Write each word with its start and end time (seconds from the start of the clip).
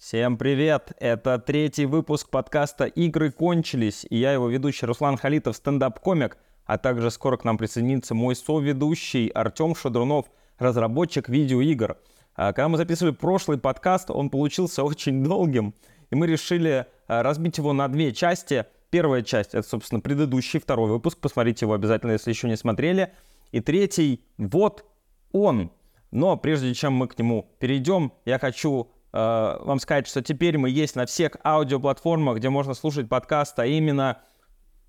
Всем 0.00 0.38
привет! 0.38 0.92
Это 0.98 1.38
третий 1.38 1.84
выпуск 1.84 2.30
подкаста 2.30 2.86
«Игры 2.86 3.30
кончились» 3.30 4.06
и 4.08 4.16
я 4.16 4.32
его 4.32 4.48
ведущий 4.48 4.86
Руслан 4.86 5.18
Халитов, 5.18 5.56
стендап-комик, 5.56 6.38
а 6.64 6.78
также 6.78 7.10
скоро 7.10 7.36
к 7.36 7.44
нам 7.44 7.58
присоединится 7.58 8.14
мой 8.14 8.34
соведущий 8.34 9.26
Артем 9.28 9.74
Шадрунов, 9.74 10.24
разработчик 10.58 11.28
видеоигр. 11.28 11.98
А, 12.34 12.54
когда 12.54 12.70
мы 12.70 12.78
записывали 12.78 13.12
прошлый 13.12 13.58
подкаст, 13.58 14.10
он 14.10 14.30
получился 14.30 14.82
очень 14.84 15.22
долгим, 15.22 15.74
и 16.08 16.14
мы 16.14 16.26
решили 16.26 16.86
а, 17.06 17.22
разбить 17.22 17.58
его 17.58 17.74
на 17.74 17.86
две 17.86 18.14
части. 18.14 18.64
Первая 18.88 19.20
часть— 19.20 19.50
это, 19.52 19.68
собственно, 19.68 20.00
предыдущий, 20.00 20.60
второй 20.60 20.88
выпуск, 20.88 21.18
посмотрите 21.18 21.66
его 21.66 21.74
обязательно, 21.74 22.12
если 22.12 22.30
еще 22.30 22.48
не 22.48 22.56
смотрели. 22.56 23.12
И 23.52 23.60
третий— 23.60 24.24
вот 24.38 24.86
он. 25.30 25.70
Но 26.10 26.38
прежде 26.38 26.72
чем 26.72 26.94
мы 26.94 27.06
к 27.06 27.18
нему 27.18 27.50
перейдем, 27.58 28.14
я 28.24 28.38
хочу 28.38 28.90
вам 29.12 29.80
сказать, 29.80 30.06
что 30.06 30.22
теперь 30.22 30.56
мы 30.56 30.70
есть 30.70 30.96
на 30.96 31.06
всех 31.06 31.32
аудиоплатформах, 31.44 32.36
где 32.36 32.48
можно 32.48 32.74
слушать 32.74 33.08
подкаст, 33.08 33.58
а 33.58 33.66
именно 33.66 34.22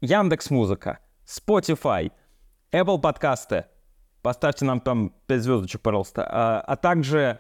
Яндекс 0.02 0.50
Музыка, 0.50 1.00
Spotify, 1.26 2.12
Apple 2.72 3.00
подкасты. 3.00 3.66
Поставьте 4.22 4.66
нам 4.66 4.80
там 4.80 5.14
5 5.28 5.42
звездочек, 5.42 5.82
пожалуйста. 5.82 6.28
А, 6.30 6.62
а 6.62 6.76
также 6.76 7.40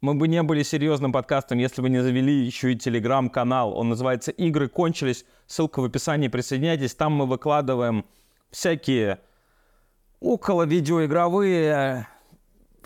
мы 0.00 0.14
бы 0.14 0.28
не 0.28 0.42
были 0.42 0.62
серьезным 0.62 1.12
подкастом, 1.12 1.58
если 1.58 1.82
бы 1.82 1.88
не 1.88 2.02
завели 2.02 2.44
еще 2.44 2.72
и 2.72 2.76
телеграм-канал. 2.76 3.76
Он 3.76 3.88
называется 3.88 4.30
«Игры 4.30 4.68
кончились». 4.68 5.24
Ссылка 5.46 5.80
в 5.80 5.84
описании, 5.84 6.28
присоединяйтесь. 6.28 6.94
Там 6.94 7.12
мы 7.12 7.26
выкладываем 7.26 8.06
всякие 8.50 9.20
около 10.20 10.64
видеоигровые 10.64 12.06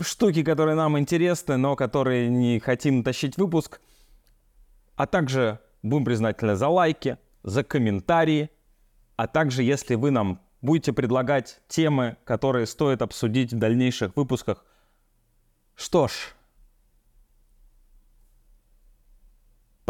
штуки, 0.05 0.43
которые 0.43 0.75
нам 0.75 0.99
интересны, 0.99 1.57
но 1.57 1.77
которые 1.77 2.29
не 2.29 2.61
хотим 2.61 3.03
тащить 3.03 3.37
выпуск. 3.37 3.81
А 4.97 5.07
также 5.07 5.61
будем 5.83 6.05
признательны 6.05 6.57
за 6.57 6.69
лайки, 6.69 7.19
за 7.43 7.65
комментарии, 7.65 8.51
а 9.17 9.27
также 9.27 9.63
если 9.63 9.95
вы 9.95 10.11
нам 10.11 10.41
будете 10.61 10.93
предлагать 10.93 11.61
темы, 11.69 12.17
которые 12.25 12.67
стоит 12.67 13.03
обсудить 13.03 13.53
в 13.53 13.59
дальнейших 13.59 14.17
выпусках. 14.17 14.65
Что 15.75 16.09
ж, 16.09 16.13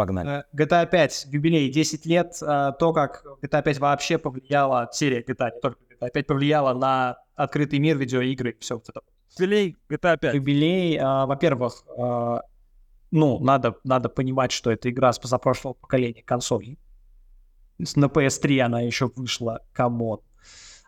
погнали. 0.01 0.41
Э, 0.41 0.45
GTA 0.57 0.87
5, 0.87 1.27
юбилей 1.31 1.71
10 1.71 2.07
лет, 2.07 2.39
э, 2.43 2.73
то, 2.79 2.93
как 2.93 3.25
GTA 3.43 3.63
5 3.63 3.79
вообще 3.79 4.19
повлияла, 4.19 4.89
серия 4.93 5.23
GTA, 5.23 5.55
не 5.55 5.61
только 5.61 5.79
GTA 5.91 6.11
5, 6.11 6.27
повлияла 6.27 6.75
на 6.75 7.19
открытый 7.35 7.79
мир 7.79 7.99
видеоигры 7.99 8.51
и 8.51 8.59
все 8.61 8.77
вот 8.77 8.89
это. 8.89 9.01
Юбилей 9.39 9.77
GTA 9.89 10.19
5. 10.19 10.35
Юбилей, 10.35 10.99
а, 10.99 11.27
во-первых, 11.27 11.85
а, 11.97 12.43
ну, 13.11 13.39
надо, 13.41 13.77
надо 13.85 14.09
понимать, 14.09 14.53
что 14.53 14.71
это 14.71 14.91
игра 14.91 15.13
с 15.13 15.19
позапрошлого 15.19 15.75
поколения 15.75 16.23
консолей. 16.23 16.79
На 17.97 18.07
PS3 18.07 18.61
она 18.61 18.81
еще 18.83 19.11
вышла, 19.15 19.61
come 19.73 20.00
on. 20.00 20.21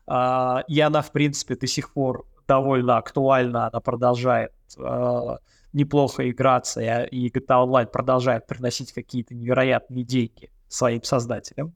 А, 0.06 0.64
и 0.68 0.80
она, 0.80 1.02
в 1.02 1.12
принципе, 1.12 1.56
до 1.56 1.66
сих 1.66 1.92
пор 1.92 2.26
довольно 2.46 2.98
актуальна, 2.98 3.68
она 3.68 3.80
продолжает 3.80 4.52
а, 4.78 5.38
неплохо 5.72 6.28
играться, 6.30 6.80
и 7.04 7.28
GTA 7.28 7.66
Online 7.66 7.86
продолжает 7.86 8.46
приносить 8.46 8.92
какие-то 8.92 9.34
невероятные 9.34 10.04
деньги 10.04 10.50
своим 10.68 11.02
создателям. 11.02 11.74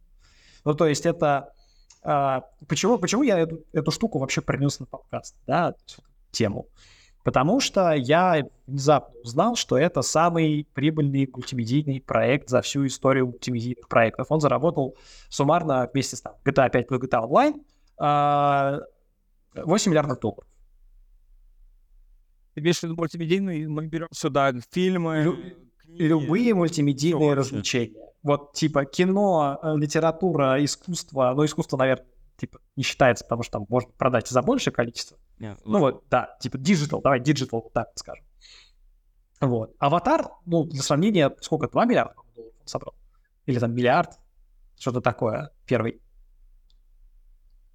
Ну, 0.65 0.75
то 0.75 0.87
есть 0.87 1.07
это... 1.07 1.53
А, 2.03 2.43
почему, 2.69 2.99
почему 2.99 3.23
я 3.23 3.39
эту, 3.39 3.65
эту 3.73 3.91
штуку 3.91 4.19
вообще 4.19 4.43
принес 4.43 4.79
на 4.81 4.87
подкаст? 4.87 5.35
Да? 5.47 5.75
Тему. 6.37 6.69
Потому 7.25 7.59
что 7.59 7.93
я 7.93 8.45
внезапно 8.69 9.15
узнал, 9.25 9.57
что 9.57 9.77
это 9.77 10.03
самый 10.03 10.69
прибыльный 10.75 11.29
мультимедийный 11.33 12.01
проект 12.01 12.49
за 12.49 12.61
всю 12.61 12.87
историю 12.87 13.27
мультимедийных 13.27 13.89
проектов. 13.89 14.29
Он 14.31 14.41
заработал 14.41 14.97
суммарно 15.29 15.91
вместе 15.93 16.15
с 16.15 16.21
там, 16.21 16.35
GTA 16.45 16.71
5 16.71 16.87
плюс 16.87 17.01
GTA 17.03 17.29
Online 17.29 18.81
8 19.55 19.91
миллиардов 19.91 20.21
долларов. 20.21 20.47
Ты 22.55 22.61
имеешь 22.61 22.79
в 22.79 22.83
виду 22.85 22.95
мультимедийный, 22.97 23.67
мы 23.67 23.87
берем 23.87 24.09
сюда 24.13 24.53
фильмы, 24.71 25.23
Лю- 25.25 25.39
книги, 25.79 26.03
любые 26.03 26.55
мультимедийные 26.55 27.35
развлечения. 27.35 28.01
Вот 28.23 28.53
типа 28.55 28.85
кино, 28.85 29.59
э, 29.63 29.77
литература, 29.77 30.65
искусство, 30.65 31.33
ну 31.37 31.45
искусство, 31.45 31.77
наверное, 31.77 32.07
типа 32.37 32.61
не 32.77 32.83
считается, 32.83 33.25
потому 33.25 33.43
что 33.43 33.53
там 33.53 33.67
можно 33.69 33.91
продать 33.99 34.29
за 34.29 34.43
большее 34.43 34.73
количество. 34.73 35.19
Yeah, 35.39 35.59
ну 35.65 35.79
вот, 35.81 36.05
да, 36.11 36.37
типа 36.41 36.57
digital, 36.57 37.03
давай 37.03 37.21
digital, 37.21 37.61
вот 37.63 37.73
так 37.73 37.89
скажем. 37.95 38.25
Вот. 39.41 39.75
Аватар, 39.79 40.29
ну, 40.47 40.65
для 40.65 40.83
сравнения, 40.83 41.35
сколько, 41.41 41.69
2 41.69 41.85
миллиарда 41.85 42.15
долларов 42.35 42.55
он 42.61 42.67
собрал? 42.67 42.95
Или 43.45 43.59
там 43.59 43.75
миллиард? 43.75 44.19
Что-то 44.79 45.01
такое, 45.01 45.51
первый. 45.67 46.01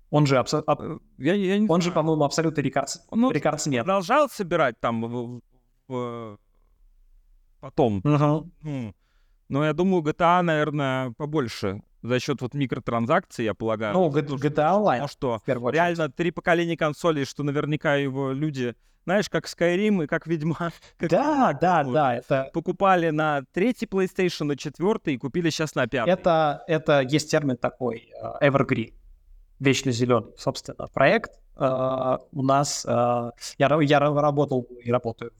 Он 0.10 0.26
же, 0.26 0.38
абсо... 0.38 0.64
аб... 0.66 0.82
Э, 0.82 0.98
я, 1.20 1.36
я 1.36 1.58
не 1.58 1.64
он 1.64 1.68
знаю. 1.68 1.82
же, 1.82 1.92
по-моему, 1.92 2.24
абсолютно 2.24 2.62
рекордс... 2.62 3.00
ну, 3.12 3.32
рекордсмен. 3.32 3.84
Продолжал 3.84 4.28
собирать 4.28 4.80
там 4.80 5.02
в, 5.02 5.42
в... 5.88 6.38
потом. 7.60 8.00
Uh-huh. 8.00 8.50
Ну, 8.62 8.94
но 9.48 9.66
я 9.66 9.74
думаю, 9.74 10.04
GTA, 10.04 10.42
наверное, 10.42 11.12
побольше 11.12 11.82
за 12.02 12.20
счет 12.20 12.42
вот 12.42 12.54
микротранзакций, 12.54 13.46
я 13.46 13.54
полагаю. 13.54 13.94
Ну, 13.94 14.10
GTA 14.10 14.76
Online. 14.76 15.00
Ну 15.02 15.08
что, 15.08 15.42
реально 15.46 16.10
три 16.10 16.32
поколения 16.32 16.78
консолей, 16.78 17.26
что 17.26 17.44
наверняка 17.44 17.96
его 17.96 18.32
люди, 18.32 18.76
знаешь, 19.06 19.30
как 19.30 19.46
Skyrim 19.46 20.04
и 20.04 20.08
как 20.08 20.28
Ведьмак. 20.28 20.74
Как 20.98 21.10
да, 21.10 21.58
да, 21.60 21.84
вот, 21.84 21.94
да. 21.94 22.16
Это... 22.16 22.50
Покупали 22.54 23.10
на 23.10 23.44
третий 23.52 23.86
PlayStation, 23.86 24.46
на 24.46 24.56
четвертый 24.56 25.16
и 25.16 25.18
купили 25.18 25.50
сейчас 25.50 25.76
на 25.76 25.88
пятый. 25.88 26.10
Это, 26.10 26.64
это 26.68 27.02
есть 27.02 27.32
термин 27.32 27.58
такой, 27.58 28.12
uh, 28.24 28.40
Evergreen, 28.42 28.94
вечно 29.60 29.92
зеленый, 29.92 30.32
собственно, 30.38 30.88
проект. 30.94 31.32
Uh, 31.56 32.20
у 32.32 32.44
нас, 32.44 32.86
uh, 32.86 33.32
я, 33.58 33.80
я 33.82 34.00
работал 34.00 34.68
и 34.84 34.92
работаю 34.92 35.32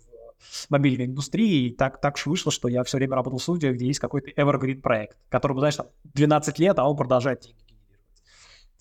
мобильной 0.70 1.06
индустрии, 1.06 1.68
и 1.68 1.76
так, 1.76 2.00
так 2.02 2.24
вышло, 2.26 2.52
что 2.52 2.68
я 2.68 2.84
все 2.84 2.98
время 2.98 3.16
работал 3.16 3.40
в 3.40 3.44
студии, 3.44 3.68
где 3.68 3.88
есть 3.88 4.00
какой-то 4.00 4.32
evergreen 4.32 4.82
проект, 4.82 5.18
которому, 5.30 5.60
знаешь, 5.60 5.76
там 5.76 5.88
12 6.14 6.60
лет, 6.60 6.80
а 6.80 6.88
он 6.88 6.96
продолжает 6.96 7.42
деньги 7.42 7.62
генерировать. 7.68 8.10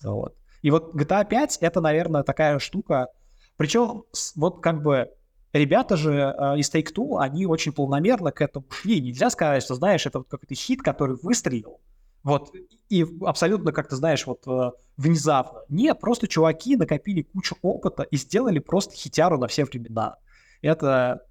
Вот. 0.03 0.35
И 0.61 0.71
вот 0.71 0.93
GTA 0.95 1.27
5— 1.27 1.57
это, 1.61 1.81
наверное, 1.81 2.23
такая 2.23 2.59
штука, 2.59 3.07
причем 3.57 4.03
вот 4.35 4.61
как 4.61 4.81
бы 4.81 5.11
ребята 5.53 5.97
же 5.97 6.11
э, 6.13 6.57
из 6.57 6.73
Take-Two, 6.73 7.19
они 7.19 7.45
очень 7.45 7.73
полномерно 7.73 8.31
к 8.31 8.41
этому 8.41 8.65
шли. 8.69 9.01
Нельзя 9.01 9.29
сказать, 9.29 9.63
что, 9.63 9.75
знаешь, 9.75 10.05
это 10.05 10.19
вот 10.19 10.27
какой-то 10.27 10.55
хит, 10.55 10.81
который 10.81 11.15
выстрелил, 11.21 11.79
вот, 12.23 12.51
и 12.89 13.05
абсолютно, 13.21 13.71
как 13.71 13.87
ты 13.87 13.95
знаешь, 13.95 14.27
вот 14.27 14.45
э, 14.47 14.71
внезапно. 14.97 15.61
Нет, 15.69 15.99
просто 15.99 16.27
чуваки 16.27 16.75
накопили 16.75 17.23
кучу 17.23 17.55
опыта 17.61 18.03
и 18.03 18.15
сделали 18.15 18.59
просто 18.59 18.95
хитяру 18.95 19.39
на 19.39 19.47
все 19.47 19.65
времена. 19.65 20.17
Это 20.61 21.25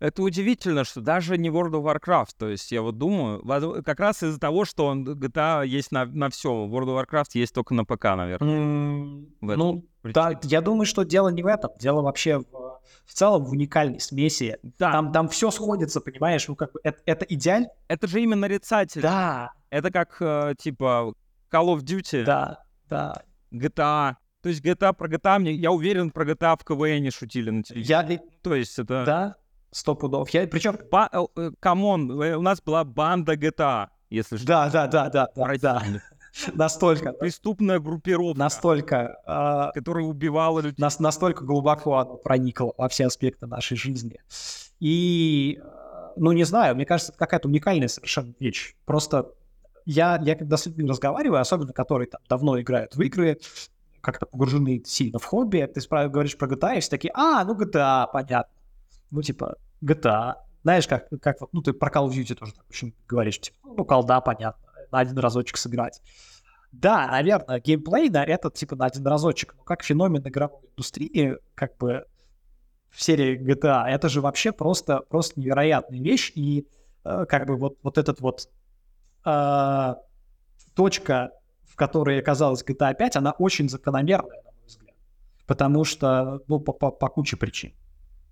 это 0.00 0.22
удивительно, 0.22 0.84
что 0.84 1.02
даже 1.02 1.36
не 1.36 1.50
World 1.50 1.72
of 1.72 1.84
Warcraft. 1.84 2.30
То 2.38 2.48
есть 2.48 2.72
я 2.72 2.80
вот 2.80 2.96
думаю, 2.96 3.42
как 3.84 4.00
раз 4.00 4.22
из-за 4.22 4.40
того, 4.40 4.64
что 4.64 4.86
он 4.86 5.06
GTA 5.06 5.66
есть 5.66 5.92
на, 5.92 6.06
на 6.06 6.30
все. 6.30 6.50
World 6.50 6.86
of 6.86 7.06
Warcraft 7.06 7.30
есть 7.34 7.54
только 7.54 7.74
на 7.74 7.84
ПК, 7.84 8.04
наверное. 8.04 8.58
Mm, 8.58 9.26
ну, 9.40 9.84
да, 10.02 10.38
я 10.42 10.62
думаю, 10.62 10.86
что 10.86 11.02
дело 11.04 11.28
не 11.28 11.42
в 11.42 11.46
этом. 11.46 11.70
Дело 11.78 12.00
вообще 12.00 12.38
в, 12.38 12.80
в 13.04 13.12
целом 13.12 13.44
в 13.44 13.50
уникальной 13.50 14.00
смеси. 14.00 14.58
Да. 14.78 14.90
Там, 14.90 15.12
там 15.12 15.28
все 15.28 15.50
сходится, 15.50 16.00
понимаешь? 16.00 16.48
Ну, 16.48 16.56
как 16.56 16.72
бы 16.72 16.80
это, 16.82 16.98
это 17.04 17.26
идеаль. 17.26 17.68
Это 17.88 18.06
же 18.06 18.22
именно 18.22 18.40
нарицатель. 18.40 19.02
Да. 19.02 19.52
Это 19.68 19.90
как, 19.90 20.16
э, 20.20 20.54
типа, 20.58 21.12
Call 21.52 21.76
of 21.76 21.80
Duty. 21.80 22.24
Да, 22.24 22.64
да. 22.88 23.22
GTA. 23.52 24.16
То 24.42 24.48
есть 24.48 24.64
GTA 24.64 24.94
про 24.94 25.08
GTA, 25.08 25.38
мне, 25.38 25.52
я 25.52 25.70
уверен, 25.70 26.10
про 26.10 26.24
GTA 26.24 26.58
в 26.58 26.64
КВН 26.64 27.10
шутили 27.10 27.50
на 27.50 27.62
телевизоре. 27.62 28.14
Я... 28.14 28.20
То 28.42 28.54
есть 28.54 28.78
это... 28.78 29.04
Да, 29.04 29.36
Сто 29.70 29.94
пудов. 29.94 30.30
Я, 30.30 30.46
причем... 30.48 30.78
Э, 30.92 31.26
э, 31.36 31.50
come 31.60 31.94
on, 31.94 32.20
э, 32.20 32.34
у 32.34 32.42
нас 32.42 32.60
была 32.60 32.84
банда 32.84 33.34
GTA, 33.34 33.88
если 34.10 34.36
что. 34.36 34.46
Да, 34.46 34.68
да, 34.68 34.88
да, 34.88 35.08
да, 35.08 35.28
да, 35.36 35.56
да. 35.60 35.82
Настолько. 36.54 37.12
Преступная 37.12 37.78
группировка. 37.78 38.38
Настолько. 38.38 39.20
Э, 39.24 39.70
которая 39.72 40.04
убивала 40.04 40.58
людей. 40.58 40.76
Нас, 40.78 40.98
настолько 40.98 41.44
глубоко 41.44 41.98
она 41.98 42.14
проникла 42.14 42.74
во 42.76 42.88
все 42.88 43.06
аспекты 43.06 43.46
нашей 43.46 43.76
жизни. 43.76 44.20
И, 44.80 45.60
ну, 46.16 46.32
не 46.32 46.44
знаю, 46.44 46.74
мне 46.74 46.84
кажется, 46.84 47.12
это 47.12 47.18
какая-то 47.20 47.46
уникальная 47.46 47.88
совершенно 47.88 48.34
вещь. 48.40 48.74
Просто 48.86 49.30
я, 49.84 50.20
я 50.24 50.34
когда 50.34 50.56
с 50.56 50.66
людьми 50.66 50.88
разговариваю, 50.88 51.40
особенно 51.40 51.72
которые 51.72 52.08
там 52.08 52.20
давно 52.28 52.60
играют 52.60 52.96
в 52.96 53.02
игры, 53.02 53.38
как-то 54.00 54.26
погружены 54.26 54.82
сильно 54.84 55.20
в 55.20 55.24
хобби, 55.24 55.70
ты 55.72 55.80
говоришь 56.08 56.36
про 56.36 56.48
GTA, 56.48 56.78
и 56.78 56.80
все 56.80 56.90
такие, 56.90 57.12
а, 57.14 57.44
ну 57.44 57.54
GTA, 57.54 58.06
понятно 58.12 58.50
ну, 59.10 59.22
типа, 59.22 59.56
GTA, 59.82 60.34
знаешь, 60.62 60.86
как, 60.86 61.08
как 61.22 61.40
вот, 61.40 61.52
ну, 61.52 61.62
ты 61.62 61.72
про 61.72 61.90
Call 61.90 62.06
of 62.06 62.10
Duty 62.10 62.34
тоже 62.34 62.52
так 62.52 62.64
очень 62.68 62.94
говоришь, 63.08 63.40
типа, 63.40 63.56
ну, 63.64 63.84
колда, 63.84 64.20
понятно, 64.20 64.62
на 64.90 64.98
один 64.98 65.18
разочек 65.18 65.56
сыграть. 65.56 66.02
Да, 66.72 67.08
наверное, 67.08 67.60
геймплей, 67.60 68.10
да, 68.10 68.24
это, 68.24 68.50
типа, 68.50 68.76
на 68.76 68.86
один 68.86 69.06
разочек, 69.06 69.54
но 69.56 69.64
как 69.64 69.82
феномен 69.82 70.26
игровой 70.26 70.60
индустрии, 70.70 71.38
как 71.54 71.76
бы, 71.78 72.04
в 72.90 73.02
серии 73.02 73.38
GTA, 73.38 73.86
это 73.86 74.08
же 74.08 74.20
вообще 74.20 74.52
просто, 74.52 75.00
просто 75.08 75.40
невероятная 75.40 76.00
вещь, 76.00 76.32
и 76.34 76.66
э, 77.04 77.24
как 77.26 77.46
бы 77.46 77.56
вот, 77.56 77.78
вот 77.82 77.98
этот 77.98 78.20
вот 78.20 78.48
э, 79.24 79.94
точка, 80.74 81.30
в 81.62 81.76
которой 81.76 82.20
оказалась 82.20 82.64
GTA 82.64 82.94
5, 82.94 83.16
она 83.16 83.32
очень 83.32 83.68
закономерная, 83.68 84.42
на 84.42 84.52
мой 84.52 84.66
взгляд. 84.66 84.96
Потому 85.46 85.84
что, 85.84 86.40
ну, 86.48 86.58
по, 86.58 86.72
по, 86.72 86.90
по 86.90 87.08
куче 87.08 87.36
причин. 87.36 87.72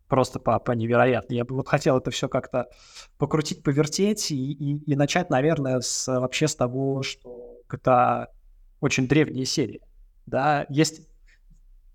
Просто 0.09 0.39
по 0.41 0.73
невероятно. 0.73 1.35
Я 1.35 1.45
бы 1.45 1.55
вот 1.55 1.69
хотел 1.69 1.99
это 1.99 2.11
все 2.11 2.29
как-то 2.29 2.69
покрутить, 3.19 3.63
повертеть 3.63 4.31
и, 4.31 4.53
и, 4.53 4.93
и 4.93 4.97
начать, 4.97 5.29
наверное, 5.29 5.81
с, 5.81 6.09
вообще 6.09 6.49
с 6.49 6.57
того, 6.57 7.03
что 7.03 7.59
GTA 7.69 8.29
очень 8.81 9.07
древняя 9.07 9.45
серия. 9.45 9.81
Да, 10.25 10.67
есть 10.71 11.07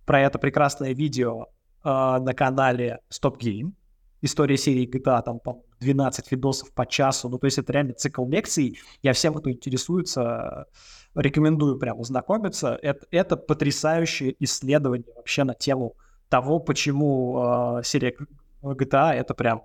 про 0.06 0.22
это 0.22 0.38
прекрасное 0.38 0.94
видео 0.94 1.48
э, 1.84 1.90
на 1.90 2.34
канале 2.34 3.00
Stop 3.12 3.40
Game. 3.40 3.74
История 4.22 4.58
серии 4.58 4.88
GTA, 4.88 5.22
там, 5.24 5.40
по 5.40 5.64
12 5.80 6.32
видосов 6.32 6.72
по 6.74 6.86
часу. 6.86 7.30
Ну, 7.30 7.38
то 7.40 7.46
есть 7.46 7.58
это 7.58 7.74
реально 7.74 7.94
цикл 7.94 8.26
лекций. 8.28 8.80
Я 9.02 9.14
всем, 9.14 9.34
кто 9.34 9.52
интересуется, 9.52 10.68
рекомендую 11.16 11.78
прямо 11.78 12.02
ознакомиться. 12.02 12.78
Это, 12.82 13.06
это 13.12 13.38
потрясающее 13.38 14.36
исследование 14.40 15.12
вообще 15.16 15.44
на 15.44 15.54
тему 15.54 15.96
того, 16.30 16.60
почему 16.60 17.80
э, 17.80 17.84
серия 17.84 18.16
GTA 18.62 19.14
это 19.14 19.34
прям, 19.34 19.64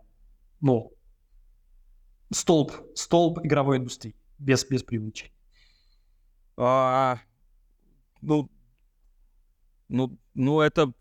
ну, 0.61 0.93
столб, 2.31 2.73
столб 2.95 3.39
игровой 3.45 3.79
индустрии, 3.79 4.17
без, 4.39 4.65
без 4.65 4.83
преувеличения. 4.83 5.33
А, 6.57 7.21
ну, 8.21 8.51
ну, 9.89 10.19
ну 10.35 10.61
это, 10.61 10.93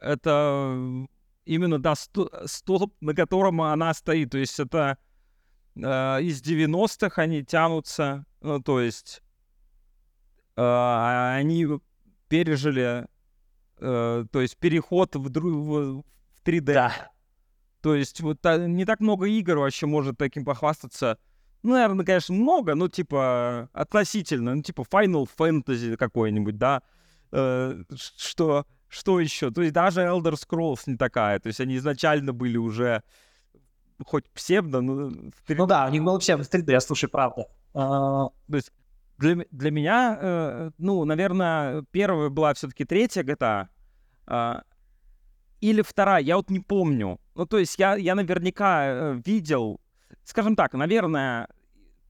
это 0.00 1.06
именно, 1.44 1.78
да, 1.78 1.94
столб, 1.94 2.94
на 3.00 3.14
котором 3.14 3.60
она 3.60 3.92
стоит. 3.94 4.30
То 4.30 4.38
есть 4.38 4.58
это 4.60 4.98
э, 5.74 5.80
из 5.80 6.42
90-х 6.42 7.20
они 7.20 7.44
тянутся, 7.44 8.24
ну, 8.40 8.62
то 8.62 8.80
есть 8.80 9.22
э, 10.56 11.32
они 11.36 11.66
пережили, 12.28 13.06
э, 13.80 14.24
то 14.30 14.40
есть 14.40 14.56
переход 14.56 15.14
в, 15.16 15.28
в, 15.28 16.02
в 16.02 16.04
3D. 16.44 16.60
Да. 16.60 17.10
То 17.82 17.94
есть 17.94 18.20
вот 18.20 18.44
а, 18.44 18.58
не 18.66 18.84
так 18.84 19.00
много 19.00 19.26
игр 19.26 19.58
вообще 19.58 19.86
может 19.86 20.18
таким 20.18 20.44
похвастаться. 20.44 21.18
Ну, 21.62 21.72
наверное, 21.72 22.04
конечно, 22.04 22.34
много, 22.34 22.74
но 22.74 22.88
типа 22.88 23.68
относительно, 23.72 24.54
ну, 24.54 24.62
типа 24.62 24.82
Final 24.90 25.28
Fantasy 25.38 25.96
какой-нибудь, 25.96 26.58
да, 26.58 26.82
э, 27.32 27.82
что 27.94 28.66
что 28.90 29.20
еще? 29.20 29.50
То 29.50 29.62
есть 29.62 29.72
даже 29.72 30.00
Elder 30.00 30.34
Scrolls 30.34 30.82
не 30.86 30.96
такая. 30.96 31.38
То 31.38 31.46
есть 31.46 31.60
они 31.60 31.76
изначально 31.76 32.32
были 32.32 32.56
уже 32.56 33.02
хоть 34.04 34.28
псевдо, 34.30 34.80
но... 34.80 35.12
Ну 35.48 35.66
да, 35.66 35.86
у 35.86 35.90
них 35.90 36.02
было 36.02 36.18
псевдо 36.18 36.44
3D, 36.44 36.80
слушай, 36.80 37.08
правда. 37.08 37.46
А... 37.72 38.28
То 38.50 38.56
есть 38.56 38.72
для, 39.20 39.44
для 39.50 39.70
меня, 39.70 40.18
э, 40.20 40.70
ну, 40.78 41.04
наверное, 41.04 41.84
первая 41.90 42.30
была 42.30 42.54
все-таки 42.54 42.84
третья 42.84 43.22
GTA, 43.22 43.68
э, 44.26 44.60
или 45.60 45.82
вторая, 45.82 46.22
я 46.22 46.36
вот 46.36 46.50
не 46.50 46.60
помню. 46.60 47.20
Ну, 47.34 47.46
то 47.46 47.58
есть 47.58 47.78
я, 47.78 47.96
я 47.96 48.14
наверняка 48.14 48.86
э, 48.86 49.20
видел, 49.24 49.78
скажем 50.24 50.56
так, 50.56 50.72
наверное, 50.72 51.48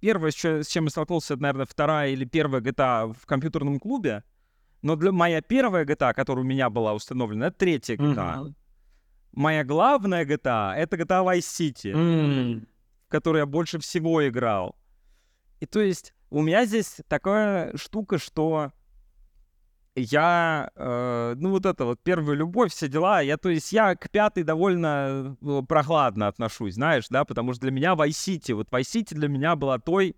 первое, 0.01 0.31
с 0.31 0.69
чем 0.69 0.85
я 0.85 0.91
столкнулся, 0.91 1.35
это, 1.35 1.43
наверное, 1.43 1.67
вторая 1.67 2.11
или 2.11 2.25
первая 2.25 2.62
GTA 2.62 3.13
в 3.13 3.27
компьютерном 3.27 3.81
клубе, 3.81 4.23
но 4.83 4.95
для 4.95 5.11
моя 5.11 5.43
первая 5.43 5.85
GTA, 5.85 6.15
которая 6.15 6.45
у 6.45 6.49
меня 6.49 6.71
была 6.71 6.95
установлена, 6.95 7.49
это 7.49 7.59
третья 7.59 7.97
GTA. 7.97 8.15
Mm-hmm. 8.15 8.55
Моя 9.33 9.65
главная 9.65 10.25
GTA— 10.25 10.75
это 10.77 10.97
GTA 10.97 11.25
Vice 11.25 11.41
City, 11.41 11.93
mm-hmm. 11.93 12.67
в 13.06 13.11
которой 13.11 13.39
я 13.39 13.47
больше 13.47 13.81
всего 13.81 14.27
играл. 14.27 14.77
И 15.59 15.67
то 15.67 15.81
есть 15.81 16.15
у 16.31 16.43
меня 16.43 16.65
здесь 16.65 16.99
такая 17.09 17.77
штука, 17.77 18.19
что 18.19 18.73
я, 19.97 20.71
э, 20.75 21.35
ну 21.37 21.50
вот 21.50 21.67
это 21.67 21.85
вот 21.85 22.00
первая 22.03 22.37
любовь, 22.37 22.73
все 22.73 22.88
дела, 22.88 23.21
я, 23.21 23.37
то 23.37 23.49
есть 23.49 23.73
я 23.73 23.97
к 23.97 24.09
пятой 24.11 24.44
довольно 24.44 25.37
э, 25.43 25.62
прохладно 25.69 26.29
отношусь, 26.29 26.75
знаешь, 26.75 27.06
да, 27.11 27.25
потому 27.25 27.53
что 27.53 27.62
для 27.62 27.73
меня 27.73 27.94
Vice 27.94 28.11
City, 28.11 28.55
вот 28.55 28.69
Vice 28.71 29.03
City 29.03 29.15
для 29.15 29.29
меня 29.29 29.56
была 29.56 29.79
той, 29.79 30.17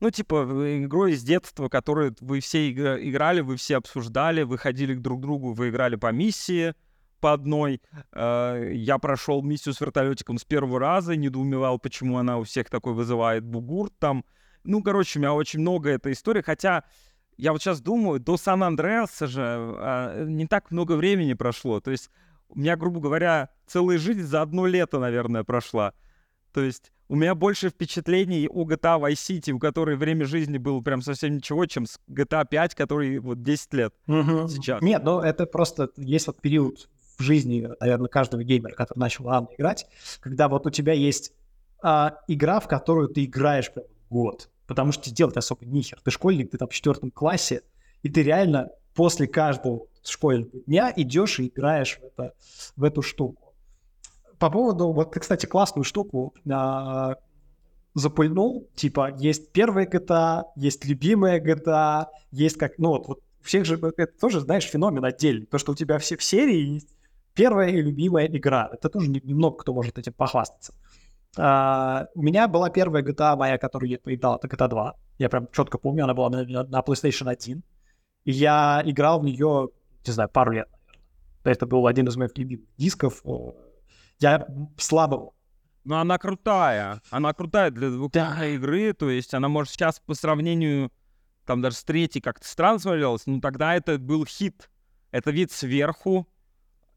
ну, 0.00 0.10
типа, 0.10 0.44
игрой 0.82 1.12
из 1.12 1.22
детства, 1.22 1.68
которую 1.68 2.16
вы 2.20 2.40
все 2.40 2.70
играли, 2.70 3.40
вы 3.40 3.56
все 3.56 3.76
обсуждали, 3.76 4.42
вы 4.42 4.56
ходили 4.56 4.94
к 4.94 5.00
друг 5.00 5.20
другу, 5.20 5.52
вы 5.52 5.68
играли 5.68 5.96
по 5.96 6.10
миссии 6.10 6.74
по 7.20 7.34
одной. 7.34 7.82
Э, 8.12 8.70
я 8.72 8.98
прошел 8.98 9.42
миссию 9.42 9.74
с 9.74 9.80
вертолетиком 9.80 10.38
с 10.38 10.44
первого 10.44 10.78
раза, 10.78 11.16
недоумевал, 11.16 11.78
почему 11.78 12.16
она 12.16 12.38
у 12.38 12.44
всех 12.44 12.70
такой 12.70 12.94
вызывает 12.94 13.44
бугурт 13.44 13.92
там. 13.98 14.24
Ну, 14.64 14.82
короче, 14.82 15.18
у 15.18 15.22
меня 15.22 15.34
очень 15.34 15.60
много 15.60 15.90
этой 15.90 16.12
истории, 16.12 16.42
хотя 16.42 16.84
я 17.36 17.52
вот 17.52 17.62
сейчас 17.62 17.80
думаю, 17.80 18.20
до 18.20 18.36
Сан-Андреаса 18.36 19.26
же 19.26 19.42
а, 19.42 20.24
не 20.24 20.46
так 20.46 20.70
много 20.70 20.92
времени 20.92 21.34
прошло. 21.34 21.80
То 21.80 21.90
есть 21.90 22.10
у 22.48 22.58
меня, 22.58 22.76
грубо 22.76 23.00
говоря, 23.00 23.50
целая 23.66 23.98
жизнь 23.98 24.22
за 24.22 24.42
одно 24.42 24.66
лето, 24.66 24.98
наверное, 24.98 25.44
прошла. 25.44 25.94
То 26.52 26.62
есть 26.62 26.92
у 27.08 27.16
меня 27.16 27.34
больше 27.34 27.70
впечатлений 27.70 28.48
о 28.48 28.64
GTA 28.64 29.00
Vice 29.00 29.14
City, 29.14 29.52
у 29.52 29.58
которой 29.58 29.96
время 29.96 30.26
жизни 30.26 30.58
было 30.58 30.80
прям 30.80 31.00
совсем 31.02 31.36
ничего, 31.36 31.66
чем 31.66 31.86
с 31.86 31.98
GTA 32.08 32.46
5, 32.48 32.74
который 32.74 33.18
вот 33.18 33.42
10 33.42 33.74
лет 33.74 33.94
угу. 34.06 34.48
сейчас. 34.48 34.82
Нет, 34.82 35.02
ну 35.02 35.20
это 35.20 35.46
просто 35.46 35.90
есть 35.96 36.26
вот 36.26 36.40
период 36.40 36.88
в 37.18 37.22
жизни, 37.22 37.68
наверное, 37.80 38.08
каждого 38.08 38.42
геймера, 38.42 38.74
который 38.74 38.98
начал 38.98 39.28
рано 39.28 39.48
играть, 39.56 39.86
когда 40.20 40.48
вот 40.48 40.66
у 40.66 40.70
тебя 40.70 40.92
есть 40.92 41.32
а, 41.82 42.18
игра, 42.28 42.60
в 42.60 42.68
которую 42.68 43.08
ты 43.08 43.24
играешь 43.24 43.72
прям 43.72 43.86
год, 44.10 44.49
потому 44.70 44.92
что 44.92 45.12
делать 45.12 45.36
особо 45.36 45.66
нихер. 45.66 46.00
Ты 46.04 46.12
школьник, 46.12 46.52
ты 46.52 46.56
там 46.56 46.68
в 46.68 46.72
четвертом 46.72 47.10
классе, 47.10 47.62
и 48.04 48.08
ты 48.08 48.22
реально 48.22 48.70
после 48.94 49.26
каждого 49.26 49.88
школьного 50.04 50.60
дня 50.66 50.92
идешь 50.94 51.40
и 51.40 51.48
играешь 51.48 51.98
в, 51.98 52.04
это, 52.04 52.34
в 52.76 52.84
эту 52.84 53.02
штуку 53.02 53.50
по 54.38 54.48
поводу, 54.48 54.92
вот 54.92 55.12
ты, 55.12 55.18
кстати, 55.18 55.46
классную 55.46 55.82
штуку 55.82 56.34
а, 56.48 57.16
запульнул, 57.94 58.68
типа, 58.76 59.14
есть 59.18 59.52
первая 59.52 59.86
GTA, 59.86 60.44
есть 60.54 60.84
любимая 60.86 61.40
GTA, 61.40 62.06
есть 62.30 62.56
как, 62.56 62.78
ну 62.78 62.90
вот, 62.90 63.08
вот 63.08 63.20
всех 63.42 63.66
же, 63.66 63.74
это 63.74 64.18
тоже, 64.18 64.40
знаешь, 64.40 64.64
феномен 64.64 65.04
отдельный, 65.04 65.46
то, 65.46 65.58
что 65.58 65.72
у 65.72 65.74
тебя 65.74 65.98
все 65.98 66.16
в 66.16 66.22
серии 66.22 66.74
есть 66.74 66.88
первая 67.34 67.70
и 67.70 67.82
любимая 67.82 68.26
игра, 68.28 68.70
это 68.72 68.88
тоже 68.88 69.10
немного 69.10 69.58
кто 69.58 69.74
может 69.74 69.98
этим 69.98 70.14
похвастаться. 70.14 70.72
А, 71.36 72.06
у 72.14 72.22
меня 72.22 72.48
была 72.48 72.70
первая 72.70 73.02
GTA 73.02 73.36
моя, 73.36 73.58
которую 73.58 73.90
я 73.90 73.98
поиграл, 73.98 74.36
это 74.36 74.48
GTA 74.48 74.68
2, 74.68 74.94
я 75.18 75.28
прям 75.28 75.48
четко 75.52 75.78
помню, 75.78 76.04
она 76.04 76.14
была 76.14 76.30
на, 76.30 76.44
на 76.44 76.80
PlayStation 76.80 77.30
1, 77.30 77.62
и 78.24 78.30
я 78.32 78.82
играл 78.84 79.20
в 79.20 79.24
нее, 79.24 79.68
не 80.06 80.12
знаю, 80.12 80.28
пару 80.28 80.52
лет, 80.52 80.68
наверное. 80.68 80.80
Это 81.44 81.66
был 81.66 81.86
один 81.86 82.08
из 82.08 82.16
моих 82.16 82.36
любимых 82.36 82.66
дисков, 82.76 83.22
я 84.20 84.46
слабо. 84.76 85.32
Ну, 85.84 85.96
она 85.96 86.18
крутая. 86.18 87.00
Она 87.10 87.32
крутая 87.32 87.70
для 87.70 87.88
двух 87.88 88.12
да. 88.12 88.46
игры. 88.46 88.92
То 88.92 89.08
есть 89.08 89.32
она, 89.34 89.48
может, 89.48 89.72
сейчас 89.72 89.98
по 89.98 90.14
сравнению, 90.14 90.92
там 91.46 91.62
даже 91.62 91.76
с 91.76 91.84
третьей 91.84 92.20
как-то 92.20 92.46
странно 92.46 92.78
смотрелась, 92.78 93.26
но 93.26 93.40
тогда 93.40 93.74
это 93.74 93.98
был 93.98 94.26
хит. 94.26 94.70
Это 95.10 95.30
вид 95.30 95.50
сверху, 95.50 96.28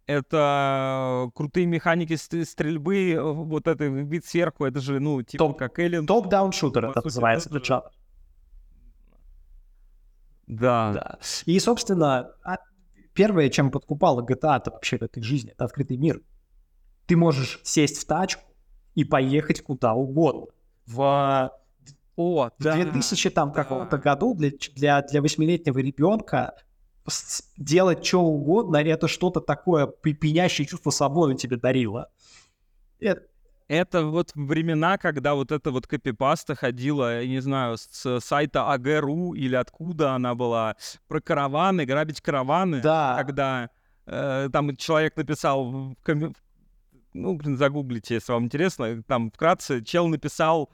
это 0.05 1.29
крутые 1.33 1.65
механики 1.65 2.15
стрельбы, 2.15 3.17
вот 3.19 3.67
это 3.67 3.85
вид 3.85 4.25
сверху, 4.25 4.65
это 4.65 4.79
же, 4.79 4.99
ну, 4.99 5.21
типа 5.21 5.45
Топ, 5.45 5.57
как 5.57 5.79
Alien. 5.79 6.05
Топ-даун 6.05 6.51
шутер 6.51 6.85
это 6.85 7.01
называется, 7.03 7.49
это 7.49 7.63
жанр. 7.63 7.83
Да. 10.47 10.91
да. 10.93 11.19
И, 11.45 11.57
собственно, 11.59 12.31
а, 12.43 12.57
первое, 13.13 13.49
чем 13.49 13.71
подкупала 13.71 14.21
GTA, 14.21 14.57
это 14.57 14.71
вообще 14.71 14.97
в 14.97 15.03
этой 15.03 15.23
жизни, 15.23 15.51
это 15.51 15.65
открытый 15.65 15.97
мир 15.97 16.21
ты 17.05 17.17
можешь 17.17 17.59
сесть 17.63 17.97
в 18.01 18.05
тачку 18.05 18.43
и 18.95 19.03
поехать 19.03 19.61
куда 19.61 19.93
угодно. 19.93 20.47
В, 20.85 21.51
О, 22.15 22.49
да, 22.59 22.75
2000 22.75 23.29
там 23.31 23.49
да. 23.49 23.55
какого-то 23.55 23.97
году 23.97 24.35
для, 24.35 24.51
для, 24.75 25.01
для 25.01 25.19
8-летнего 25.19 25.77
ребенка 25.79 26.55
делать 27.57 28.05
что 28.05 28.21
угодно, 28.21 28.77
это 28.77 29.07
что-то 29.07 29.41
такое 29.41 29.87
пьянящее 29.87 30.65
чувство 30.67 30.91
свободы 30.91 31.35
тебе 31.35 31.57
дарило. 31.57 32.09
Это, 32.99 33.23
это 33.67 34.05
вот 34.05 34.31
времена, 34.35 34.97
когда 34.97 35.35
вот 35.35 35.51
эта 35.51 35.71
вот 35.71 35.87
копипаста 35.87 36.55
ходила, 36.55 37.21
я 37.21 37.27
не 37.27 37.41
знаю, 37.41 37.77
с 37.77 38.19
сайта 38.19 38.71
АГРУ 38.71 39.33
или 39.33 39.55
откуда 39.55 40.13
она 40.13 40.35
была, 40.35 40.75
про 41.07 41.21
караваны, 41.21 41.85
грабить 41.85 42.21
караваны. 42.21 42.81
Да. 42.81 43.15
Когда 43.17 43.69
э, 44.05 44.49
там 44.51 44.75
человек 44.75 45.15
написал 45.17 45.71
в, 45.71 45.95
ком- 46.03 46.35
ну, 47.13 47.35
блин, 47.35 47.57
загуглите, 47.57 48.15
если 48.15 48.31
вам 48.31 48.45
интересно, 48.45 49.03
там 49.03 49.31
вкратце 49.31 49.83
чел 49.83 50.07
написал 50.07 50.69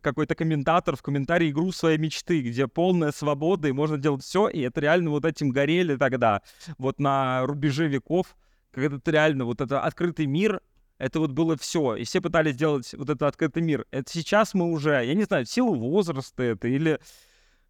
какой-то 0.00 0.34
комментатор 0.34 0.96
в 0.96 1.02
комментарии 1.02 1.50
игру 1.50 1.72
своей 1.72 1.98
мечты, 1.98 2.40
где 2.42 2.66
полная 2.68 3.12
свобода, 3.12 3.68
и 3.68 3.72
можно 3.72 3.96
делать 3.98 4.22
все, 4.24 4.48
и 4.48 4.60
это 4.60 4.80
реально 4.80 5.10
вот 5.10 5.24
этим 5.24 5.50
горели 5.50 5.96
тогда, 5.96 6.42
вот 6.78 6.98
на 6.98 7.44
рубеже 7.46 7.88
веков, 7.88 8.36
когда 8.72 8.96
это 8.96 9.10
реально 9.10 9.44
вот 9.44 9.60
это 9.60 9.80
открытый 9.80 10.26
мир, 10.26 10.60
Это 10.98 11.18
вот 11.18 11.32
было 11.32 11.56
все. 11.56 11.96
И 11.96 12.04
все 12.04 12.20
пытались 12.20 12.54
сделать 12.54 12.94
вот 12.94 13.10
этот 13.10 13.22
открытый 13.22 13.62
мир. 13.62 13.84
Это 13.90 14.08
сейчас 14.12 14.54
мы 14.54 14.70
уже, 14.70 14.90
я 15.04 15.14
не 15.14 15.24
знаю, 15.24 15.44
в 15.44 15.50
силу 15.50 15.74
возраста 15.74 16.42
это 16.44 16.68
или 16.68 17.00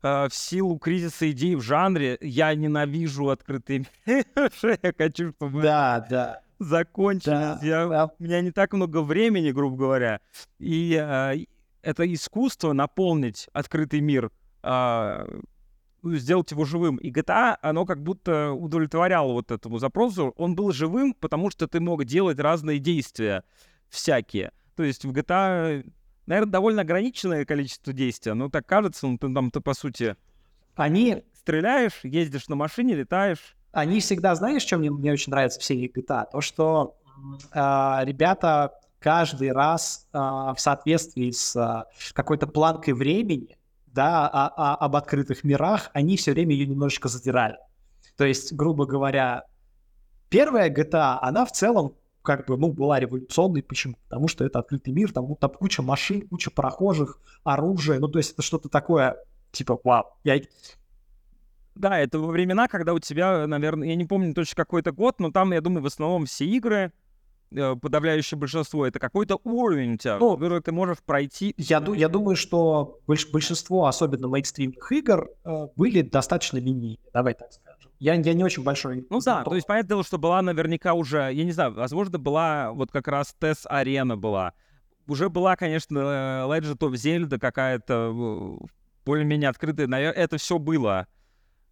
э, 0.02 0.28
в 0.28 0.34
силу 0.34 0.78
кризиса 0.78 1.30
идей 1.30 1.54
в 1.56 1.62
жанре, 1.62 2.18
я 2.20 2.54
ненавижу 2.54 3.30
открытый 3.30 3.86
мир. 4.06 4.24
Я 4.82 4.92
хочу, 4.96 5.32
чтобы 5.32 5.62
Да, 5.62 6.06
да. 6.10 6.40
закончилось. 6.58 7.58
Да, 7.60 7.66
Я- 7.66 7.88
да. 7.88 8.10
У 8.18 8.22
меня 8.22 8.42
не 8.42 8.50
так 8.50 8.74
много 8.74 9.00
времени, 9.00 9.52
грубо 9.52 9.76
говоря. 9.76 10.20
И 10.58 10.94
э, 10.94 11.44
это 11.84 12.12
искусство 12.12 12.72
наполнить 12.72 13.48
открытый 13.52 14.00
мир, 14.00 14.30
а, 14.62 15.26
ну, 16.02 16.14
сделать 16.16 16.50
его 16.50 16.64
живым. 16.64 16.96
И 16.96 17.10
GTA, 17.10 17.56
оно 17.62 17.84
как 17.84 18.02
будто 18.02 18.52
удовлетворяло 18.52 19.32
вот 19.32 19.50
этому 19.50 19.78
запросу. 19.78 20.34
Он 20.36 20.54
был 20.54 20.72
живым, 20.72 21.14
потому 21.14 21.50
что 21.50 21.66
ты 21.68 21.80
мог 21.80 22.04
делать 22.04 22.38
разные 22.38 22.78
действия 22.78 23.44
всякие. 23.88 24.52
То 24.76 24.82
есть 24.82 25.04
в 25.04 25.12
GTA, 25.12 25.90
наверное, 26.26 26.52
довольно 26.52 26.82
ограниченное 26.82 27.44
количество 27.44 27.92
действий. 27.92 28.32
Но 28.32 28.48
так 28.48 28.66
кажется, 28.66 29.06
ну 29.06 29.18
ты 29.18 29.32
там 29.32 29.50
ты 29.50 29.60
по 29.60 29.74
сути 29.74 30.16
Они, 30.74 31.24
стреляешь, 31.34 32.00
ездишь 32.02 32.48
на 32.48 32.56
машине, 32.56 32.94
летаешь. 32.94 33.56
они 33.72 34.00
всегда, 34.00 34.34
знаешь, 34.34 34.62
что 34.62 34.78
мне, 34.78 34.90
мне 34.90 35.12
очень 35.12 35.30
нравится 35.30 35.60
в 35.60 35.64
серии 35.64 35.90
GTA? 35.90 36.24
То, 36.30 36.40
что 36.40 36.96
а, 37.52 38.02
ребята 38.04 38.72
каждый 39.04 39.52
раз 39.52 40.08
а, 40.14 40.54
в 40.54 40.60
соответствии 40.60 41.30
с 41.30 41.54
а, 41.56 41.88
какой-то 42.14 42.46
планкой 42.46 42.94
времени, 42.94 43.58
да, 43.86 44.26
а- 44.32 44.50
а- 44.56 44.76
об 44.76 44.96
открытых 44.96 45.44
мирах, 45.44 45.90
они 45.92 46.16
все 46.16 46.32
время 46.32 46.54
ее 46.54 46.66
немножечко 46.66 47.10
задирали. 47.10 47.58
То 48.16 48.24
есть, 48.24 48.54
грубо 48.54 48.86
говоря, 48.86 49.44
первая 50.30 50.70
GTA, 50.70 51.18
она 51.20 51.44
в 51.44 51.52
целом 51.52 51.96
как 52.22 52.46
бы, 52.46 52.56
ну, 52.56 52.72
была 52.72 52.98
революционной. 52.98 53.62
Почему? 53.62 53.96
Потому 54.08 54.26
что 54.26 54.42
это 54.42 54.60
открытый 54.60 54.94
мир, 54.94 55.12
там, 55.12 55.28
ну, 55.28 55.36
там 55.36 55.50
куча 55.50 55.82
машин, 55.82 56.26
куча 56.26 56.50
прохожих, 56.50 57.20
оружие. 57.44 58.00
Ну, 58.00 58.08
то 58.08 58.18
есть 58.18 58.32
это 58.32 58.40
что-то 58.40 58.70
такое, 58.70 59.18
типа, 59.52 59.78
вау. 59.84 60.16
Я... 60.24 60.40
Да, 61.74 61.98
это 61.98 62.18
во 62.18 62.28
времена, 62.28 62.68
когда 62.68 62.94
у 62.94 63.00
тебя, 63.00 63.46
наверное, 63.46 63.88
я 63.88 63.96
не 63.96 64.06
помню 64.06 64.32
точно 64.32 64.56
какой 64.56 64.80
то 64.80 64.92
год, 64.92 65.20
но 65.20 65.30
там, 65.30 65.52
я 65.52 65.60
думаю, 65.60 65.82
в 65.82 65.86
основном 65.86 66.24
все 66.24 66.46
игры, 66.46 66.90
подавляющее 67.80 68.38
большинство, 68.38 68.86
это 68.86 68.98
какой-то 68.98 69.38
уровень 69.44 69.94
у 69.94 69.96
тебя, 69.96 70.18
Ну, 70.18 70.34
который 70.34 70.60
ты 70.60 70.72
можешь 70.72 70.98
пройти. 71.04 71.54
Я, 71.56 71.82
я 71.94 72.08
думаю, 72.08 72.36
что 72.36 73.00
больш- 73.06 73.30
большинство, 73.30 73.86
особенно 73.86 74.28
мейнстримных 74.28 74.90
игр, 74.92 75.28
э, 75.44 75.66
были 75.76 76.02
достаточно 76.02 76.58
линейные, 76.58 76.98
давай 77.12 77.34
так 77.34 77.52
скажем. 77.52 77.90
Я, 78.00 78.14
я 78.14 78.34
не 78.34 78.44
очень 78.44 78.62
большой... 78.62 79.06
Ну 79.08 79.20
да, 79.24 79.44
то 79.44 79.54
есть 79.54 79.66
понятное 79.66 79.88
дело, 79.88 80.04
что 80.04 80.18
была 80.18 80.42
наверняка 80.42 80.94
уже, 80.94 81.30
я 81.32 81.44
не 81.44 81.52
знаю, 81.52 81.74
возможно, 81.74 82.18
была 82.18 82.72
вот 82.72 82.90
как 82.90 83.08
раз 83.08 83.34
TES-арена 83.40 84.16
была. 84.16 84.52
Уже 85.06 85.28
была, 85.28 85.54
конечно, 85.56 85.98
э, 85.98 86.02
Legend 86.48 86.78
of 86.78 86.92
Zelda 86.92 87.38
какая-то 87.38 88.12
э, 88.62 88.66
более-менее 89.04 89.50
открытая, 89.50 89.86
наверное, 89.86 90.22
это 90.22 90.38
все 90.38 90.58
было. 90.58 91.06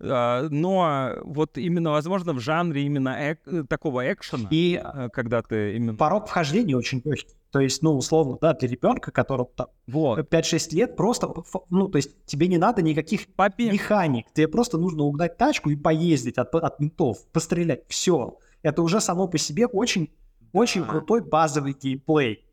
А, 0.05 0.49
Но 0.51 1.13
вот 1.23 1.57
именно, 1.59 1.91
возможно, 1.93 2.33
в 2.33 2.41
жанре 2.41 2.83
именно 2.83 3.11
эк- 3.33 3.39
э, 3.47 3.65
такого 3.69 4.13
экшена, 4.13 4.49
И 4.51 4.81
э, 4.83 5.09
когда 5.13 5.43
ты 5.43 5.77
именно... 5.77 5.95
порог 5.95 6.27
вхождения 6.29 6.77
очень 6.77 7.01
легкий. 7.05 7.35
То 7.51 7.61
есть, 7.61 7.83
ну, 7.83 7.95
условно, 7.97 8.39
да, 8.41 8.55
для 8.55 8.69
ребенка, 8.69 9.11
которому 9.13 9.51
там 9.55 9.67
Вот. 9.87 10.19
5-6 10.33 10.75
лет, 10.75 10.97
просто, 10.97 11.33
ну, 11.69 11.89
то 11.89 11.97
есть 11.97 12.25
тебе 12.25 12.49
не 12.49 12.57
надо 12.59 12.81
никаких 12.83 13.27
Побег. 13.35 13.73
механик, 13.73 14.27
тебе 14.33 14.49
просто 14.49 14.79
нужно 14.79 15.03
угнать 15.05 15.37
тачку 15.37 15.69
и 15.71 15.77
поездить 15.77 16.39
от, 16.39 16.55
от 16.55 16.81
ментов, 16.81 17.19
пострелять, 17.31 17.85
все. 17.89 18.39
Это 18.63 18.81
уже 18.83 19.01
само 19.01 19.29
по 19.29 19.37
себе 19.39 19.67
очень, 19.67 20.11
очень 20.53 20.83
крутой 20.85 21.21
базовый 21.23 21.75
геймплей. 21.75 22.45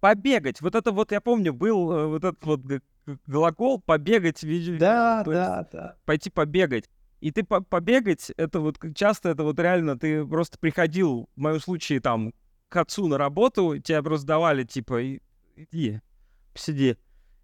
побегать. 0.00 0.60
Вот 0.60 0.74
это 0.74 0.90
вот, 0.92 1.12
я 1.12 1.20
помню, 1.20 1.52
был 1.52 1.92
э, 1.92 2.06
вот 2.06 2.24
этот 2.24 2.44
вот 2.46 2.60
глагол 3.26 3.80
побегать, 3.80 4.42
види- 4.42 4.78
Да, 4.78 5.18
есть 5.18 5.30
да, 5.30 5.68
да. 5.72 5.96
пойти 6.04 6.30
побегать. 6.30 6.88
И 7.20 7.30
ты 7.32 7.42
по- 7.44 7.60
побегать, 7.62 8.30
это 8.36 8.60
вот 8.60 8.78
часто 8.94 9.30
это 9.30 9.42
вот 9.42 9.58
реально 9.58 9.98
ты 9.98 10.24
просто 10.24 10.58
приходил, 10.58 11.28
в 11.34 11.40
моем 11.40 11.60
случае, 11.60 12.00
там, 12.00 12.32
к 12.68 12.76
отцу 12.76 13.08
на 13.08 13.18
работу, 13.18 13.78
тебя 13.78 14.02
просто 14.02 14.26
давали, 14.26 14.62
типа, 14.64 15.00
«И- 15.02 15.20
иди, 15.56 16.00
посиди. 16.52 16.96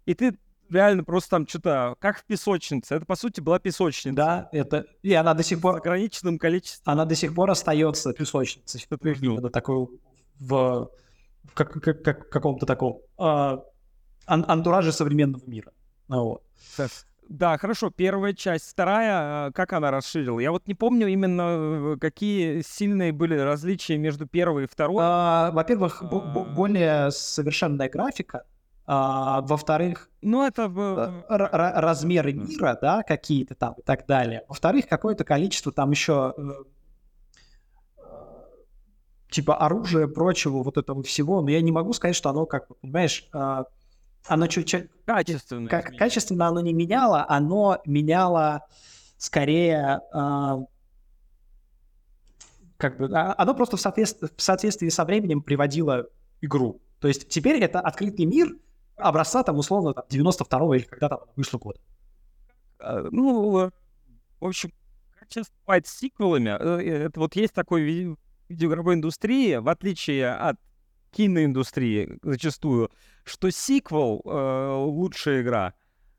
И 0.05 0.13
ты 0.13 0.37
реально 0.69 1.03
просто 1.03 1.31
там 1.31 1.47
что-то, 1.47 1.95
как 1.99 2.19
в 2.19 2.25
песочнице. 2.25 2.95
Это, 2.95 3.05
по 3.05 3.15
сути, 3.15 3.41
была 3.41 3.59
песочница. 3.59 4.15
Да, 4.15 4.49
это... 4.51 4.85
И 5.03 5.13
она 5.13 5.33
до 5.33 5.43
сих 5.43 5.57
С 5.57 5.61
пор... 5.61 5.77
ограниченным 5.77 6.37
количеством. 6.39 6.93
Она 6.93 7.05
до 7.05 7.15
сих 7.15 7.35
пор 7.35 7.49
остается 7.51 8.13
песочницей. 8.13 8.85
Именно 8.89 9.49
такой 9.49 9.87
в, 10.39 10.89
в 11.43 11.53
как- 11.53 11.71
как- 11.81 12.03
как- 12.03 12.29
каком-то 12.29 12.65
таком 12.65 13.01
а, 13.17 13.63
ан- 14.27 14.45
антураже 14.47 14.91
современного 14.91 15.43
мира. 15.47 15.71
Ну 16.07 16.23
вот. 16.23 16.43
Да, 17.27 17.57
хорошо, 17.57 17.89
первая 17.89 18.33
часть. 18.33 18.69
Вторая, 18.69 19.47
э, 19.47 19.51
как 19.53 19.73
она 19.73 19.89
расширила? 19.89 20.39
Я 20.39 20.51
вот 20.51 20.67
не 20.67 20.75
помню 20.75 21.07
именно, 21.07 21.93
э, 21.95 21.97
какие 21.99 22.61
сильные 22.61 23.11
были 23.13 23.35
различия 23.35 23.97
между 23.97 24.27
первой 24.27 24.65
и 24.65 24.67
второй. 24.67 24.97
А, 25.01 25.49
во-первых, 25.51 26.03
А. 26.03 26.05
более 26.05 27.09
совершенная 27.09 27.89
графика. 27.89 28.43
А, 28.87 29.41
во-вторых, 29.41 30.09
Ну, 30.21 30.45
это... 30.45 30.71
э, 31.27 31.33
размеры 31.79 32.33
мира, 32.33 32.77
да, 32.79 33.01
какие-то 33.01 33.55
там 33.55 33.73
и 33.73 33.81
так 33.81 34.05
далее. 34.05 34.43
Во-вторых, 34.47 34.87
какое-то 34.87 35.23
количество 35.23 35.71
там 35.71 35.89
еще 35.89 36.35
э, 36.37 36.51
типа 39.31 39.57
оружия, 39.57 40.07
прочего, 40.07 40.63
вот 40.63 40.77
этого 40.77 41.01
всего. 41.03 41.41
Но 41.41 41.49
я 41.49 41.61
не 41.61 41.71
могу 41.71 41.93
сказать, 41.93 42.15
что 42.15 42.29
оно, 42.29 42.45
как 42.45 42.67
понимаешь, 42.81 43.27
а, 43.33 43.65
оно 44.27 44.47
чуть-чуть 44.47 44.89
качественно. 45.05 45.69
как, 45.69 45.95
качественно 45.97 46.47
оно 46.47 46.61
не 46.61 46.73
меняло, 46.73 47.25
оно 47.27 47.81
меняло 47.85 48.65
скорее 49.17 50.01
а, 50.13 50.59
как 52.77 52.97
бы 52.97 53.09
оно 53.15 53.53
просто 53.53 53.77
в, 53.77 53.79
соответств- 53.79 54.29
в 54.35 54.41
соответствии 54.41 54.89
со 54.89 55.05
временем 55.05 55.41
приводило 55.41 56.07
игру. 56.41 56.81
То 56.99 57.07
есть 57.07 57.29
теперь 57.29 57.61
это 57.63 57.79
открытый 57.79 58.25
мир 58.25 58.55
образца 58.97 59.43
там 59.43 59.57
условно 59.57 59.93
там, 59.93 60.05
92-го 60.09 60.75
или 60.75 60.83
когда 60.83 61.09
там 61.09 61.19
вышло 61.35 61.57
год. 61.57 61.79
А, 62.79 63.07
Ну, 63.11 63.59
э, 63.59 63.71
в 64.39 64.45
общем, 64.45 64.71
с 65.29 65.49
сиквелами, 65.85 66.49
э, 66.59 67.05
это 67.05 67.19
вот 67.19 67.35
есть 67.35 67.53
такой 67.53 67.81
ви- 67.81 68.15
видеоигровой 68.49 68.95
индустрии, 68.95 69.55
в 69.55 69.67
отличие 69.69 70.33
от 70.33 70.57
киноиндустрии 71.15 72.19
зачастую, 72.21 72.91
что 73.23 73.49
сиквел 73.49 74.21
э, 74.25 74.73
лучшая 74.85 75.41
игра, 75.41 75.73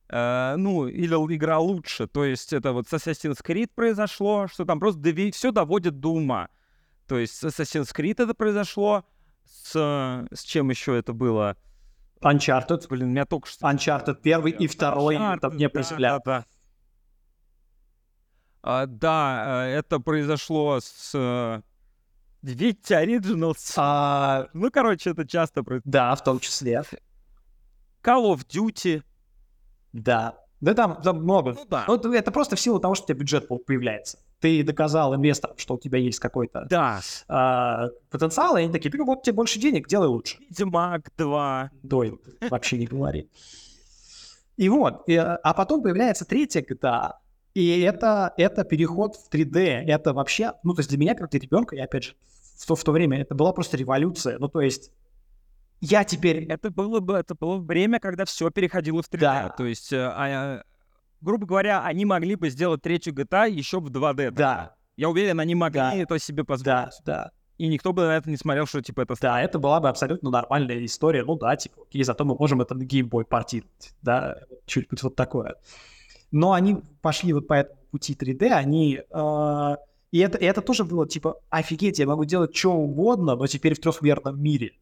э, 0.09 0.55
ну, 0.57 0.87
или 0.89 1.15
игра 1.37 1.59
лучше, 1.59 2.07
то 2.07 2.25
есть 2.25 2.53
это 2.53 2.73
вот 2.73 2.89
с 2.89 2.93
Assassin's 2.95 3.45
Creed 3.45 3.71
произошло, 3.75 4.47
что 4.49 4.65
там 4.65 4.81
просто 4.81 5.01
все 5.33 5.53
доводит 5.53 6.01
до 6.01 6.15
ума. 6.15 6.49
То 7.07 7.19
есть 7.19 7.35
с 7.35 7.45
Assassin's 7.45 7.95
Creed 7.95 8.23
это 8.23 8.35
произошло, 8.35 9.05
с, 9.45 9.73
с 10.33 10.43
чем 10.43 10.71
еще 10.71 10.99
это 10.99 11.13
было? 11.13 11.57
Uncharted, 12.23 12.89
Блин, 12.89 13.11
меня 13.11 13.27
только 13.27 13.49
что... 13.49 13.67
Uncharted 13.67 14.17
первый 14.23 14.53
и 14.53 14.67
второй, 14.67 15.17
Uncharted, 15.17 15.37
это 15.37 15.51
мне 15.51 15.69
да, 15.69 15.79
поселял. 15.79 16.23
да, 16.25 16.39
да. 16.41 16.47
А, 18.63 18.87
да, 18.87 19.67
э, 19.67 19.79
это 19.79 20.01
произошло 20.01 20.81
с 20.81 21.13
э, 21.15 21.61
Витя 22.55 22.93
Originals. 23.05 23.75
А, 23.77 24.47
Ну, 24.55 24.71
короче, 24.71 25.11
это 25.11 25.27
часто 25.27 25.63
происходит. 25.63 25.91
да, 25.93 26.15
в 26.15 26.23
том 26.25 26.39
числе. 26.41 26.83
Call 28.03 28.35
of 28.35 28.47
Duty. 28.47 29.03
Да. 29.93 30.37
Да 30.61 30.75
там, 30.75 31.01
там 31.03 31.23
много. 31.23 31.53
Ну 31.55 31.67
да. 31.69 31.85
Ну, 31.89 32.13
это- 32.13 32.31
просто 32.33 32.57
в 32.57 32.61
силу 32.61 32.79
того, 32.81 32.95
что 32.95 33.05
у 33.05 33.07
тебя 33.09 33.19
бюджет 33.19 33.49
по- 33.49 33.59
появляется. 33.59 34.19
Ты 34.41 34.63
доказал 34.63 35.15
инвесторам, 35.15 35.57
что 35.59 35.75
у 35.75 35.79
тебя 35.79 35.99
есть 35.99 36.19
какой-то 36.19 36.67
Да. 36.71 37.01
а, 37.29 37.89
потенциал, 38.11 38.57
и 38.57 38.63
они 38.63 38.73
такие, 38.73 38.91
«Ну, 38.95 39.05
вот 39.07 39.23
тебе 39.23 39.35
больше 39.35 39.59
денег, 39.59 39.89
делай 39.89 40.09
лучше. 40.09 40.39
Ведьмак 40.51 41.11
2. 41.17 41.71
Дой, 41.83 42.19
вообще 42.51 42.79
не 42.79 42.87
говори. 42.87 43.29
И 44.57 44.69
вот, 44.69 45.03
и, 45.09 45.17
а 45.17 45.37
а 45.43 45.53
потом 45.55 45.83
появляется 45.83 46.25
третья 46.25 46.63
GTA, 46.63 47.13
и 47.55 47.81
это, 47.81 48.33
это 48.39 48.65
переход 48.65 49.17
в 49.17 49.29
3D, 49.31 49.59
это 49.87 50.13
вообще, 50.15 50.53
ну, 50.63 50.73
то 50.75 50.81
есть 50.81 50.89
для 50.91 50.99
меня, 50.99 51.15
как 51.15 51.31
для 51.31 51.41
ребенка, 51.41 51.77
я 51.77 51.85
опять 51.85 52.05
же, 52.05 52.15
в 52.57 52.67
то, 52.67 52.75
в 52.75 52.85
то 52.85 52.93
время, 52.93 53.21
это 53.21 53.35
была 53.35 53.53
просто 53.53 53.77
революция, 53.77 54.39
ну, 54.39 54.49
то 54.49 54.61
есть 54.61 54.91
я 55.81 56.05
теперь, 56.05 56.45
Это 56.45 56.71
было 56.71 57.01
бы, 57.01 57.15
это 57.15 57.35
было 57.35 57.59
время, 57.59 58.01
когда 58.01 58.25
все 58.25 58.51
переходило 58.51 59.03
в 59.03 59.07
3D. 59.11 59.19
Да. 59.21 59.49
То 59.51 59.67
есть, 59.67 59.93
э, 59.93 59.99
а, 60.11 60.63
грубо 61.21 61.47
говоря, 61.47 61.83
они 61.85 62.07
могли 62.07 62.35
бы 62.35 62.49
сделать 62.49 62.81
третью 62.83 63.13
GTA 63.13 63.51
еще 63.51 63.79
в 63.81 63.91
2D. 63.91 64.31
да, 64.31 64.75
Я 64.97 65.11
уверен, 65.11 65.39
они 65.39 65.55
могли 65.55 65.79
Да. 65.79 65.95
это 65.95 66.19
себе 66.19 66.43
да, 66.43 66.47
позволить. 66.47 66.95
да, 67.05 67.31
И 67.59 67.69
никто 67.69 67.93
бы 67.93 68.03
на 68.07 68.17
это 68.17 68.31
не 68.31 68.39
смотрел, 68.39 68.67
что 68.67 68.81
типа 68.81 69.03
это 69.03 69.15
да, 69.21 69.43
это 69.43 69.59
была 69.59 69.81
бы 69.81 69.89
абсолютно 69.91 70.31
нормальная 70.31 70.83
история, 70.85 71.23
ну, 71.25 71.37
да, 71.37 71.55
типа, 71.57 71.83
окей, 71.83 72.03
зато 72.05 72.25
мы 72.25 72.35
можем 72.35 72.63
это 72.63 72.75
на 72.75 72.85
геймбой 72.85 73.27
портировать, 73.27 73.95
да, 74.01 74.39
чуть-чуть 74.65 75.03
вот 75.03 75.15
такое. 75.15 75.57
Но 76.33 76.53
они 76.53 76.77
пошли 77.03 77.35
вот 77.35 77.47
по 77.47 77.55
этому 77.55 77.79
пути 77.91 78.15
3D, 78.15 78.49
они... 78.49 79.03
э, 79.09 79.77
И 80.17 80.19
это, 80.19 80.39
и 80.39 80.47
это 80.47 80.63
тоже 80.63 80.85
было 80.85 81.07
типа, 81.07 81.43
офигеть, 81.51 81.99
я 81.99 82.07
могу 82.07 82.25
делать 82.25 82.57
что 82.57 82.73
угодно, 82.73 83.37
но 83.37 83.47
теперь 83.47 83.75
в 83.75 83.81
трехмерном 83.81 84.43
мире. 84.43 84.73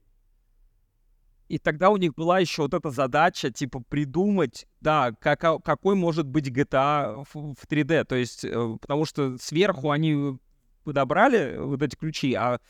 И 1.49 1.59
тогда 1.59 1.91
у 1.91 1.97
них 1.97 2.15
была 2.15 2.39
еще 2.39 2.63
вот 2.63 2.73
эта 2.73 2.91
задача, 2.91 3.51
типа, 3.51 3.81
придумать, 3.81 4.69
да, 4.81 5.11
как, 5.11 5.41
какой 5.65 5.97
может 5.97 6.29
быть 6.29 6.51
GTA 6.51 7.25
в, 7.33 7.55
в 7.55 7.67
3D. 7.69 8.05
То 8.05 8.15
есть, 8.15 8.45
э, 8.45 8.77
потому 8.81 9.07
что 9.07 9.37
сверху 9.39 9.91
они 9.91 10.39
подобрали 10.85 11.57
вот 11.59 11.83
эти 11.83 11.97
ключи, 11.97 12.35
а 12.35 12.61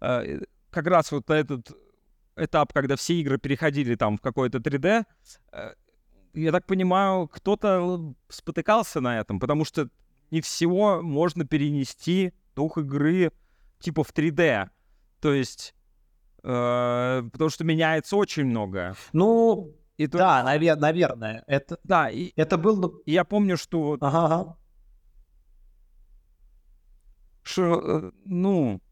э, 0.00 0.40
как 0.70 0.86
раз 0.86 1.12
вот 1.12 1.28
этот 1.28 1.72
этап, 2.36 2.72
когда 2.72 2.96
все 2.96 3.20
игры 3.20 3.36
переходили 3.36 3.96
там 3.96 4.16
в 4.16 4.22
какое-то 4.22 4.60
3D, 4.60 5.04
э, 5.52 5.74
я 6.32 6.52
так 6.52 6.64
понимаю, 6.64 7.28
кто-то 7.28 8.14
спотыкался 8.30 9.02
на 9.02 9.20
этом, 9.20 9.38
потому 9.38 9.66
что 9.66 9.90
не 10.34 10.40
всего 10.40 11.00
можно 11.00 11.46
перенести 11.46 12.32
дух 12.56 12.76
игры 12.76 13.30
типа 13.78 14.02
в 14.02 14.12
3D. 14.12 14.68
То 15.20 15.32
есть, 15.32 15.74
э, 16.42 17.22
потому 17.32 17.50
что 17.50 17.62
меняется 17.62 18.16
очень 18.16 18.44
много. 18.44 18.96
Ну, 19.12 19.76
и 19.96 20.08
то... 20.08 20.18
да, 20.18 20.44
навер- 20.44 20.76
наверное. 20.76 21.44
Это, 21.46 21.78
да, 21.84 22.10
и, 22.10 22.32
это 22.34 22.58
был... 22.58 22.76
Ну, 22.76 23.02
я 23.06 23.24
помню, 23.24 23.56
что... 23.56 23.96
Ага, 24.00 24.24
ага. 24.24 24.58
Что, 27.42 27.62
э, 27.80 28.10
ну, 28.24 28.82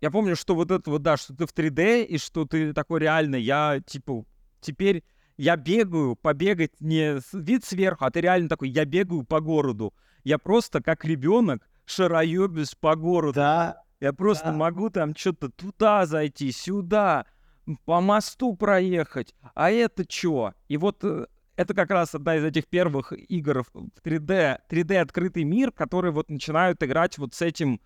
я 0.00 0.10
помню, 0.10 0.34
что 0.34 0.56
вот 0.56 0.72
это 0.72 0.90
вот, 0.90 1.02
да, 1.02 1.16
что 1.16 1.36
ты 1.36 1.46
в 1.46 1.54
3D, 1.54 2.02
и 2.02 2.18
что 2.18 2.46
ты 2.46 2.72
такой 2.72 2.98
реально, 2.98 3.36
я, 3.36 3.80
типа, 3.86 4.24
теперь 4.60 5.04
я 5.36 5.56
бегаю, 5.56 6.16
побегать 6.16 6.80
не 6.80 7.20
вид 7.32 7.64
сверху, 7.64 8.04
а 8.04 8.10
ты 8.10 8.20
реально 8.20 8.48
такой, 8.48 8.70
я 8.70 8.84
бегаю 8.84 9.22
по 9.24 9.40
городу. 9.40 9.94
Я 10.24 10.38
просто 10.38 10.82
как 10.82 11.04
ребенок 11.04 11.68
шароебюсь 11.84 12.74
по 12.74 12.96
городу. 12.96 13.34
Да. 13.34 13.82
Я 14.00 14.12
просто 14.12 14.46
да. 14.46 14.52
могу 14.52 14.90
там 14.90 15.14
что-то 15.14 15.50
туда 15.50 16.06
зайти, 16.06 16.50
сюда, 16.50 17.26
по 17.84 18.00
мосту 18.00 18.54
проехать. 18.54 19.34
А 19.54 19.70
это 19.70 20.04
что? 20.08 20.52
И 20.68 20.76
вот 20.76 21.04
э, 21.04 21.26
это 21.56 21.74
как 21.74 21.90
раз 21.90 22.14
одна 22.14 22.36
из 22.36 22.44
этих 22.44 22.66
первых 22.66 23.12
игр 23.12 23.62
в 23.62 23.88
3D, 24.02 24.58
3D 24.68 24.96
открытый 24.96 25.44
мир, 25.44 25.70
которые 25.70 26.12
вот 26.12 26.28
начинают 26.28 26.82
играть 26.82 27.16
вот 27.18 27.34
с 27.34 27.40
этим 27.40 27.80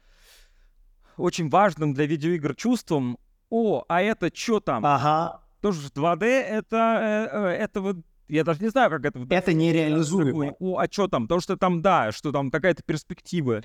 очень 1.16 1.49
важным 1.50 1.95
для 1.95 2.07
видеоигр 2.07 2.54
чувством. 2.54 3.18
О, 3.50 3.85
а 3.88 4.02
это 4.02 4.35
что 4.35 4.61
там? 4.61 4.85
Ага 4.87 5.40
тоже 5.61 5.88
2D 5.88 6.25
это, 6.25 7.28
э, 7.33 7.37
э, 7.37 7.47
это 7.62 7.80
вот 7.80 7.97
я 8.28 8.44
даже 8.44 8.62
не 8.62 8.68
знаю, 8.68 8.90
как 8.90 9.04
это... 9.04 9.26
Это 9.30 9.52
нереализуемо. 9.52 10.54
О, 10.58 10.78
а 10.78 10.87
что 10.90 11.08
там? 11.08 11.25
Потому 11.25 11.40
что 11.40 11.56
там, 11.56 11.82
да, 11.82 12.12
что 12.12 12.30
там 12.32 12.50
какая-то 12.50 12.82
перспектива. 12.82 13.62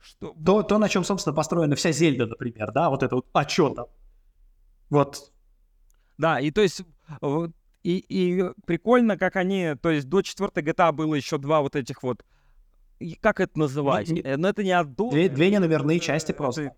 Что... 0.00 0.34
То, 0.44 0.62
то, 0.62 0.78
на 0.78 0.88
чем, 0.88 1.04
собственно, 1.04 1.34
построена 1.34 1.76
вся 1.76 1.92
Зельда, 1.92 2.26
например, 2.26 2.72
да, 2.72 2.90
вот 2.90 3.02
это 3.02 3.16
вот, 3.16 3.26
а 3.32 3.48
что 3.48 3.70
там? 3.70 3.86
Вот. 4.90 5.32
Да, 6.18 6.40
и 6.40 6.50
то 6.50 6.60
есть, 6.60 6.82
и, 7.82 8.04
и 8.08 8.44
прикольно, 8.66 9.16
как 9.16 9.36
они, 9.36 9.74
то 9.80 9.90
есть 9.90 10.08
до 10.08 10.22
четвертой 10.22 10.62
GTA 10.62 10.92
было 10.92 11.14
еще 11.14 11.38
два 11.38 11.60
вот 11.60 11.76
этих 11.76 12.02
вот, 12.02 12.24
как 13.20 13.40
это 13.40 13.58
называть? 13.58 14.10
Ну, 14.10 14.22
ну 14.38 14.48
это 14.48 14.62
не 14.62 14.72
отдо... 14.72 15.10
Две, 15.10 15.28
две 15.28 15.50
неномерные 15.50 16.00
части 16.00 16.32
просто. 16.32 16.74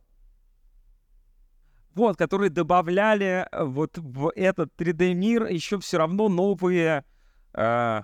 Вот, 1.95 2.17
которые 2.17 2.51
добавляли 2.51 3.47
э, 3.51 3.65
вот 3.65 3.99
в 3.99 4.33
этот 4.35 4.71
3D-мир 4.77 5.47
еще 5.47 5.79
все 5.79 5.99
равно 5.99 6.29
новые... 6.29 7.05
Э, 7.53 8.03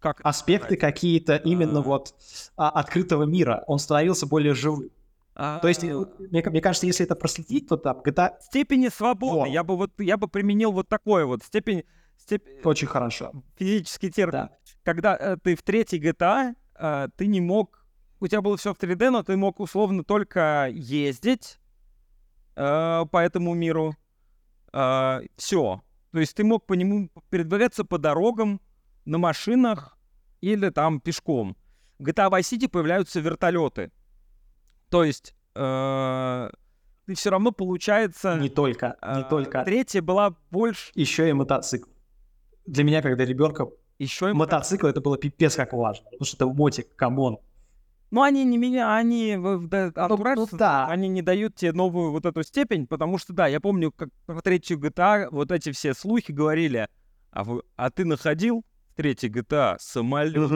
как 0.00 0.20
аспекты 0.24 0.76
какие-то 0.76 1.36
именно 1.36 1.80
а... 1.80 1.82
вот 1.82 2.14
а, 2.56 2.70
открытого 2.70 3.24
мира. 3.24 3.64
Он 3.66 3.78
становился 3.78 4.26
более 4.26 4.54
живым. 4.54 4.90
А... 5.34 5.58
То 5.58 5.68
есть, 5.68 5.84
э, 5.84 5.94
мне, 6.30 6.42
мне 6.44 6.60
кажется, 6.60 6.86
если 6.86 7.04
это 7.04 7.14
проследить, 7.14 7.68
то 7.68 7.76
там 7.76 8.00
GTA... 8.00 8.32
Степени 8.40 8.88
свободы. 8.88 9.40
Вот. 9.40 9.48
Я 9.48 9.62
бы 9.62 9.76
вот 9.76 9.92
я 9.98 10.16
бы 10.16 10.28
применил 10.28 10.72
вот 10.72 10.88
такое 10.88 11.26
вот 11.26 11.42
степень... 11.42 11.84
Степ... 12.16 12.44
Очень 12.64 12.88
хорошо. 12.88 13.32
Физический 13.56 14.10
термин. 14.10 14.32
Да. 14.32 14.50
Когда 14.84 15.16
э, 15.16 15.36
ты 15.42 15.54
в 15.54 15.62
третьей 15.62 16.00
GTA, 16.00 16.54
э, 16.78 17.08
ты 17.16 17.26
не 17.26 17.40
мог... 17.40 17.84
У 18.20 18.26
тебя 18.26 18.42
было 18.42 18.56
все 18.56 18.74
в 18.74 18.78
3D, 18.78 19.10
но 19.10 19.22
ты 19.22 19.36
мог 19.36 19.60
условно 19.60 20.04
только 20.04 20.68
ездить, 20.70 21.59
э, 22.60 23.06
по 23.10 23.18
этому 23.18 23.54
миру. 23.54 23.96
Э, 24.72 25.20
все. 25.36 25.82
То 26.12 26.18
есть 26.18 26.34
ты 26.34 26.44
мог 26.44 26.66
по 26.66 26.74
нему 26.74 27.10
передвигаться 27.30 27.84
по 27.84 27.98
дорогам, 27.98 28.60
на 29.04 29.18
машинах 29.18 29.96
или 30.40 30.70
там 30.70 31.00
пешком. 31.00 31.56
В 31.98 32.04
GTA 32.04 32.30
Vice 32.30 32.52
City 32.52 32.68
появляются 32.68 33.20
вертолеты. 33.20 33.90
То 34.88 35.04
есть 35.04 35.34
э, 35.54 36.50
ты 37.06 37.14
все 37.14 37.30
равно 37.30 37.52
получается... 37.52 38.38
Не 38.38 38.48
только, 38.48 38.96
не 39.02 39.22
э, 39.22 39.24
только. 39.28 39.64
Третья 39.64 40.02
была 40.02 40.34
больше... 40.50 40.90
Еще 40.94 41.28
и 41.28 41.32
мотоцикл. 41.32 41.88
Для 42.66 42.84
меня, 42.84 43.02
когда 43.02 43.24
ребенка 43.24 43.68
еще 43.98 44.30
и 44.30 44.32
мотоцикл, 44.32 44.86
это 44.86 45.00
было 45.00 45.18
пипец 45.18 45.56
как 45.56 45.72
важно. 45.72 46.04
Потому 46.10 46.24
что 46.24 46.36
это 46.36 46.46
мотик, 46.46 46.94
come 46.96 47.20
on. 47.20 47.38
Ну, 48.10 48.22
они 48.22 48.44
не 48.44 48.58
меня, 48.58 48.96
они 48.96 49.36
да, 49.36 49.92
ну, 50.08 50.16
ну, 50.16 50.48
да. 50.52 50.86
они 50.88 51.08
не 51.08 51.22
дают 51.22 51.54
тебе 51.54 51.72
новую 51.72 52.10
вот 52.10 52.26
эту 52.26 52.42
степень, 52.42 52.88
потому 52.88 53.18
что, 53.18 53.32
да, 53.32 53.46
я 53.46 53.60
помню, 53.60 53.92
как 53.92 54.08
в 54.26 54.42
третью 54.42 54.78
GTA 54.78 55.28
вот 55.30 55.52
эти 55.52 55.70
все 55.70 55.94
слухи 55.94 56.32
говорили, 56.32 56.88
а, 57.30 57.44
вы, 57.44 57.62
а 57.76 57.90
ты 57.90 58.04
находил 58.04 58.64
в 58.90 58.96
третьей 58.96 59.30
GTA 59.30 59.76
самолет? 59.78 60.50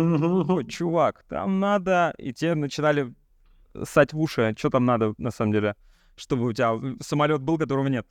Ой, 0.50 0.64
чувак, 0.68 1.24
там 1.28 1.60
надо... 1.60 2.12
И 2.18 2.32
те 2.32 2.56
начинали 2.56 3.14
ссать 3.84 4.12
в 4.12 4.18
уши, 4.20 4.54
что 4.58 4.70
там 4.70 4.84
надо, 4.84 5.14
на 5.18 5.30
самом 5.30 5.52
деле, 5.52 5.76
чтобы 6.16 6.46
у 6.46 6.52
тебя 6.52 6.76
самолет 7.00 7.40
был, 7.40 7.56
которого 7.56 7.86
нет. 7.86 8.06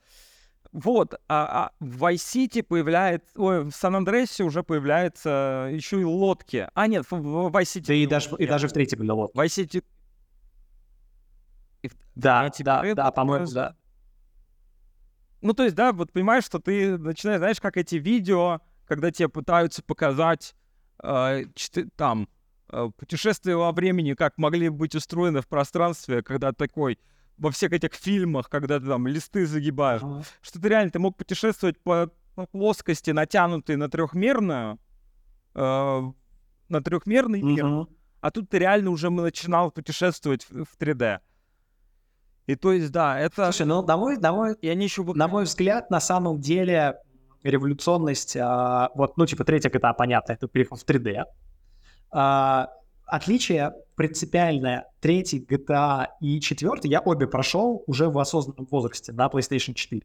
Вот, 0.74 1.14
а, 1.28 1.66
а 1.66 1.72
в 1.78 2.02
City 2.14 2.60
появляется, 2.64 3.28
ой, 3.36 3.62
в 3.62 3.70
Сан-Андреасе 3.70 4.42
уже 4.42 4.64
появляются 4.64 5.70
еще 5.72 6.00
и 6.00 6.04
лодки. 6.04 6.68
А, 6.74 6.88
нет, 6.88 7.06
в, 7.08 7.12
в 7.12 7.46
Vice 7.46 7.76
City... 7.76 7.86
Да 7.86 7.94
и 7.94 8.06
даже, 8.08 8.30
и 8.40 8.44
даже 8.44 8.66
в 8.66 8.72
третьей 8.72 8.98
были 8.98 9.10
лодки. 9.10 9.36
В 9.36 9.40
Vice 9.40 9.64
City... 9.64 9.84
И 11.82 11.88
в... 11.88 11.94
Да, 12.16 12.50
да, 12.58 12.82
да, 12.82 12.94
да, 12.94 13.10
по-моему, 13.12 13.46
да. 13.54 13.76
Ну, 15.42 15.52
то 15.52 15.62
есть, 15.62 15.76
да, 15.76 15.92
вот 15.92 16.10
понимаешь, 16.10 16.42
что 16.42 16.58
ты 16.58 16.98
начинаешь, 16.98 17.38
знаешь, 17.38 17.60
как 17.60 17.76
эти 17.76 17.94
видео, 17.94 18.60
когда 18.88 19.12
тебе 19.12 19.28
пытаются 19.28 19.80
показать 19.80 20.56
э, 21.04 21.44
чты, 21.54 21.88
там 21.94 22.28
э, 22.70 22.90
путешествия 22.96 23.54
во 23.54 23.70
времени, 23.70 24.14
как 24.14 24.38
могли 24.38 24.70
быть 24.70 24.96
устроены 24.96 25.40
в 25.40 25.46
пространстве, 25.46 26.24
когда 26.24 26.50
такой 26.50 26.98
во 27.36 27.50
всех 27.50 27.72
этих 27.72 27.94
фильмах, 27.94 28.48
когда 28.48 28.78
ты 28.78 28.86
там 28.86 29.06
листы 29.06 29.46
загибаешь, 29.46 30.02
ага. 30.02 30.22
что 30.40 30.60
ты 30.60 30.68
реально 30.68 30.90
ты 30.90 30.98
мог 30.98 31.16
путешествовать 31.16 31.78
по, 31.82 32.10
по 32.34 32.46
плоскости, 32.46 33.10
натянутой 33.10 33.76
на 33.76 33.88
трехмерную, 33.88 34.78
э, 35.54 36.12
на 36.68 36.82
трехмерный 36.82 37.42
мир, 37.42 37.64
uh 37.64 37.86
а 38.24 38.30
тут 38.30 38.48
ты 38.48 38.58
реально 38.58 38.88
уже 38.88 39.10
начинал 39.10 39.70
путешествовать 39.70 40.46
в, 40.48 40.64
в 40.64 40.78
3D. 40.78 41.18
И 42.46 42.56
то 42.56 42.72
есть, 42.72 42.90
да, 42.90 43.20
это... 43.20 43.52
Слушай, 43.52 43.66
ну, 43.66 43.82
на 43.82 43.98
мой, 43.98 44.16
на 44.16 44.32
мой, 44.32 44.54
и 44.62 44.68
они 44.70 44.84
еще... 44.84 45.02
на 45.02 45.28
мой 45.28 45.44
взгляд, 45.44 45.90
на 45.90 46.00
самом 46.00 46.40
деле, 46.40 46.96
революционность, 47.42 48.34
а, 48.40 48.90
вот, 48.94 49.18
ну, 49.18 49.26
типа, 49.26 49.44
третья 49.44 49.68
GTA, 49.68 49.92
понятно, 49.92 50.32
это 50.32 50.48
переход 50.48 50.80
в 50.80 50.86
3D. 50.86 51.24
А, 52.12 52.70
отличие 53.06 53.72
принципиальное 53.96 54.86
третий 55.00 55.38
GTA 55.38 56.08
и 56.20 56.40
четвертый 56.40 56.90
я 56.90 57.00
обе 57.00 57.26
прошел 57.26 57.82
уже 57.86 58.08
в 58.08 58.18
осознанном 58.18 58.66
возрасте 58.70 59.12
на 59.12 59.26
PlayStation 59.26 59.74
4. 59.74 60.02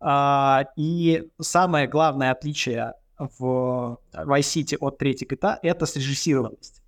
А, 0.00 0.64
и 0.76 1.28
самое 1.40 1.88
главное 1.88 2.32
отличие 2.32 2.94
в 3.18 3.98
Vice 4.12 4.40
City 4.40 4.76
от 4.78 4.98
третьей 4.98 5.26
GTA 5.26 5.56
это 5.62 5.86
срежиссированность. 5.86 6.82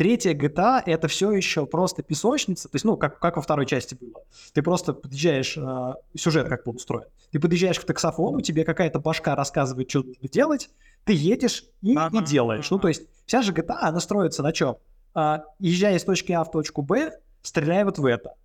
Третья 0.00 0.32
GTA 0.32 0.82
это 0.86 1.08
все 1.08 1.30
еще 1.30 1.66
просто 1.66 2.02
песочница, 2.02 2.70
то 2.70 2.76
есть, 2.76 2.86
ну, 2.86 2.96
как, 2.96 3.18
как 3.18 3.36
во 3.36 3.42
второй 3.42 3.66
части 3.66 3.94
было. 4.00 4.22
Ты 4.54 4.62
просто 4.62 4.94
подъезжаешь, 4.94 5.58
э, 5.58 5.94
сюжет 6.16 6.48
как 6.48 6.64
был 6.64 6.76
устроен. 6.76 7.08
Ты 7.32 7.38
подъезжаешь 7.38 7.78
к 7.78 7.84
таксофону, 7.84 8.40
тебе 8.40 8.64
какая-то 8.64 8.98
башка 8.98 9.36
рассказывает, 9.36 9.90
что 9.90 10.02
делать, 10.22 10.70
ты 11.04 11.12
едешь 11.12 11.64
и, 11.82 11.92
и 11.92 12.24
делаешь. 12.24 12.70
Ну, 12.70 12.78
то 12.78 12.88
есть, 12.88 13.02
вся 13.26 13.42
же 13.42 13.52
GTA, 13.52 13.76
она 13.82 14.00
строится 14.00 14.42
на 14.42 14.52
чем? 14.52 14.78
а, 15.12 15.44
езжая 15.58 15.96
из 15.96 16.04
точки 16.04 16.32
А 16.32 16.44
в 16.44 16.50
точку 16.50 16.80
Б, 16.80 17.12
стреляй 17.42 17.84
вот 17.84 17.98
в 17.98 18.06
это. 18.06 18.36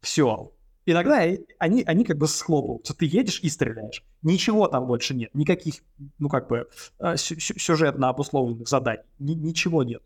Все. 0.00 0.50
Иногда 0.84 1.22
они, 1.60 1.84
они 1.86 2.04
как 2.04 2.18
бы 2.18 2.26
схлопываются. 2.26 2.92
Ты 2.92 3.06
едешь 3.06 3.38
и 3.40 3.48
стреляешь. 3.48 4.02
Ничего 4.22 4.66
там 4.66 4.86
больше 4.86 5.14
нет. 5.14 5.32
Никаких, 5.32 5.76
ну 6.18 6.28
как 6.28 6.48
бы, 6.48 6.68
а, 6.98 7.16
сюжетно 7.16 8.08
обусловленных 8.08 8.68
заданий. 8.68 9.04
Ни, 9.20 9.34
ничего 9.34 9.84
нет. 9.84 10.02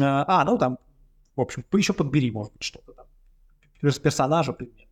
А, 0.00 0.24
а, 0.26 0.44
ну 0.44 0.58
там, 0.58 0.78
в 1.36 1.40
общем, 1.40 1.64
еще 1.72 1.92
подбери, 1.92 2.30
может 2.30 2.52
быть, 2.52 2.62
что-то 2.62 2.92
там. 2.92 3.06
Персонажа, 3.80 4.52
предмет. 4.52 4.88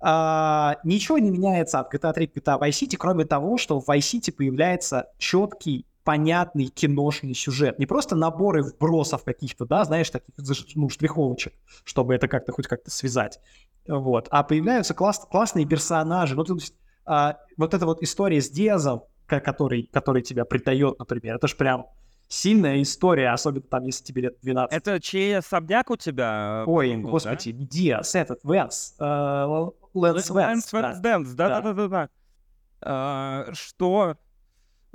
А, 0.00 0.76
ничего 0.84 1.18
не 1.18 1.30
меняется 1.30 1.80
от 1.80 1.94
GTA 1.94 2.12
3 2.12 2.26
к 2.26 2.36
GTA 2.36 2.60
Vice 2.60 2.82
City, 2.82 2.96
кроме 2.96 3.24
того, 3.24 3.56
что 3.56 3.80
в 3.80 3.88
Vice 3.88 4.18
City 4.20 4.32
появляется 4.32 5.08
четкий 5.18 5.86
понятный 6.04 6.66
киношный 6.66 7.34
сюжет. 7.34 7.78
Не 7.78 7.86
просто 7.86 8.14
наборы 8.14 8.62
вбросов 8.62 9.24
каких-то, 9.24 9.64
да, 9.64 9.84
знаешь, 9.84 10.10
таких 10.10 10.34
ну, 10.74 10.90
штриховочек, 10.90 11.54
чтобы 11.84 12.14
это 12.14 12.28
как-то 12.28 12.52
хоть 12.52 12.66
как-то 12.66 12.90
связать. 12.90 13.40
Вот. 13.88 14.28
А 14.30 14.42
появляются 14.42 14.92
класс, 14.92 15.26
классные 15.30 15.66
персонажи. 15.66 16.36
Ну, 16.36 16.44
то 16.44 16.54
есть, 16.54 16.74
а, 17.06 17.38
вот 17.56 17.72
эта 17.72 17.86
вот 17.86 18.02
история 18.02 18.42
с 18.42 18.50
Диазом, 18.50 19.04
который, 19.26 19.88
который 19.90 20.22
тебя 20.22 20.44
предает, 20.44 20.98
например, 20.98 21.36
это 21.36 21.48
же 21.48 21.56
прям 21.56 21.86
сильная 22.28 22.82
история, 22.82 23.30
особенно 23.30 23.62
там, 23.62 23.84
если 23.84 24.04
тебе 24.04 24.22
лет 24.22 24.36
12. 24.42 24.76
Это 24.76 25.00
чей 25.00 25.38
особняк 25.38 25.90
у 25.90 25.96
тебя? 25.96 26.64
Ой, 26.66 26.96
был, 26.96 27.10
господи, 27.10 27.52
да? 27.52 27.66
Диас, 27.66 28.14
этот, 28.14 28.40
Венс, 28.44 28.94
э, 28.98 29.04
Лэнс 29.94 30.30
Венс. 30.30 30.72
Лэнс 30.72 31.00
Венс, 31.02 31.28
да-да-да. 31.30 32.08
А, 32.80 33.46
что 33.52 34.16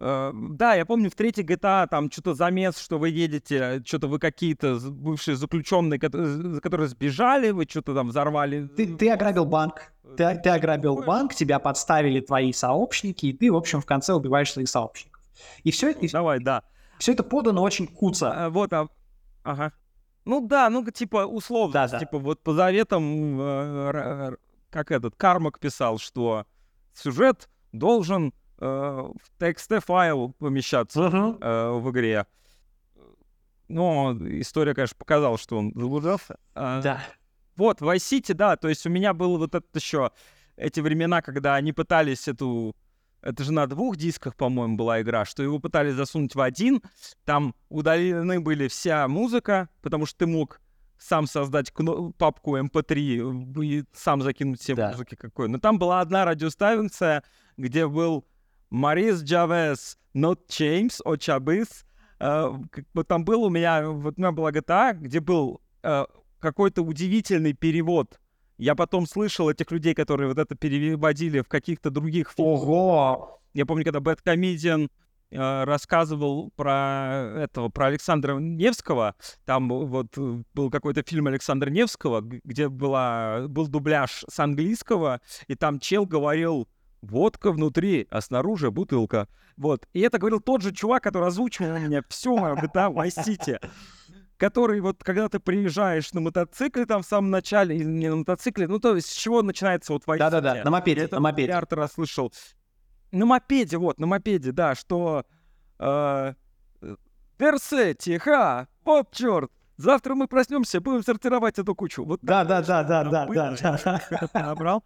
Uh, 0.01 0.31
да, 0.51 0.75
я 0.75 0.85
помню 0.85 1.09
в 1.09 1.15
третьей 1.15 1.43
GTA 1.43 1.85
там 1.89 2.09
что-то 2.09 2.33
замес, 2.33 2.77
что 2.77 2.97
вы 2.97 3.09
едете, 3.09 3.83
что-то 3.85 4.07
вы 4.07 4.17
какие-то 4.17 4.79
бывшие 4.79 5.35
заключенные, 5.35 5.99
которые, 5.99 6.61
которые 6.61 6.87
сбежали, 6.87 7.49
вы 7.51 7.65
что-то 7.69 7.93
там 7.93 8.07
взорвали. 8.07 8.67
Ты, 8.77 8.95
ты 8.95 9.09
ограбил 9.09 9.43
банк, 9.43 9.91
ты, 10.15 10.39
ты 10.41 10.51
ограбил 10.51 11.03
банк, 11.03 11.35
тебя 11.35 11.59
подставили 11.59 12.21
твои 12.21 12.53
сообщники, 12.53 13.25
и 13.25 13.33
ты, 13.33 13.51
в 13.51 13.57
общем, 13.57 13.81
в 13.81 13.85
конце 13.85 14.13
убиваешь 14.13 14.53
своих 14.53 14.69
сообщников. 14.69 15.21
И 15.65 15.71
все 15.71 15.89
это... 15.89 16.09
Давай, 16.09 16.39
да. 16.39 16.63
Все 16.99 17.13
это 17.13 17.23
подано 17.23 17.63
очень 17.63 17.87
куца. 17.87 18.45
А, 18.45 18.49
вот, 18.49 18.71
а... 18.73 18.89
ага. 19.43 19.71
Ну 20.25 20.45
да, 20.45 20.69
ну 20.69 20.85
типа 20.91 21.25
условно, 21.25 21.73
да, 21.73 21.87
да. 21.87 21.99
типа 21.99 22.19
вот 22.19 22.43
по 22.43 22.53
заветам, 22.53 23.39
э, 23.39 24.35
как 24.69 24.91
этот 24.91 25.15
Кармак 25.15 25.59
писал, 25.59 25.97
что 25.97 26.45
сюжет 26.93 27.49
должен 27.71 28.33
э, 28.59 28.65
в 28.65 29.41
TXT 29.41 29.79
файл 29.79 30.33
помещаться 30.37 30.99
uh-huh. 30.99 31.37
э, 31.41 31.71
в 31.79 31.89
игре. 31.89 32.27
Но 33.69 34.15
история, 34.41 34.73
конечно, 34.73 34.97
показала, 34.97 35.37
что 35.37 35.57
он 35.57 35.71
заблуждался. 35.73 36.37
А, 36.53 36.81
да. 36.81 37.01
Вот, 37.55 37.81
в 37.81 37.89
Vice 37.89 38.19
City, 38.19 38.33
да, 38.33 38.57
то 38.57 38.67
есть 38.67 38.85
у 38.85 38.89
меня 38.89 39.13
было 39.13 39.37
вот 39.37 39.55
это 39.55 39.65
еще 39.73 40.11
эти 40.57 40.81
времена, 40.81 41.21
когда 41.21 41.55
они 41.55 41.71
пытались 41.71 42.27
эту 42.27 42.75
это 43.21 43.43
же 43.43 43.51
на 43.51 43.67
двух 43.67 43.97
дисках, 43.97 44.35
по-моему, 44.35 44.77
была 44.77 45.01
игра, 45.01 45.25
что 45.25 45.43
его 45.43 45.59
пытались 45.59 45.93
засунуть 45.93 46.35
в 46.35 46.41
один, 46.41 46.81
там 47.25 47.55
удалены 47.69 48.39
были 48.39 48.67
вся 48.67 49.07
музыка, 49.07 49.69
потому 49.81 50.05
что 50.05 50.19
ты 50.19 50.27
мог 50.27 50.61
сам 50.97 51.27
создать 51.27 51.71
кно- 51.71 52.11
папку 52.11 52.57
MP3 52.57 53.19
эм 53.19 53.61
и 53.61 53.83
сам 53.93 54.21
закинуть 54.21 54.61
все 54.61 54.75
да. 54.75 54.91
музыки 54.91 55.15
какой. 55.15 55.47
Но 55.47 55.57
там 55.57 55.79
была 55.79 56.01
одна 56.01 56.25
радиостанция, 56.25 57.23
где 57.57 57.87
был 57.87 58.25
Марис 58.69 59.21
Джавес, 59.21 59.97
Not 60.13 60.39
James. 60.49 61.01
Э, 62.19 62.53
вот 62.93 63.07
там 63.07 63.23
был 63.23 63.43
у 63.43 63.49
меня, 63.49 63.89
вот 63.89 64.15
у 64.17 64.21
меня 64.21 64.31
была 64.31 64.51
GTA, 64.51 64.93
где 64.93 65.19
был 65.21 65.61
э, 65.83 66.05
какой-то 66.39 66.81
удивительный 66.81 67.53
перевод 67.53 68.19
я 68.59 68.75
потом 68.75 69.07
слышал 69.07 69.49
этих 69.49 69.71
людей, 69.71 69.95
которые 69.95 70.27
вот 70.27 70.37
это 70.37 70.53
переводили 70.53 71.39
в 71.39 71.47
каких-то 71.47 71.89
других 71.89 72.33
фильмах. 72.35 72.61
Ого! 72.61 73.41
Я 73.53 73.65
помню, 73.65 73.85
когда 73.85 74.01
Бэт 74.01 74.21
Комедиан 74.21 74.89
э, 75.31 75.63
рассказывал 75.63 76.51
про 76.57 77.31
этого, 77.37 77.69
про 77.69 77.87
Александра 77.87 78.35
Невского. 78.35 79.15
Там 79.45 79.69
вот 79.69 80.07
э, 80.17 80.43
был 80.53 80.69
какой-то 80.69 81.03
фильм 81.03 81.27
Александра 81.27 81.69
Невского, 81.69 82.21
где 82.21 82.67
была, 82.67 83.47
был 83.47 83.67
дубляж 83.67 84.25
с 84.29 84.39
английского, 84.39 85.21
и 85.47 85.55
там 85.55 85.79
чел 85.79 86.05
говорил 86.05 86.67
водка 87.01 87.53
внутри, 87.53 88.07
а 88.11 88.19
снаружи 88.19 88.71
бутылка. 88.71 89.29
Вот. 89.55 89.87
И 89.93 90.01
это 90.01 90.17
говорил 90.17 90.41
тот 90.41 90.61
же 90.61 90.73
чувак, 90.73 91.03
который 91.03 91.29
озвучивал 91.29 91.75
у 91.75 91.79
меня 91.79 92.03
мою 92.25 92.55
GTA 92.55 92.93
Vice 92.93 93.25
City 93.25 93.57
который 94.39 94.79
вот 94.79 95.03
когда 95.03 95.27
ты 95.27 95.39
приезжаешь 95.39 96.13
на 96.13 96.21
мотоцикле 96.21 96.85
там 96.85 97.03
в 97.03 97.05
самом 97.05 97.29
начале, 97.29 97.75
или 97.75 97.83
не 97.83 98.09
на 98.09 98.15
мотоцикле, 98.15 98.67
ну 98.67 98.79
то 98.79 98.95
есть 98.95 99.09
с 99.09 99.13
чего 99.13 99.43
начинается 99.43 99.93
вот 99.93 100.07
война? 100.07 100.29
Да-да-да, 100.29 100.63
на 100.63 100.71
мопеде, 100.71 101.01
это 101.01 101.15
на 101.15 101.21
мопеде. 101.21 101.49
Миллиард 101.49 101.73
раз 101.73 101.93
слышал. 101.93 102.33
На 103.11 103.25
мопеде, 103.25 103.77
вот, 103.77 103.99
на 103.99 104.07
мопеде, 104.07 104.51
да, 104.51 104.73
что... 104.75 105.25
Э, 105.77 106.33
Персети, 107.37 108.17
ха, 108.17 108.67
вот 108.83 109.11
черт, 109.11 109.51
завтра 109.77 110.13
мы 110.13 110.27
проснемся, 110.27 110.81
будем 110.81 111.03
сортировать 111.03 111.57
эту 111.57 111.73
кучу. 111.73 112.03
Вот 112.03 112.19
да, 112.21 112.43
да, 112.43 112.61
да, 112.61 112.83
да, 112.83 113.03
да, 113.03 113.25
да, 113.27 113.97
да. 114.11 114.29
Набрал. 114.33 114.83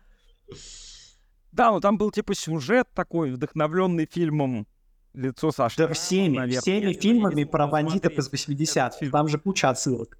Да, 1.52 1.72
ну 1.72 1.80
там 1.80 1.98
был 1.98 2.12
типа 2.12 2.36
сюжет 2.36 2.88
такой, 2.94 3.32
вдохновленный 3.32 4.08
фильмом 4.12 4.68
лицо 5.14 5.52
Саши. 5.52 5.78
Да 5.78 5.94
всеми, 5.94 6.38
наверное. 6.38 6.62
всеми 6.62 6.94
фильмами 6.94 7.44
про 7.44 7.68
бандитов 7.68 8.14
из 8.14 8.32
80-х. 8.32 9.10
Там 9.12 9.28
же 9.28 9.40
куча 9.40 9.70
отсылок. 9.70 10.18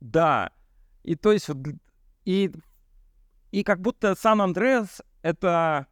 Да. 0.00 0.50
И 1.02 1.16
то 1.16 1.32
есть, 1.32 1.48
и, 2.24 2.52
и 3.50 3.62
как 3.62 3.80
будто 3.80 4.14
Сан-Андреас— 4.14 5.02
это 5.22 5.86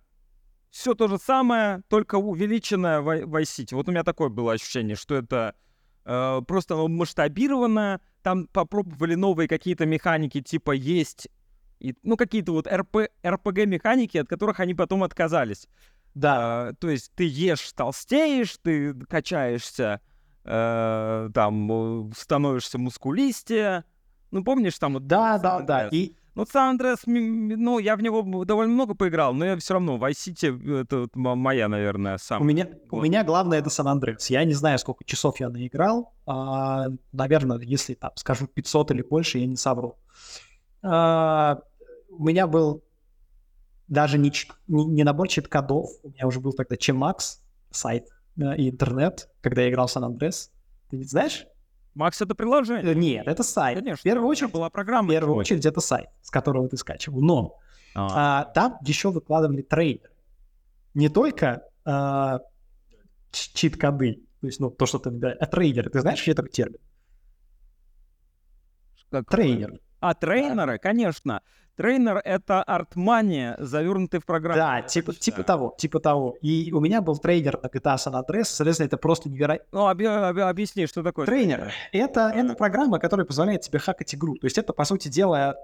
все 0.70 0.94
то 0.94 1.06
же 1.08 1.18
самое, 1.18 1.82
только 1.88 2.16
увеличенное 2.16 3.00
в 3.00 3.08
Vice 3.08 3.42
City. 3.42 3.74
Вот 3.74 3.88
у 3.88 3.90
меня 3.90 4.04
такое 4.04 4.30
было 4.30 4.52
ощущение, 4.52 4.96
что 4.96 5.14
это 5.14 5.54
э, 6.04 6.40
просто 6.46 6.76
масштабировано, 6.76 8.00
там 8.22 8.46
попробовали 8.46 9.14
новые 9.14 9.48
какие-то 9.48 9.84
механики, 9.84 10.40
типа 10.40 10.72
есть, 10.72 11.28
и, 11.82 11.94
ну, 12.04 12.16
какие-то 12.16 12.52
вот 12.52 12.68
РП, 12.68 13.08
РПГ-механики, 13.26 14.16
от 14.16 14.28
которых 14.28 14.60
они 14.60 14.72
потом 14.72 15.02
отказались. 15.02 15.68
Да, 16.14 16.70
э, 16.70 16.74
то 16.78 16.90
есть 16.90 17.12
ты 17.14 17.24
ешь, 17.26 17.72
толстеешь, 17.72 18.56
ты 18.62 18.94
качаешься, 19.06 20.00
э, 20.44 21.30
там 21.32 22.12
становишься 22.16 22.78
мускулистее. 22.78 23.84
Ну, 24.30 24.44
помнишь, 24.44 24.78
там 24.78 24.94
вот... 24.94 25.06
Да, 25.06 25.38
да, 25.38 25.60
да. 25.60 25.88
И... 25.88 26.12
Ну, 26.34 26.46
Сан 26.46 26.70
Андреас, 26.70 27.00
ну, 27.04 27.78
я 27.78 27.94
в 27.94 28.02
него 28.02 28.44
довольно 28.46 28.72
много 28.72 28.94
поиграл, 28.94 29.34
но 29.34 29.44
я 29.44 29.56
все 29.58 29.74
равно, 29.74 29.98
Vice 29.98 30.32
City, 30.32 30.80
это 30.80 31.06
моя, 31.14 31.68
наверное, 31.68 32.16
самая. 32.16 32.42
У 32.42 32.46
меня, 32.46 32.68
вот. 32.90 32.98
у 32.98 33.02
меня 33.02 33.22
главное 33.22 33.58
это 33.58 33.68
Сан 33.68 33.86
Андреас. 33.86 34.30
Я 34.30 34.42
не 34.44 34.54
знаю, 34.54 34.78
сколько 34.78 35.04
часов 35.04 35.40
я 35.40 35.50
наиграл. 35.50 36.14
А, 36.24 36.86
наверное, 37.12 37.58
если 37.58 37.92
там 37.92 38.12
скажу 38.16 38.46
500 38.46 38.92
или 38.92 39.02
больше, 39.02 39.40
я 39.40 39.46
не 39.46 39.56
совру. 39.56 39.98
А, 40.82 41.60
у 42.08 42.24
меня 42.24 42.46
был 42.46 42.82
даже 43.92 44.16
не, 44.16 44.32
не, 44.68 44.84
не 44.86 45.04
набор 45.04 45.28
чит-кодов, 45.28 45.90
у 46.02 46.08
меня 46.08 46.26
уже 46.26 46.40
был 46.40 46.54
тогда 46.54 46.76
Chemax, 46.76 47.40
сайт 47.70 48.08
э, 48.38 48.56
и 48.56 48.70
интернет, 48.70 49.28
когда 49.42 49.62
я 49.62 49.70
играл 49.70 49.86
в 49.86 49.94
San 49.94 50.08
Andreas. 50.08 50.48
Ты 50.88 50.96
не 50.96 51.04
знаешь? 51.04 51.46
Макс 51.94 52.22
это 52.22 52.34
приложение? 52.34 52.90
Э, 52.90 52.94
нет, 52.94 53.28
это 53.28 53.42
сайт. 53.42 53.78
Конечно. 53.78 53.98
В 53.98 54.02
первую 54.02 54.28
очередь 54.28 54.50
была 54.50 54.70
программа. 54.70 55.08
В 55.08 55.10
первую 55.10 55.36
очередь 55.36 55.66
это 55.66 55.80
сайт, 55.80 56.08
с 56.22 56.30
которого 56.30 56.70
ты 56.70 56.78
скачивал. 56.78 57.20
Но 57.20 57.58
а. 57.94 58.40
А, 58.40 58.44
там 58.46 58.78
еще 58.82 59.10
выкладывали 59.10 59.60
трейдеры. 59.60 60.14
Не 60.94 61.10
только 61.10 61.62
а, 61.84 62.40
чит-коды, 63.30 64.22
то 64.40 64.46
есть 64.46 64.58
ну, 64.58 64.70
то, 64.70 64.86
что 64.86 65.00
ты... 65.00 65.10
А 65.10 65.46
трейдеры. 65.46 65.90
Ты 65.90 66.00
знаешь, 66.00 66.18
что 66.18 66.30
это 66.30 66.44
термин? 66.44 66.78
Как... 69.10 69.28
Трейдер. 69.28 69.80
А, 70.00 70.14
трейнеры, 70.14 70.78
конечно. 70.78 71.42
Трейнер— 71.76 72.20
это 72.24 72.62
артмания, 72.62 73.56
завернутый 73.58 74.20
в 74.20 74.26
программу. 74.26 74.58
Да, 74.58 74.82
типа, 74.82 75.14
типа 75.14 75.42
того, 75.42 75.74
типа 75.78 76.00
того. 76.00 76.36
И 76.42 76.70
у 76.72 76.80
меня 76.80 77.00
был 77.00 77.16
трейнер 77.16 77.58
на 77.62 77.68
GTA 77.68 77.96
San 77.96 78.12
Andreas, 78.12 78.44
соответственно, 78.44 78.88
это 78.88 78.98
просто 78.98 79.30
невероятно. 79.30 79.66
Ну, 79.72 79.86
об, 79.88 80.02
об, 80.02 80.38
объясни, 80.38 80.86
что 80.86 81.02
такое 81.02 81.24
трейнер. 81.24 81.72
Это, 81.92 82.30
это 82.34 82.54
программа, 82.54 82.98
которая 82.98 83.26
позволяет 83.26 83.62
тебе 83.62 83.78
хакать 83.78 84.14
игру. 84.14 84.36
То 84.36 84.46
есть 84.46 84.58
это, 84.58 84.74
по 84.74 84.84
сути 84.84 85.08
дела, 85.08 85.56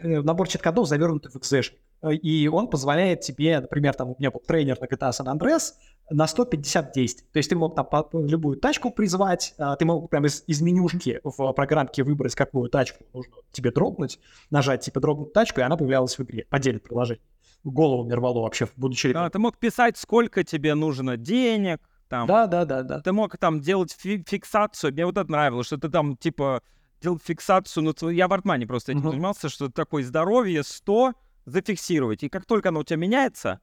набор 0.00 0.48
чит-кодов, 0.48 0.86
завернутый 0.86 1.32
в 1.32 1.36
экзешник. 1.36 1.80
И 2.02 2.48
он 2.48 2.68
позволяет 2.68 3.20
тебе, 3.20 3.60
например, 3.60 3.94
там 3.94 4.10
у 4.10 4.16
меня 4.18 4.30
был 4.30 4.40
трейнер 4.40 4.78
на 4.80 4.84
GTA 4.84 5.10
San 5.10 5.26
Andreas, 5.26 5.72
на 6.10 6.26
150 6.26 6.92
действий. 6.92 7.26
То 7.32 7.38
есть 7.38 7.50
ты 7.50 7.56
мог 7.56 7.74
там 7.74 7.86
любую 8.12 8.56
тачку 8.58 8.90
призвать, 8.90 9.54
а, 9.58 9.76
ты 9.76 9.84
мог 9.84 10.08
прямо 10.08 10.26
из, 10.26 10.42
из 10.46 10.60
менюшки 10.60 11.20
в 11.22 11.52
программке 11.52 12.02
выбрать, 12.02 12.34
какую 12.34 12.70
тачку 12.70 13.04
нужно 13.12 13.34
тебе 13.52 13.70
дропнуть, 13.70 14.18
нажать 14.50 14.82
типа 14.82 15.00
дропнуть 15.00 15.32
тачку, 15.32 15.60
и 15.60 15.62
она 15.64 15.76
появлялась 15.76 16.18
в 16.18 16.22
игре, 16.22 16.46
поделить 16.48 16.82
приложение. 16.82 17.22
Голову 17.64 18.04
мне 18.04 18.14
рвало 18.14 18.40
вообще, 18.40 18.68
будучи... 18.76 19.12
Да, 19.12 19.28
ты 19.28 19.38
мог 19.38 19.58
писать, 19.58 19.98
сколько 19.98 20.44
тебе 20.44 20.74
нужно 20.74 21.16
денег, 21.16 21.80
там. 22.08 22.26
Да, 22.26 22.46
да, 22.46 22.64
да, 22.64 22.82
да. 22.82 23.00
Ты 23.00 23.12
мог 23.12 23.36
там 23.36 23.60
делать 23.60 23.92
фи- 23.92 24.24
фиксацию. 24.26 24.92
Мне 24.92 25.04
вот 25.04 25.18
это 25.18 25.30
нравилось, 25.30 25.66
что 25.66 25.76
ты 25.76 25.88
там 25.88 26.16
типа 26.16 26.62
делал 27.02 27.18
фиксацию. 27.18 27.84
Ну, 27.84 28.08
я 28.08 28.28
в 28.28 28.32
Артмане 28.32 28.66
просто 28.66 28.92
этим 28.92 29.06
uh-huh. 29.06 29.10
занимался, 29.10 29.48
что 29.48 29.68
такое 29.68 30.02
здоровье 30.04 30.62
100 30.62 31.12
зафиксировать. 31.50 32.22
И 32.22 32.28
как 32.28 32.46
только 32.46 32.68
оно 32.70 32.80
у 32.80 32.84
тебя 32.84 32.96
меняется, 32.96 33.60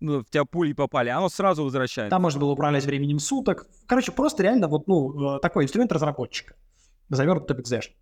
ну, 0.00 0.20
в 0.20 0.30
тебя 0.30 0.44
пули 0.44 0.72
попали, 0.72 1.08
оно 1.08 1.28
сразу 1.28 1.64
возвращается. 1.64 2.10
Там 2.10 2.22
можно 2.22 2.40
было 2.40 2.52
управлять 2.52 2.84
временем 2.84 3.18
суток. 3.18 3.66
Короче, 3.86 4.12
просто 4.12 4.42
реально 4.42 4.68
вот, 4.68 4.86
ну, 4.86 5.36
э, 5.36 5.40
такой 5.40 5.64
инструмент 5.64 5.92
разработчика. 5.92 6.54
Завернутый 7.08 7.58
экзешн. 7.58 7.92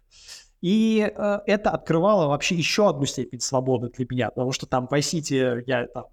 И 0.60 1.12
э, 1.14 1.38
это 1.46 1.70
открывало 1.70 2.26
вообще 2.28 2.54
еще 2.54 2.88
одну 2.88 3.04
степень 3.04 3.40
свободы 3.40 3.90
для 3.90 4.06
меня, 4.08 4.30
потому 4.30 4.52
что 4.52 4.66
там 4.66 4.88
в 4.88 4.92
Vice 4.92 5.20
City 5.20 5.62
я 5.66 5.86
там 5.88 6.06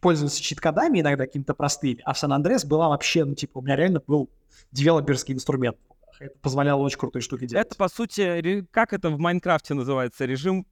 пользоваться 0.00 0.40
чит-кодами 0.42 1.00
иногда 1.00 1.26
какими-то 1.26 1.54
простыми, 1.54 2.00
а 2.04 2.12
в 2.12 2.18
Сан-Андрес 2.18 2.64
была 2.64 2.88
вообще, 2.88 3.24
ну, 3.24 3.34
типа, 3.34 3.58
у 3.58 3.62
меня 3.62 3.76
реально 3.76 4.00
был 4.06 4.30
девелоперский 4.70 5.34
инструмент. 5.34 5.76
Это 6.18 6.38
позволяло 6.40 6.80
очень 6.82 6.98
крутые 6.98 7.22
штуки 7.22 7.46
делать. 7.46 7.66
Это, 7.66 7.76
по 7.76 7.88
сути, 7.88 8.64
как 8.70 8.92
это 8.92 9.10
в 9.10 9.18
Майнкрафте 9.18 9.74
называется? 9.74 10.24
Режим 10.24 10.66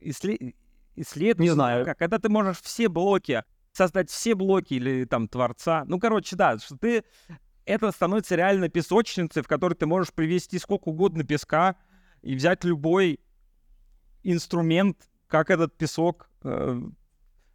иссле- 0.00 0.54
исследования? 0.96 1.50
Не 1.50 1.54
знаю. 1.54 1.84
Как? 1.84 1.98
Когда 1.98 2.18
ты 2.18 2.28
можешь 2.28 2.60
все 2.60 2.88
блоки, 2.88 3.42
создать 3.72 4.10
все 4.10 4.34
блоки 4.34 4.74
или 4.74 5.04
там 5.04 5.28
творца. 5.28 5.84
Ну, 5.86 5.98
короче, 5.98 6.36
да, 6.36 6.58
что 6.58 6.76
ты... 6.76 7.04
Это 7.64 7.92
становится 7.92 8.34
реально 8.34 8.68
песочницей, 8.68 9.42
в 9.42 9.46
которой 9.48 9.74
ты 9.74 9.86
можешь 9.86 10.12
привести 10.12 10.58
сколько 10.58 10.88
угодно 10.88 11.22
песка 11.24 11.76
и 12.20 12.34
взять 12.34 12.64
любой 12.64 13.20
инструмент, 14.24 14.96
как 15.28 15.50
этот 15.50 15.76
песок. 15.76 16.28
э, 16.44 16.80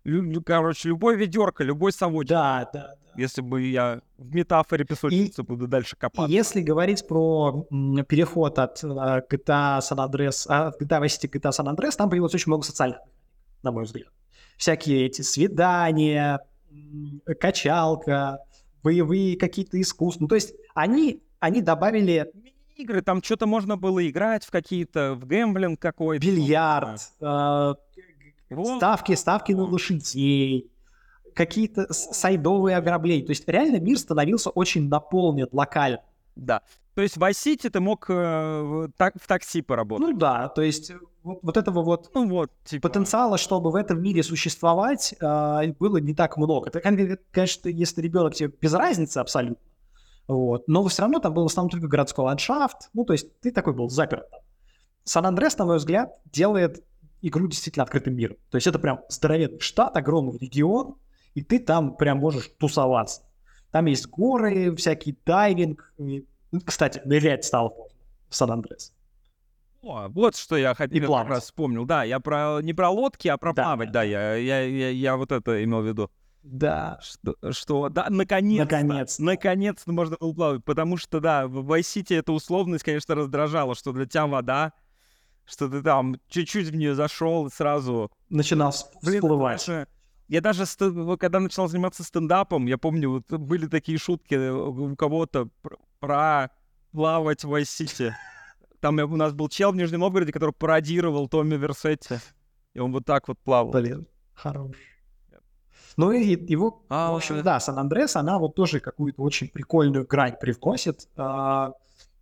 лю- 0.05 0.41
короче, 0.43 0.89
любой 0.89 1.17
ведерко, 1.17 1.63
любой 1.63 1.91
совочек. 1.91 2.29
Да, 2.29 2.69
да, 2.73 2.79
да. 2.81 2.93
Если 3.17 3.41
бы 3.41 3.61
я 3.63 4.01
в 4.17 4.33
метафоре 4.35 4.85
песочницы 4.85 5.43
буду 5.43 5.67
дальше 5.67 5.95
И 5.95 5.99
копаться. 5.99 6.31
если 6.31 6.61
говорить 6.61 7.07
про 7.07 7.65
переход 8.07 8.59
от 8.59 8.81
GTA 8.83 9.79
San 9.79 9.97
Andreas, 9.97 10.45
от 10.47 10.79
GTA 10.81 11.01
Vice 11.01 11.19
City 11.19 11.27
к 11.27 11.35
GTA 11.35 11.49
San 11.51 11.65
Andreas, 11.75 11.95
там 11.97 12.09
появилось 12.09 12.33
очень 12.35 12.49
много 12.49 12.63
социальных 12.63 12.99
на 13.63 13.71
мой 13.71 13.83
взгляд. 13.83 14.09
Всякие 14.57 15.05
эти 15.05 15.21
свидания, 15.21 16.39
качалка, 17.39 18.39
боевые 18.83 19.37
какие-то 19.37 19.79
искусства. 19.79 20.23
Ну, 20.23 20.27
то 20.27 20.35
есть 20.35 20.53
они, 20.73 21.21
они 21.39 21.61
добавили 21.61 22.31
игры, 22.75 23.01
там 23.01 23.21
что-то 23.23 23.47
можно 23.47 23.77
было 23.77 24.07
играть 24.07 24.45
в 24.45 24.51
какие-то, 24.51 25.13
в 25.15 25.25
гэмблинг 25.25 25.79
какой-то. 25.79 26.25
бильярд, 26.25 27.01
э, 27.19 27.73
Вот. 28.49 28.77
ставки, 28.77 29.13
ставки 29.15 29.51
на 29.51 29.63
лошадей, 29.63 30.71
какие-то 31.33 31.91
сайдовые 31.91 32.77
ограбления. 32.77 33.25
То 33.25 33.31
есть 33.31 33.47
реально 33.47 33.79
мир 33.79 33.97
становился 33.97 34.49
очень 34.51 34.87
наполнен 34.87 35.47
локально. 35.51 36.01
Да. 36.35 36.61
То 36.93 37.01
есть 37.01 37.17
в 37.17 37.21
Vice 37.21 37.31
City 37.31 37.69
ты 37.69 37.79
мог 37.79 38.09
э, 38.09 38.13
в, 38.13 38.91
так- 38.97 39.15
в 39.21 39.27
такси 39.27 39.61
поработать. 39.61 40.07
Ну 40.07 40.17
да, 40.17 40.47
то 40.49 40.61
есть 40.63 40.89
э, 40.89 40.97
вот, 41.27 41.39
вот 41.43 41.57
этого 41.57 41.83
вот 41.83 42.09
Ну, 42.13 42.27
вот, 42.29 42.51
типа. 42.63 42.87
потенциала, 42.89 43.37
чтобы 43.37 43.71
в 43.71 43.75
этом 43.75 44.01
мире 44.01 44.23
существовать, 44.23 45.13
а, 45.21 45.61
было 45.79 45.97
не 45.97 46.13
так 46.15 46.37
много. 46.37 46.69
Это, 46.69 46.79
кон- 46.81 47.17
конечно, 47.31 47.69
если 47.69 48.01
ребенок 48.01 48.33
тебе 48.35 48.51
без 48.61 48.73
разницы 48.73 49.19
абсолютно, 49.19 49.63
вот, 50.27 50.67
но 50.67 50.85
все 50.87 51.03
равно 51.03 51.19
там 51.19 51.33
был 51.33 51.43
в 51.43 51.47
основном 51.51 51.69
только 51.69 51.87
городской 51.87 52.25
ландшафт, 52.25 52.89
ну, 52.93 53.05
то 53.05 53.13
есть 53.13 53.39
ты 53.39 53.51
такой 53.51 53.73
был 53.73 53.89
заперт. 53.89 54.25
Сан-Андрес, 55.03 55.57
на 55.57 55.65
мой 55.65 55.77
взгляд, 55.77 56.11
делает 56.25 56.83
игру 57.21 57.47
действительно 57.47 57.83
открытым 57.83 58.15
миром. 58.15 58.37
То 58.51 58.57
есть 58.57 58.67
это 58.67 58.77
прям 58.79 59.01
здоровенный 59.09 59.59
штат, 59.59 59.95
огромный 59.95 60.37
регион, 60.37 60.95
и 61.33 61.41
ты 61.43 61.59
там 61.59 61.95
прям 61.95 62.17
можешь 62.19 62.49
тусоваться. 62.59 63.21
Там 63.71 63.85
есть 63.85 64.07
горы, 64.07 64.75
всякий 64.75 65.17
дайвинг. 65.25 65.93
ну, 65.97 66.21
Кстати, 66.65 67.01
нырять 67.05 67.45
стало 67.45 67.73
в 68.29 68.35
Сан-Андрес. 68.35 68.93
О, 69.87 70.07
вот 70.09 70.35
что 70.35 70.57
я 70.57 70.73
хотел, 70.75 70.99
как 70.99 71.07
плавать. 71.07 71.29
раз 71.29 71.43
вспомнил. 71.45 71.85
Да, 71.85 72.03
я 72.03 72.19
про 72.19 72.59
не 72.61 72.73
про 72.73 72.89
лодки, 72.89 73.27
а 73.29 73.37
про 73.37 73.53
Да, 73.53 73.63
плавать, 73.63 73.91
да. 73.91 74.03
я, 74.03 74.35
я, 74.35 74.61
я, 74.63 74.89
я 74.89 75.15
вот 75.15 75.31
это 75.31 75.63
имел 75.63 75.81
в 75.81 75.87
виду. 75.87 76.11
Да, 76.43 76.99
Что, 77.01 77.35
что 77.51 77.89
да, 77.89 78.07
наконец 78.09 78.59
Наконец-то. 78.59 79.23
наконец-то 79.23 79.91
можно 79.91 80.15
было 80.19 80.33
плавать, 80.33 80.63
потому 80.65 80.97
что, 80.97 81.19
да, 81.19 81.47
в 81.47 81.71
City 81.81 82.17
эта 82.17 82.31
условность, 82.31 82.83
конечно, 82.83 83.15
раздражала, 83.15 83.75
что 83.75 83.91
для 83.91 84.05
тебя 84.05 84.27
вода, 84.27 84.71
что 85.45 85.67
ты 85.69 85.81
там 85.81 86.15
чуть-чуть 86.29 86.67
в 86.67 86.75
нее 86.75 86.95
зашел 86.95 87.47
и 87.47 87.49
сразу 87.49 88.11
начинал 88.29 88.73
Блин, 89.01 89.21
всплывать. 89.21 89.65
даже- 89.65 89.87
Я 90.29 90.41
даже, 90.41 90.63
когда 91.17 91.39
начал 91.39 91.67
заниматься 91.69 92.03
стендапом, 92.03 92.65
я 92.65 92.77
помню, 92.77 93.09
вот 93.11 93.29
были 93.39 93.67
такие 93.67 93.97
шутки 93.97 94.35
у 94.49 94.95
кого-то 94.97 95.47
пр- 95.61 95.77
про 95.99 96.49
плавать 96.91 97.43
в 97.45 97.53
City. 97.55 98.11
Там 98.87 98.97
у 98.99 99.17
нас 99.17 99.33
был 99.33 99.49
чел 99.49 99.73
в 99.73 99.75
Нижнем 99.75 99.99
Новгороде, 99.99 100.31
который 100.31 100.51
пародировал 100.53 101.27
Томми 101.27 101.55
Версетти. 101.55 102.15
И 102.73 102.79
он 102.79 102.93
вот 102.93 103.03
так 103.03 103.27
вот 103.27 103.37
плавал. 103.37 103.73
Блин, 103.73 104.07
хорош. 104.33 104.71
Ну 105.97 106.13
и 106.13 106.23
его, 106.23 106.85
А, 106.87 107.11
в 107.11 107.17
общем, 107.17 107.35
э. 107.35 107.43
да, 107.43 107.59
Сан-Андрес, 107.59 108.15
она 108.15 108.39
вот 108.39 108.55
тоже 108.55 108.79
какую-то 108.79 109.21
очень 109.23 109.49
прикольную 109.49 110.07
грань 110.07 110.37
привносит 110.39 111.09
а, 111.17 111.73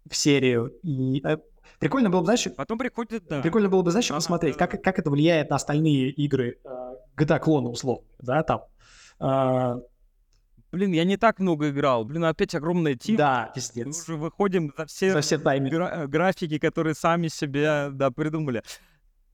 в 0.10 0.15
серию. 0.15 0.73
И 0.82 1.21
э, 1.23 1.38
прикольно 1.78 2.10
было 2.10 2.21
бы, 2.21 2.25
знаешь, 2.25 2.47
Потом 2.58 2.80
приходит, 2.80 3.28
да. 3.28 3.41
прикольно 3.41 3.69
было 3.69 3.84
бы, 3.84 3.91
знаешь, 3.91 4.10
Ага, 4.10 4.15
посмотреть, 4.17 4.58
да. 4.58 4.65
как, 4.65 4.82
как 4.82 4.97
это 4.97 5.12
влияет 5.12 5.51
на 5.51 5.58
остальные 5.58 6.10
игры 6.12 6.58
а, 6.63 6.95
GTA-клона, 7.15 7.69
условно, 7.69 8.08
да, 8.17 8.41
там. 8.41 8.63
А, 9.19 9.78
Блин, 10.76 10.92
я 10.92 11.06
не 11.06 11.16
так 11.16 11.40
много 11.40 11.70
играл. 11.70 12.04
Блин, 12.04 12.26
опять 12.26 12.54
огромная 12.54 12.96
тима. 12.96 13.18
да, 13.18 13.46
Мы 13.48 13.56
пиздец. 13.56 14.04
уже 14.04 14.18
выходим 14.18 14.74
за 14.78 14.86
все 14.88 15.14
За 15.14 15.22
все 15.22 15.38
гра- 15.38 16.06
графики, 16.06 16.58
которые 16.60 16.96
сами 16.96 17.30
себе, 17.30 17.88
да, 17.92 18.12
придумали. 18.12 18.62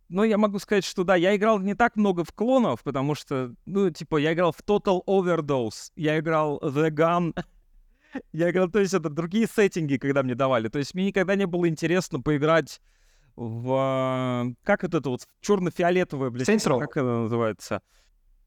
Ну, 0.10 0.24
я 0.24 0.38
могу 0.38 0.60
сказать, 0.60 0.84
что 0.84 1.04
да, 1.04 1.16
я 1.16 1.36
играл 1.36 1.58
не 1.60 1.74
так 1.74 1.96
много 1.96 2.24
в 2.24 2.32
клонов, 2.32 2.84
потому 2.84 3.16
что, 3.16 3.56
ну, 3.66 3.90
типа, 3.90 4.18
я 4.18 4.34
играл 4.34 4.52
в 4.52 4.60
Total 4.64 5.02
Overdose, 5.08 5.92
я 5.96 6.20
играл 6.20 6.60
The 6.64 6.92
Gun, 6.92 7.34
я 8.34 8.52
играл, 8.52 8.70
то 8.70 8.78
есть 8.80 8.94
это 8.94 9.10
другие 9.10 9.48
сеттинги, 9.48 9.98
когда 9.98 10.22
мне 10.22 10.36
давали. 10.36 10.68
То 10.68 10.78
есть 10.78 10.94
мне 10.94 11.08
никогда 11.08 11.34
не 11.36 11.48
было 11.48 11.68
интересно 11.68 12.20
поиграть 12.22 12.82
в... 13.36 13.74
а, 13.76 14.46
Как 14.64 14.84
это 14.84 15.00
вот 15.10 15.22
черно-фиолетовое, 15.40 16.30
блядь, 16.30 16.48
Saints 16.48 16.68
Row. 16.70 16.80
как 16.82 16.98
это 16.98 17.06
называется? 17.24 17.82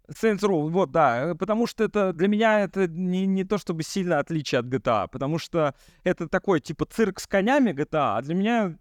Saints 0.09 0.41
Row, 0.41 0.69
вот, 0.71 0.91
да, 0.91 1.31
э, 1.31 1.35
потому 1.35 1.67
что 1.67 1.85
это 1.85 2.13
для 2.13 2.29
меня 2.29 2.61
это 2.61 2.87
не, 2.87 3.27
не 3.27 3.45
то 3.45 3.59
чтобы 3.59 3.83
сильно 3.83 4.19
отличие 4.19 4.59
от 4.59 4.67
GTA, 4.67 5.09
потому 5.09 5.39
что 5.39 5.75
это 6.03 6.29
такой, 6.29 6.61
типа, 6.61 6.87
цирк 6.87 7.21
с 7.21 7.27
конями 7.27 7.71
GTA, 7.71 8.19
а 8.19 8.23
для 8.23 8.35
меня 8.35 8.79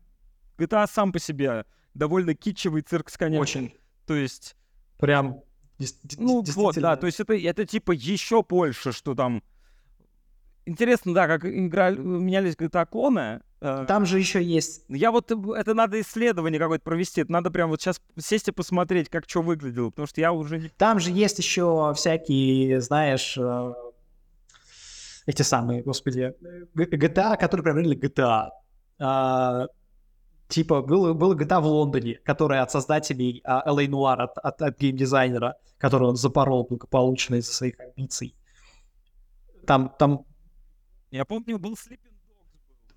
GTA 0.57 0.87
сам 0.91 1.11
по 1.11 1.19
себе 1.19 1.65
довольно 1.93 2.33
кичевый 2.33 2.81
цирк 2.81 3.09
с 3.09 3.17
конями. 3.17 3.41
Очень. 3.41 3.73
То 4.05 4.15
есть, 4.15 4.55
Прям 4.97 5.41
ну 6.17 6.43
вот, 6.55 6.75
да, 6.75 6.95
то 6.95 7.07
есть 7.07 7.19
это, 7.19 7.33
это 7.33 7.65
типа 7.65 7.91
еще 7.91 8.43
больше, 8.43 8.91
что 8.91 9.15
там... 9.15 9.43
Интересно, 10.65 11.13
да, 11.13 11.27
как 11.27 11.45
игра... 11.45 11.91
менялись 11.91 12.55
GTA-клоны. 12.55 13.41
э, 13.61 13.85
Там 13.87 14.05
же 14.05 14.17
еще 14.17 14.41
есть 14.41 14.85
я 14.87 15.11
вот, 15.11 15.31
э, 15.31 15.35
это 15.57 15.73
надо 15.73 15.99
исследование 15.99 16.59
какое-то 16.59 16.83
провести, 16.83 17.21
это 17.21 17.31
надо 17.31 17.51
прям 17.51 17.69
вот 17.69 17.81
сейчас 17.81 18.01
сесть 18.17 18.47
и 18.47 18.51
посмотреть, 18.51 19.09
как 19.09 19.27
что 19.27 19.41
выглядело, 19.41 19.89
потому 19.89 20.07
что 20.07 20.21
я 20.21 20.31
уже. 20.31 20.69
Там 20.77 20.99
же 20.99 21.11
есть 21.11 21.37
еще 21.37 21.93
всякие, 21.95 22.79
знаешь, 22.79 23.37
э, 23.37 23.73
эти 25.25 25.41
самые, 25.41 25.83
господи, 25.83 26.33
GTA, 26.75 27.37
которые 27.37 27.63
превратили 27.63 27.97
GTA. 27.97 28.49
А, 28.99 29.67
типа, 30.47 30.81
было, 30.81 31.13
было 31.13 31.35
GTA 31.35 31.61
в 31.61 31.65
Лондоне, 31.65 32.15
которое 32.23 32.61
от 32.61 32.71
создателей 32.71 33.41
а, 33.43 33.69
LA 33.69 33.87
Noir, 33.87 34.15
от, 34.21 34.37
от, 34.37 34.61
от 34.61 34.79
геймдизайнера, 34.79 35.55
который 35.77 36.07
он 36.07 36.15
запорол 36.15 36.65
благополучно 36.65 37.35
из-за 37.35 37.53
своих 37.53 37.79
амбиций. 37.79 38.35
Там, 39.65 39.93
там, 39.97 40.25
Я 41.13 41.25
помню, 41.25 41.59
был 41.59 41.73
Sleeping 41.73 42.11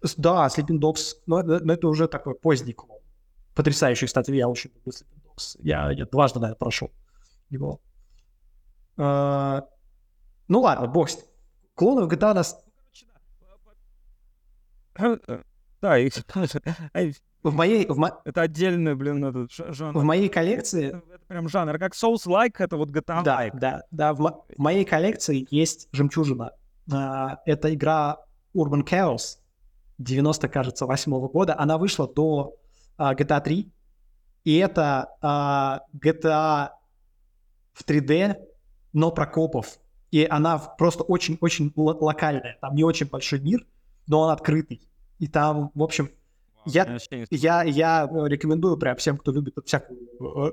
Dogs. 0.03 0.15
да, 0.17 0.47
Sleeping 0.47 0.81
Dogs, 0.81 1.17
но, 1.27 1.41
это- 1.41 1.63
но 1.63 1.73
это 1.75 1.87
уже 1.89 2.09
такой 2.09 2.35
поздний 2.35 2.73
клон. 2.73 2.99
Потрясающий, 3.55 4.07
кстати, 4.07 4.31
я 4.31 4.49
очень 4.49 4.71
люблю 4.75 4.91
Sleeping 4.91 5.23
Dogs. 5.23 5.57
Я, 5.63 5.91
я 5.91 6.07
дважды, 6.07 6.41
наверное, 6.41 6.59
прошел 6.59 6.91
его. 7.51 7.79
А, 8.97 9.69
ну 10.49 10.61
ладно, 10.61 10.87
бог 10.87 11.11
с 11.11 11.17
ним. 11.17 11.27
Клонов 11.75 12.11
GTA 12.11 12.33
нас 12.33 12.65
Короче, 14.95 15.45
да. 15.83 15.99
Их... 15.99 16.15
Ай, 16.95 17.15
в 17.43 17.53
моей, 17.55 17.87
в, 17.87 17.99
мо- 17.99 18.23
Это 18.25 18.41
отдельный, 18.41 18.95
блин, 18.95 19.23
этот 19.23 19.53
жанр. 19.53 19.99
в 19.99 20.05
моей 20.05 20.31
коллекции, 20.31 20.87
Это, 20.87 21.03
это 21.13 21.25
прям 21.27 21.49
жанр. 21.51 21.79
Как 21.79 21.93
Souls-like, 21.95 22.55
это 22.59 22.79
вот 22.79 22.91
GTA 22.91 23.23
да, 23.23 23.51
да, 23.53 23.83
да, 23.91 24.15
в, 24.15 24.21
мо- 24.21 24.45
в 24.57 24.59
моей 24.59 24.87
коллекции 24.87 25.47
есть 25.51 25.89
жемчужина. 25.93 26.53
А, 26.93 27.39
это 27.47 27.73
игра 27.75 28.19
Urban 28.55 28.85
Chaos 28.85 29.39
90, 29.99 30.49
кажется, 30.49 30.87
восьмого 30.87 31.29
года. 31.29 31.59
Она 31.59 31.79
вышла 31.79 32.07
до 32.13 32.55
а, 32.97 33.15
GTA 33.15 33.41
3. 33.41 33.73
И 34.45 34.57
это 34.59 35.09
а, 35.21 35.81
GTA 35.95 36.71
в 37.73 37.85
3D, 37.85 38.37
но 38.93 39.11
про 39.11 39.27
копов. 39.27 39.79
И 40.11 40.25
она 40.25 40.59
просто 40.59 41.03
очень-очень 41.03 41.73
локальная. 41.77 42.57
Там 42.61 42.75
не 42.75 42.85
очень 42.85 43.07
большой 43.09 43.41
мир, 43.41 43.67
но 44.07 44.21
он 44.21 44.31
открытый. 44.31 44.81
И 45.19 45.27
там, 45.27 45.71
в 45.75 45.83
общем, 45.83 46.11
Я- 46.65 46.85
я, 47.31 47.63
я 47.63 48.09
э, 48.11 48.29
рекомендую 48.29 48.77
прям 48.77 48.97
всем, 48.97 49.19
кто 49.19 49.33
любит 49.33 49.55
всякую 49.65 49.99
э, 50.21 50.53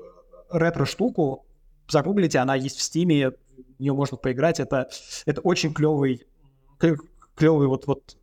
ретро-штуку, 0.50 1.44
загуглите, 1.88 2.38
она 2.38 2.54
есть 2.54 2.78
в 2.78 2.82
Стиме, 2.82 3.30
в 3.30 3.80
нее 3.80 3.92
можно 3.92 4.16
поиграть. 4.16 4.60
Это, 4.60 4.88
это 5.26 5.40
очень 5.40 5.72
клевый, 5.72 6.26
клевый 7.34 7.68
вот, 7.68 7.86
вот 7.86 8.16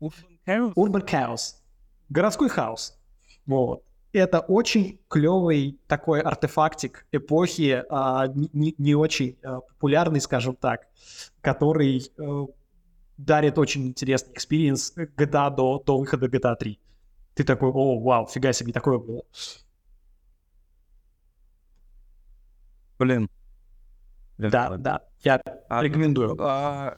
Urban 0.00 0.12
Chaos? 0.46 0.72
Urban 0.74 1.08
Chaos. 1.08 1.54
Городской 2.08 2.48
хаос. 2.48 2.98
Вот. 3.46 3.82
это 4.12 4.40
очень 4.40 5.00
клевый 5.08 5.78
такой 5.86 6.20
артефактик 6.20 7.06
эпохи, 7.12 7.84
а, 7.90 8.28
не, 8.28 8.74
не 8.78 8.94
очень 8.94 9.36
а, 9.42 9.60
популярный, 9.60 10.20
скажем 10.20 10.54
так, 10.54 10.86
который 11.40 12.10
а, 12.18 12.46
дарит 13.16 13.58
очень 13.58 13.88
интересный 13.88 14.32
experience 14.32 14.94
GTA 14.96 15.54
до, 15.54 15.82
до 15.84 15.98
выхода 15.98 16.26
GTA 16.26 16.56
3. 16.56 16.78
Ты 17.34 17.44
такой, 17.44 17.70
о, 17.70 17.98
вау, 18.00 18.26
фига 18.26 18.52
себе, 18.52 18.72
такое 18.72 18.98
было. 18.98 19.24
Блин. 22.98 23.28
Да, 24.38 24.76
да, 24.76 25.00
я 25.22 25.40
а, 25.68 25.82
рекомендую. 25.82 26.36
А, 26.40 26.96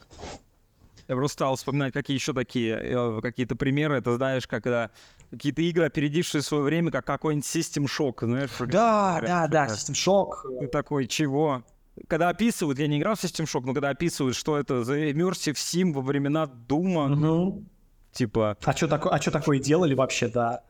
я 1.09 1.15
просто 1.15 1.35
стал 1.35 1.57
вспоминать, 1.57 1.93
какие 1.93 2.17
еще 2.17 2.33
такие 2.33 2.79
э, 2.81 3.21
какие-то 3.21 3.57
примеры. 3.57 3.99
Это 3.99 4.17
знаешь, 4.17 4.47
когда 4.47 4.91
какие-то 5.31 5.63
игры, 5.63 5.85
опередившие 5.85 6.43
свое 6.43 6.65
время, 6.65 6.91
как 6.91 7.05
какой-нибудь 7.05 7.47
System 7.47 7.85
Shock, 7.85 8.25
знаешь? 8.25 8.51
Да, 8.59 9.21
да, 9.21 9.47
да, 9.49 9.67
System 9.67 9.93
Shock. 9.93 10.61
Ты 10.61 10.69
такой, 10.69 11.07
чего? 11.07 11.63
Когда 12.09 12.29
описывают, 12.29 12.79
я 12.79 12.89
не 12.89 12.99
играл 12.99 13.15
в 13.15 13.23
System 13.23 13.45
Shock, 13.45 13.63
но 13.65 13.75
когда 13.75 13.91
описывают, 13.91 14.37
что 14.37 14.59
это 14.59 14.85
за 14.85 14.99
Immersive 15.11 15.55
Sim 15.55 15.93
во 15.93 16.03
времена 16.03 16.47
Дума, 16.47 17.13
угу. 17.13 17.65
типа... 18.13 18.57
А 18.65 18.73
что 18.73 18.89
такое, 18.89 19.13
а 19.13 19.19
такое 19.19 19.59
делали 19.59 19.95
вообще, 19.95 20.29
да? 20.29 20.63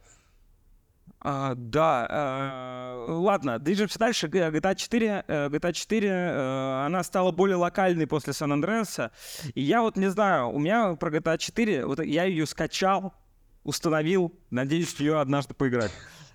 А, 1.28 1.54
да, 1.56 2.06
а, 2.08 3.04
ладно, 3.08 3.58
движемся 3.58 3.98
дальше. 3.98 4.28
GTA 4.28 4.76
4, 4.76 5.24
GTA 5.26 5.72
4, 5.72 6.30
она 6.86 7.02
стала 7.02 7.32
более 7.32 7.56
локальной 7.56 8.06
после 8.06 8.32
Сан-Андреаса. 8.32 9.10
И 9.54 9.60
я 9.60 9.82
вот 9.82 9.96
не 9.96 10.08
знаю, 10.08 10.50
у 10.50 10.60
меня 10.60 10.94
про 10.94 11.10
GTA 11.10 11.36
4, 11.36 11.84
вот 11.84 11.98
я 11.98 12.24
ее 12.26 12.46
скачал, 12.46 13.12
установил, 13.64 14.38
надеюсь, 14.50 14.94
в 14.94 15.00
нее 15.00 15.18
однажды 15.18 15.54
поиграть. 15.54 15.90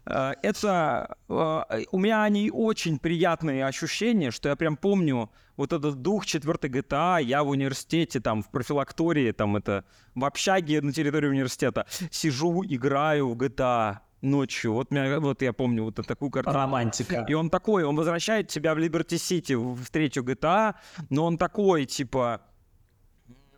А, 0.05 0.33
это 0.43 1.15
у 1.29 1.97
меня 1.97 2.23
они 2.23 2.51
очень 2.51 2.99
приятные 2.99 3.65
ощущения, 3.65 4.29
что 4.29 4.49
я 4.49 4.57
прям 4.57 4.75
помню 4.75 5.31
вот 5.55 5.71
этот 5.71 6.01
дух 6.01 6.25
четвертой 6.25 6.69
GTA, 6.69 7.23
я 7.23 7.45
в 7.45 7.47
университете, 7.47 8.19
там, 8.19 8.43
в 8.43 8.51
профилактории, 8.51 9.31
там, 9.31 9.55
это, 9.55 9.85
в 10.15 10.25
общаге 10.25 10.81
на 10.81 10.91
территории 10.91 11.27
университета, 11.27 11.85
сижу, 12.09 12.61
играю 12.65 13.29
в 13.29 13.37
GTA, 13.37 13.99
ночью. 14.21 14.73
Вот, 14.73 14.91
меня, 14.91 15.19
вот 15.19 15.41
я 15.41 15.53
помню 15.53 15.83
вот 15.83 15.95
такую 15.95 16.31
картину. 16.31 16.55
Романтика. 16.55 17.25
И 17.27 17.33
он 17.33 17.49
такой, 17.49 17.83
он 17.83 17.95
возвращает 17.95 18.47
тебя 18.47 18.73
в 18.73 18.77
Либерти 18.77 19.17
Сити, 19.17 19.53
в 19.53 19.89
третью 19.89 20.23
GTA, 20.23 20.75
но 21.09 21.25
он 21.25 21.37
такой, 21.37 21.85
типа, 21.85 22.41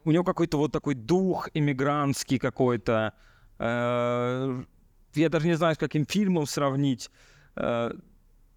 у 0.06 0.12
него 0.12 0.24
какой-то 0.24 0.58
вот 0.58 0.72
такой 0.72 0.96
дух 0.96 1.50
иммигрантский 1.54 2.40
какой-то. 2.40 3.14
Э, 3.60 4.64
я 5.16 5.30
даже 5.30 5.48
не 5.48 5.56
знаю, 5.56 5.76
с 5.76 5.78
каким 5.78 6.06
фильмом 6.06 6.46
сравнить. 6.46 7.10
Э, 7.56 7.92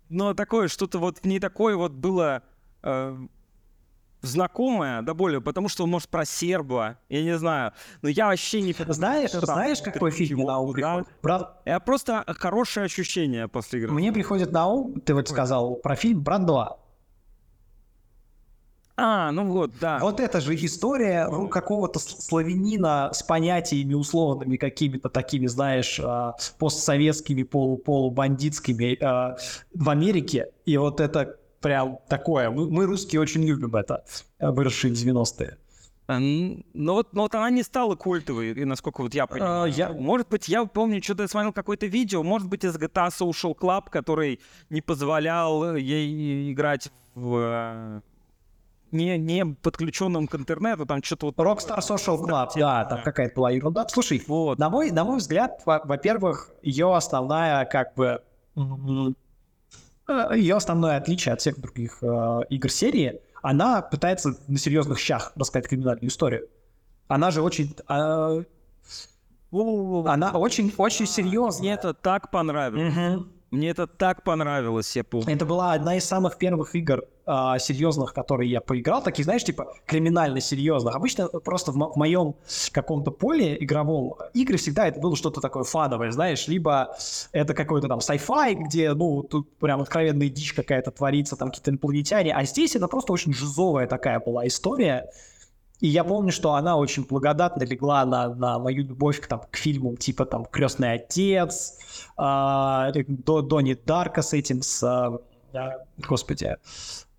но 0.09 0.35
такое, 0.35 0.69
что-то 0.69 0.99
вот 0.99 1.25
не 1.25 1.41
такое 1.41 1.77
вот 1.77 1.93
было 1.93 2.43
э, 4.23 4.27
знакомая 4.27 5.03
до 5.03 5.15
боли, 5.15 5.39
потому 5.39 5.69
что 5.69 5.87
может 5.87 6.09
про 6.09 6.25
серба, 6.25 6.99
я 7.09 7.23
не 7.23 7.37
знаю. 7.39 7.73
Но 8.03 8.09
я 8.09 8.27
вообще 8.27 8.63
не... 8.63 8.75
Знаешь, 8.89 9.31
что 9.31 9.47
знаешь, 9.47 9.81
какой 9.81 10.11
фильм 10.11 10.41
на 10.41 10.59
ум 10.59 10.75
да? 10.79 11.05
Брат... 11.23 11.61
Я 11.65 11.81
просто 11.81 12.25
хорошее 12.27 12.87
ощущение 12.87 13.49
после 13.49 13.81
игры. 13.81 13.93
Мне 13.93 14.13
приходит 14.13 14.53
на 14.53 14.67
ум, 14.67 15.01
ты 15.01 15.15
вот 15.15 15.29
сказал, 15.29 15.77
про 15.77 15.97
фильм 15.97 16.23
«Брат 16.23 16.43
2». 16.43 16.77
А, 18.99 19.31
ну 19.31 19.45
вот, 19.53 19.73
да. 19.79 19.99
Вот 20.01 20.21
это 20.21 20.41
же 20.41 20.55
история 20.55 21.29
какого-то 21.51 21.99
славянина 21.99 23.11
с 23.13 23.23
понятиями 23.23 23.93
условными 23.93 24.57
какими-то 24.57 25.11
такими, 25.11 25.47
знаешь, 25.47 26.01
а, 26.03 26.35
постсоветскими, 26.59 27.43
полу 27.43 27.77
полубандитскими 27.77 28.97
а, 29.05 29.37
в 29.75 29.91
Америке. 29.91 30.49
И 30.65 30.79
вот 30.79 31.01
это 31.01 31.37
прям 31.67 31.99
такое. 32.09 32.49
Мы, 32.51 32.71
мы 32.71 32.87
русские 32.87 33.21
очень 33.21 33.43
любим 33.43 33.75
это, 33.75 34.05
э, 34.39 34.51
выросшие 34.51 34.95
в 34.95 34.97
90-е. 34.97 35.59
Ну 36.09 36.93
вот, 36.93 37.13
ну 37.13 37.23
вот 37.23 37.35
она 37.35 37.51
не 37.51 37.65
стала 37.65 37.97
культовой, 37.97 38.53
и 38.53 38.65
насколько 38.65 39.03
вот 39.03 39.15
я 39.15 39.27
понимаю. 39.27 39.69
Uh, 39.69 39.75
я... 39.77 39.93
Может 39.93 40.29
быть, 40.29 40.47
я 40.47 40.65
помню, 40.65 41.03
что-то 41.03 41.23
я 41.23 41.29
смотрел 41.29 41.53
какое-то 41.53 41.87
видео, 41.87 42.23
может 42.23 42.49
быть, 42.49 42.65
из 42.65 42.77
GTA 42.77 43.09
Social 43.09 43.57
Club, 43.59 43.91
который 43.91 44.39
не 44.71 44.81
позволял 44.81 45.75
ей 45.75 46.53
играть 46.53 46.93
в 47.17 47.37
э, 47.37 48.01
не, 48.93 49.19
не 49.19 49.45
подключенным 49.45 50.29
к 50.29 50.37
интернету, 50.37 50.87
там 50.87 51.03
что-то 51.03 51.27
вот... 51.27 51.37
Rockstar 51.37 51.81
Social 51.81 52.23
Club, 52.23 52.51
да, 52.55 52.85
там 52.85 53.03
какая-то 53.03 53.35
была 53.35 53.51
ерунда. 53.51 53.89
Слушай, 53.89 54.23
вот. 54.29 54.61
на, 54.61 54.71
мой, 54.71 54.93
на 54.93 55.03
мой 55.03 55.17
взгляд, 55.17 55.61
во-первых, 55.65 56.53
ее 56.63 56.95
основная 56.95 57.65
как 57.65 57.95
бы 57.97 58.23
Э, 58.57 58.61
ее 60.09 60.57
основное 60.57 60.97
отличие 60.97 61.33
от 61.33 61.41
всех 61.41 61.59
других 61.61 61.99
э, 62.03 62.41
игр 62.51 62.71
серии, 62.71 63.21
она 63.43 63.83
пытается 63.83 64.37
на 64.47 64.59
серьезных 64.59 64.99
щах 64.99 65.33
рассказать 65.37 65.69
криминальную 65.69 66.09
историю. 66.09 66.49
Она 67.09 67.31
же 67.31 67.43
очень... 67.43 67.75
Э, 67.89 68.43
она 69.53 70.33
очень, 70.33 70.73
очень 70.77 71.07
серьезная. 71.07 71.61
Мне 71.63 71.73
это 71.75 71.95
так 71.95 72.31
понравилось. 72.31 72.95
Угу. 72.95 73.27
Мне 73.57 73.71
это 73.71 73.87
так 73.87 74.23
понравилось, 74.23 74.95
я 74.97 75.03
помню. 75.03 75.35
Это 75.35 75.47
была 75.47 75.73
одна 75.73 75.97
из 75.97 76.05
самых 76.05 76.37
первых 76.37 76.75
игр 76.75 77.05
а, 77.25 77.59
серьезных, 77.59 78.13
которые 78.13 78.51
я 78.51 78.61
поиграл, 78.61 79.03
таких, 79.03 79.25
знаешь, 79.25 79.45
типа 79.45 79.73
криминально 79.87 80.41
серьезных. 80.41 80.95
Обычно 80.95 81.29
просто 81.29 81.73
в, 81.73 81.77
мо- 81.77 81.91
в 81.91 81.97
моем 81.97 82.35
каком-то 82.73 83.11
поле 83.11 83.57
игровом 83.59 84.15
игры 84.35 84.59
всегда 84.59 84.89
это 84.89 85.01
было 85.01 85.17
что-то 85.17 85.41
такое 85.41 85.65
фановое, 85.65 86.11
знаешь, 86.11 86.47
либо 86.49 86.95
это 87.33 87.55
какой-то 87.55 87.89
там 87.89 88.01
sci-fi, 88.01 88.55
где, 88.55 88.93
ну, 88.93 89.23
тут 89.23 89.51
прям 89.57 89.81
откровенная 89.81 90.29
дичь 90.29 90.53
какая-то 90.53 90.91
творится, 90.91 91.37
там 91.37 91.49
какие-то 91.49 91.71
инопланетяне, 91.71 92.35
а 92.35 92.45
здесь 92.45 92.77
это 92.77 92.89
просто 92.89 93.15
очень 93.15 93.33
жизовая 93.33 93.87
такая 93.87 94.21
была 94.21 94.47
история, 94.47 95.11
и 95.81 95.89
я 95.89 96.05
помню, 96.05 96.33
что 96.33 96.55
она 96.55 96.77
очень 96.77 97.05
благодатно 97.05 97.65
легла 97.65 98.05
на, 98.05 98.35
на 98.35 98.59
мою 98.59 98.85
любовь 98.85 99.21
к, 99.21 99.27
там, 99.27 99.43
к 99.51 99.57
фильмам 99.57 99.97
типа 99.97 100.25
там 100.25 100.45
«Крестный 100.47 100.95
отец», 100.95 101.79
э, 102.19 102.93
до, 103.07 103.43
Донни 103.43 103.75
Дарка 103.75 104.23
с 104.23 104.33
этим, 104.33 104.63
с... 104.63 104.83
Э, 105.53 105.71
господи... 106.09 106.57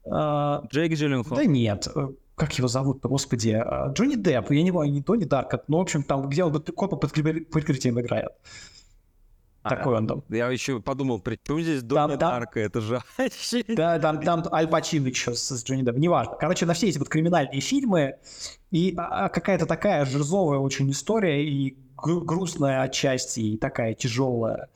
Э, 0.06 0.62
Джейк 0.72 0.94
Джилленхол. 0.94 1.38
Да 1.38 1.46
нет, 1.46 1.88
э, 1.96 2.08
как 2.36 2.54
его 2.54 2.68
зовут 2.68 3.02
господи, 3.02 3.50
э, 3.50 3.94
Джонни 3.94 4.16
Депп, 4.16 4.52
я 4.52 4.64
не 4.64 4.72
помню, 4.72 4.92
не 4.92 5.02
Донни 5.02 5.26
Дарка, 5.26 5.62
но, 5.68 5.78
в 5.78 5.82
общем, 5.82 6.04
там, 6.04 6.28
где 6.28 6.44
он 6.44 6.54
копа 6.62 6.96
под 6.96 7.12
прикрытием 7.12 8.00
играет. 8.00 8.30
Такой 9.64 9.98
он 9.98 10.08
там. 10.08 10.24
Я 10.30 10.50
еще 10.50 10.80
подумал, 10.80 11.20
почему 11.20 11.60
здесь 11.60 11.84
Донни 11.84 12.16
Дарка, 12.16 12.60
это 12.60 12.82
же... 12.82 13.02
Да, 13.68 14.00
там, 14.00 14.22
там 14.22 14.44
Аль 14.52 14.68
Пачино 14.68 15.08
еще 15.08 15.34
с, 15.34 15.50
с 15.50 15.64
Джонни 15.64 15.84
Деппом, 15.84 16.02
неважно. 16.02 16.36
Короче, 16.40 16.66
на 16.66 16.74
все 16.74 16.88
эти 16.88 16.98
вот 16.98 17.10
криминальные 17.10 17.62
фильмы 17.62 18.16
и 18.72 18.94
а, 18.98 19.26
а 19.26 19.30
какая-то 19.30 19.66
такая 19.66 20.06
жирзовая 20.06 20.60
очень 20.60 20.90
история 20.92 21.46
и 21.46 21.78
грустная 21.98 22.84
отчасти, 22.84 23.40
и 23.40 23.58
такая 23.58 23.94
тяжелая. 23.94 24.70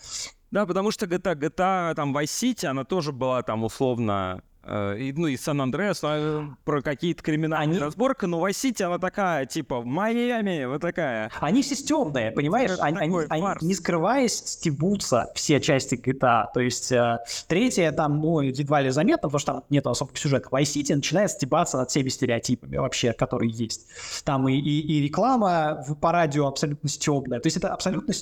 Да, 0.50 0.66
потому 0.66 0.92
что 0.92 1.06
GTA, 1.06 1.36
GTA 1.36 1.94
там 1.96 2.16
Vice 2.16 2.26
City, 2.26 2.66
она 2.66 2.84
тоже 2.84 3.12
была 3.12 3.42
там 3.44 3.64
условно 3.64 4.42
и, 4.64 5.12
ну, 5.16 5.28
и 5.28 5.38
Сан-Андреас, 5.38 6.02
а, 6.04 6.48
про 6.66 6.82
какие-то 6.82 7.24
криминальные 7.24 7.78
они... 7.78 7.80
разборки, 7.80 8.26
но 8.26 8.48
Vice 8.48 8.72
City, 8.72 8.84
она 8.84 9.00
такая, 9.00 9.46
типа, 9.46 9.80
в 9.80 9.86
Майами, 9.86 10.66
вот 10.66 10.82
такая. 10.82 11.32
Они 11.40 11.64
все 11.64 11.76
темные, 11.76 12.32
понимаешь? 12.32 12.72
Они, 12.80 12.98
они, 12.98 13.18
они, 13.30 13.46
не 13.62 13.74
скрываясь, 13.74 14.36
стебутся 14.36 15.32
все 15.34 15.60
части 15.60 15.96
GTA. 15.96 16.46
То 16.54 16.60
есть 16.60 16.92
э, 16.92 17.20
третья 17.48 17.92
там, 17.92 18.20
ну, 18.20 18.42
едва 18.42 18.82
ли 18.82 18.92
заметно, 18.92 19.30
потому 19.30 19.40
что 19.40 19.54
там 19.54 19.64
нет 19.70 19.88
особых 19.88 20.18
сюжетов. 20.18 20.52
Vice 20.54 20.76
City 20.76 20.96
начинает 20.96 21.32
стебаться 21.32 21.78
над 21.78 21.90
всеми 21.90 22.10
стереотипами 22.10 22.78
вообще, 22.78 23.14
которые 23.14 23.52
есть. 23.52 23.88
Там 24.24 24.48
и, 24.48 24.54
и, 24.54 24.98
и 24.98 25.02
реклама 25.02 25.84
по 26.00 26.12
радио 26.12 26.48
абсолютно 26.48 26.88
стебная. 26.88 27.40
То 27.40 27.48
есть 27.48 27.58
это 27.58 27.74
абсолютно 27.74 28.14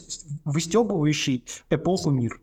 выстебывающий 0.46 1.44
эпоху 1.70 2.12
мир 2.12 2.40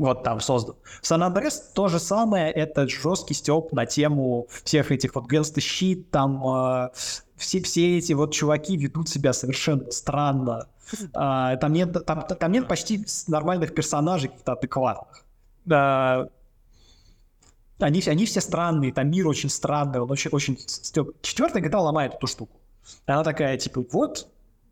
вот 0.00 0.22
там 0.24 0.40
создан. 0.40 0.76
Сан 1.02 1.22
Андрес 1.22 1.60
то 1.74 1.88
же 1.88 1.98
самое, 1.98 2.50
это 2.50 2.88
жесткий 2.88 3.34
степ 3.34 3.72
на 3.72 3.84
тему 3.84 4.48
всех 4.64 4.90
этих 4.90 5.14
вот 5.14 5.30
Генста 5.30 5.60
Щит, 5.60 6.10
там 6.10 6.42
э, 6.46 6.90
все, 7.36 7.62
все 7.62 7.98
эти 7.98 8.14
вот 8.14 8.32
чуваки 8.32 8.76
ведут 8.76 9.08
себя 9.10 9.32
совершенно 9.32 9.90
странно. 9.90 10.68
Э, 11.14 11.56
там, 11.60 11.72
нет, 11.72 12.04
там, 12.06 12.22
там 12.26 12.52
нет 12.52 12.66
почти 12.66 13.04
нормальных 13.28 13.74
персонажей 13.74 14.30
каких-то 14.30 14.52
адекватных. 14.52 15.24
Э, 15.70 16.26
они, 17.78 18.02
они 18.06 18.24
все 18.24 18.40
странные, 18.40 18.92
там 18.92 19.10
мир 19.10 19.28
очень 19.28 19.50
странный, 19.50 20.00
он 20.00 20.10
очень, 20.10 20.30
очень. 20.30 20.56
Четвертая 21.20 21.62
GTA 21.62 21.78
ломает 21.78 22.14
эту 22.14 22.26
штуку. 22.26 22.58
Она 23.04 23.22
такая, 23.22 23.58
типа, 23.58 23.84
вот 23.92 24.28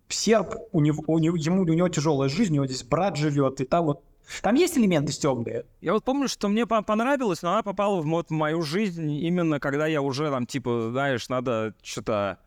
серб, 0.08 0.54
у 0.72 0.80
него, 0.80 1.04
у 1.06 1.18
него, 1.18 1.36
ему, 1.36 1.62
у 1.62 1.66
него 1.66 1.88
тяжелая 1.90 2.30
жизнь, 2.30 2.52
у 2.52 2.56
него 2.56 2.66
здесь 2.66 2.82
брат 2.82 3.16
живет, 3.16 3.60
и 3.60 3.64
там 3.64 3.84
вот 3.84 4.02
там 4.42 4.54
есть 4.54 4.76
элементы 4.76 5.12
стёбные? 5.12 5.64
Я 5.80 5.94
вот 5.94 6.04
помню, 6.04 6.28
что 6.28 6.48
мне 6.48 6.66
понравилось, 6.66 7.42
но 7.42 7.52
она 7.52 7.62
попала 7.62 8.00
в, 8.00 8.06
вот, 8.06 8.30
мою 8.30 8.62
жизнь 8.62 9.10
именно 9.10 9.60
когда 9.60 9.86
я 9.86 10.02
уже 10.02 10.30
там, 10.30 10.46
типа, 10.46 10.90
знаешь, 10.90 11.28
надо 11.28 11.74
что-то... 11.82 12.38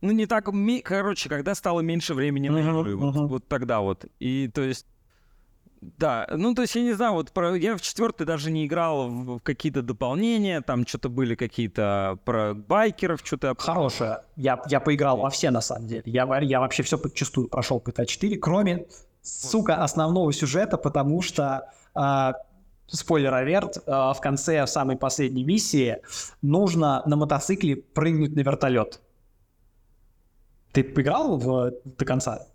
Ну, 0.00 0.10
не 0.10 0.26
так... 0.26 0.48
Короче, 0.84 1.28
когда 1.28 1.54
стало 1.54 1.80
меньше 1.80 2.14
времени 2.14 2.48
на 2.48 2.58
игры. 2.58 2.92
Uh-huh, 2.92 2.96
вот, 2.96 3.16
uh-huh. 3.16 3.26
вот 3.28 3.48
тогда 3.48 3.80
вот. 3.80 4.04
И, 4.18 4.50
то 4.52 4.62
есть... 4.62 4.86
Да, 5.80 6.28
ну 6.30 6.54
то 6.54 6.62
есть 6.62 6.76
я 6.76 6.82
не 6.82 6.92
знаю, 6.92 7.14
вот 7.14 7.32
про, 7.32 7.56
я 7.56 7.76
в 7.76 7.82
четвертый 7.82 8.24
даже 8.24 8.52
не 8.52 8.66
играл 8.66 9.08
в, 9.08 9.38
в 9.38 9.40
какие-то 9.40 9.82
дополнения, 9.82 10.60
там 10.60 10.86
что-то 10.86 11.08
были 11.08 11.34
какие-то 11.34 12.20
про 12.24 12.54
байкеров, 12.54 13.20
что-то. 13.24 13.56
Хорошая. 13.58 14.24
Я, 14.36 14.62
я 14.68 14.78
поиграл 14.78 15.16
во 15.16 15.28
все 15.30 15.50
на 15.50 15.60
самом 15.60 15.88
деле. 15.88 16.04
Я, 16.06 16.38
я 16.40 16.60
вообще 16.60 16.84
все 16.84 16.98
подчастую 16.98 17.48
прошел 17.48 17.82
GTA 17.84 18.06
4, 18.06 18.38
кроме, 18.38 18.86
сука, 19.22 19.82
основного 19.82 20.32
сюжета, 20.32 20.76
потому 20.76 21.22
что 21.22 21.70
а, 21.94 22.34
спойлер 22.86 23.32
алерт, 23.32 23.82
в 23.86 24.18
конце 24.20 24.64
в 24.64 24.68
самой 24.68 24.96
последней 24.96 25.44
миссии 25.44 25.98
нужно 26.42 27.02
на 27.06 27.16
мотоцикле 27.16 27.76
прыгнуть 27.76 28.34
на 28.34 28.40
вертолет. 28.40 29.00
Ты 30.72 30.84
поиграл 30.84 31.38
в, 31.38 31.72
до 31.84 32.04
конца? 32.04 32.46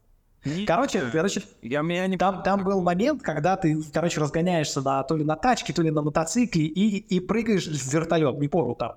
Короче, 0.66 1.02
короче, 1.12 1.44
я, 1.62 1.82
меня 1.82 2.08
не... 2.08 2.18
там, 2.18 2.42
там 2.44 2.64
был 2.64 2.82
момент, 2.82 3.22
когда 3.22 3.58
ты, 3.58 3.82
короче, 3.94 4.22
разгоняешься 4.22 4.82
на, 4.82 5.04
то 5.04 5.16
ли 5.16 5.24
на 5.24 5.36
тачке, 5.36 5.74
то 5.74 5.82
ли 5.82 5.92
на 5.92 6.02
мотоцикле 6.02 6.66
и, 6.66 6.98
и 6.98 7.20
прыгаешь 7.20 7.68
в 7.68 7.94
вертолет. 7.94 8.40
Не 8.40 8.48
помню 8.48 8.76
там 8.76 8.96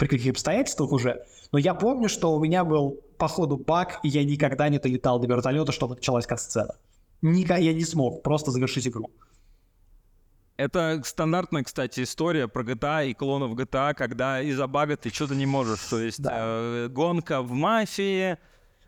при 0.00 0.08
каких 0.08 0.32
обстоятельствах 0.32 0.92
уже. 0.92 1.26
Но 1.52 1.58
я 1.58 1.74
помню, 1.74 2.08
что 2.08 2.34
у 2.34 2.40
меня 2.40 2.64
был 2.64 2.98
по 3.18 3.28
ходу 3.28 3.58
баг, 3.58 4.00
и 4.02 4.08
я 4.08 4.24
никогда 4.24 4.70
не 4.70 4.78
долетал 4.78 5.20
до 5.20 5.28
вертолета, 5.28 5.72
чтобы 5.72 5.94
началась 5.94 6.26
кат-сцена. 6.26 6.74
Никогда 7.22 7.56
я 7.58 7.72
не 7.72 7.84
смог 7.84 8.22
просто 8.22 8.50
завершить 8.50 8.86
игру. 8.86 9.10
Это 10.56 11.00
стандартная, 11.04 11.64
кстати, 11.64 12.02
история 12.02 12.46
про 12.46 12.62
GTA 12.62 13.08
и 13.08 13.14
клонов 13.14 13.52
GTA, 13.52 13.94
когда 13.94 14.42
из-за 14.42 14.66
бага 14.66 14.96
ты 14.96 15.08
что-то 15.08 15.34
не 15.34 15.46
можешь. 15.46 15.80
То 15.80 15.98
есть 15.98 16.20
да. 16.20 16.32
э, 16.34 16.88
гонка 16.88 17.40
в 17.40 17.52
мафии, 17.52 18.36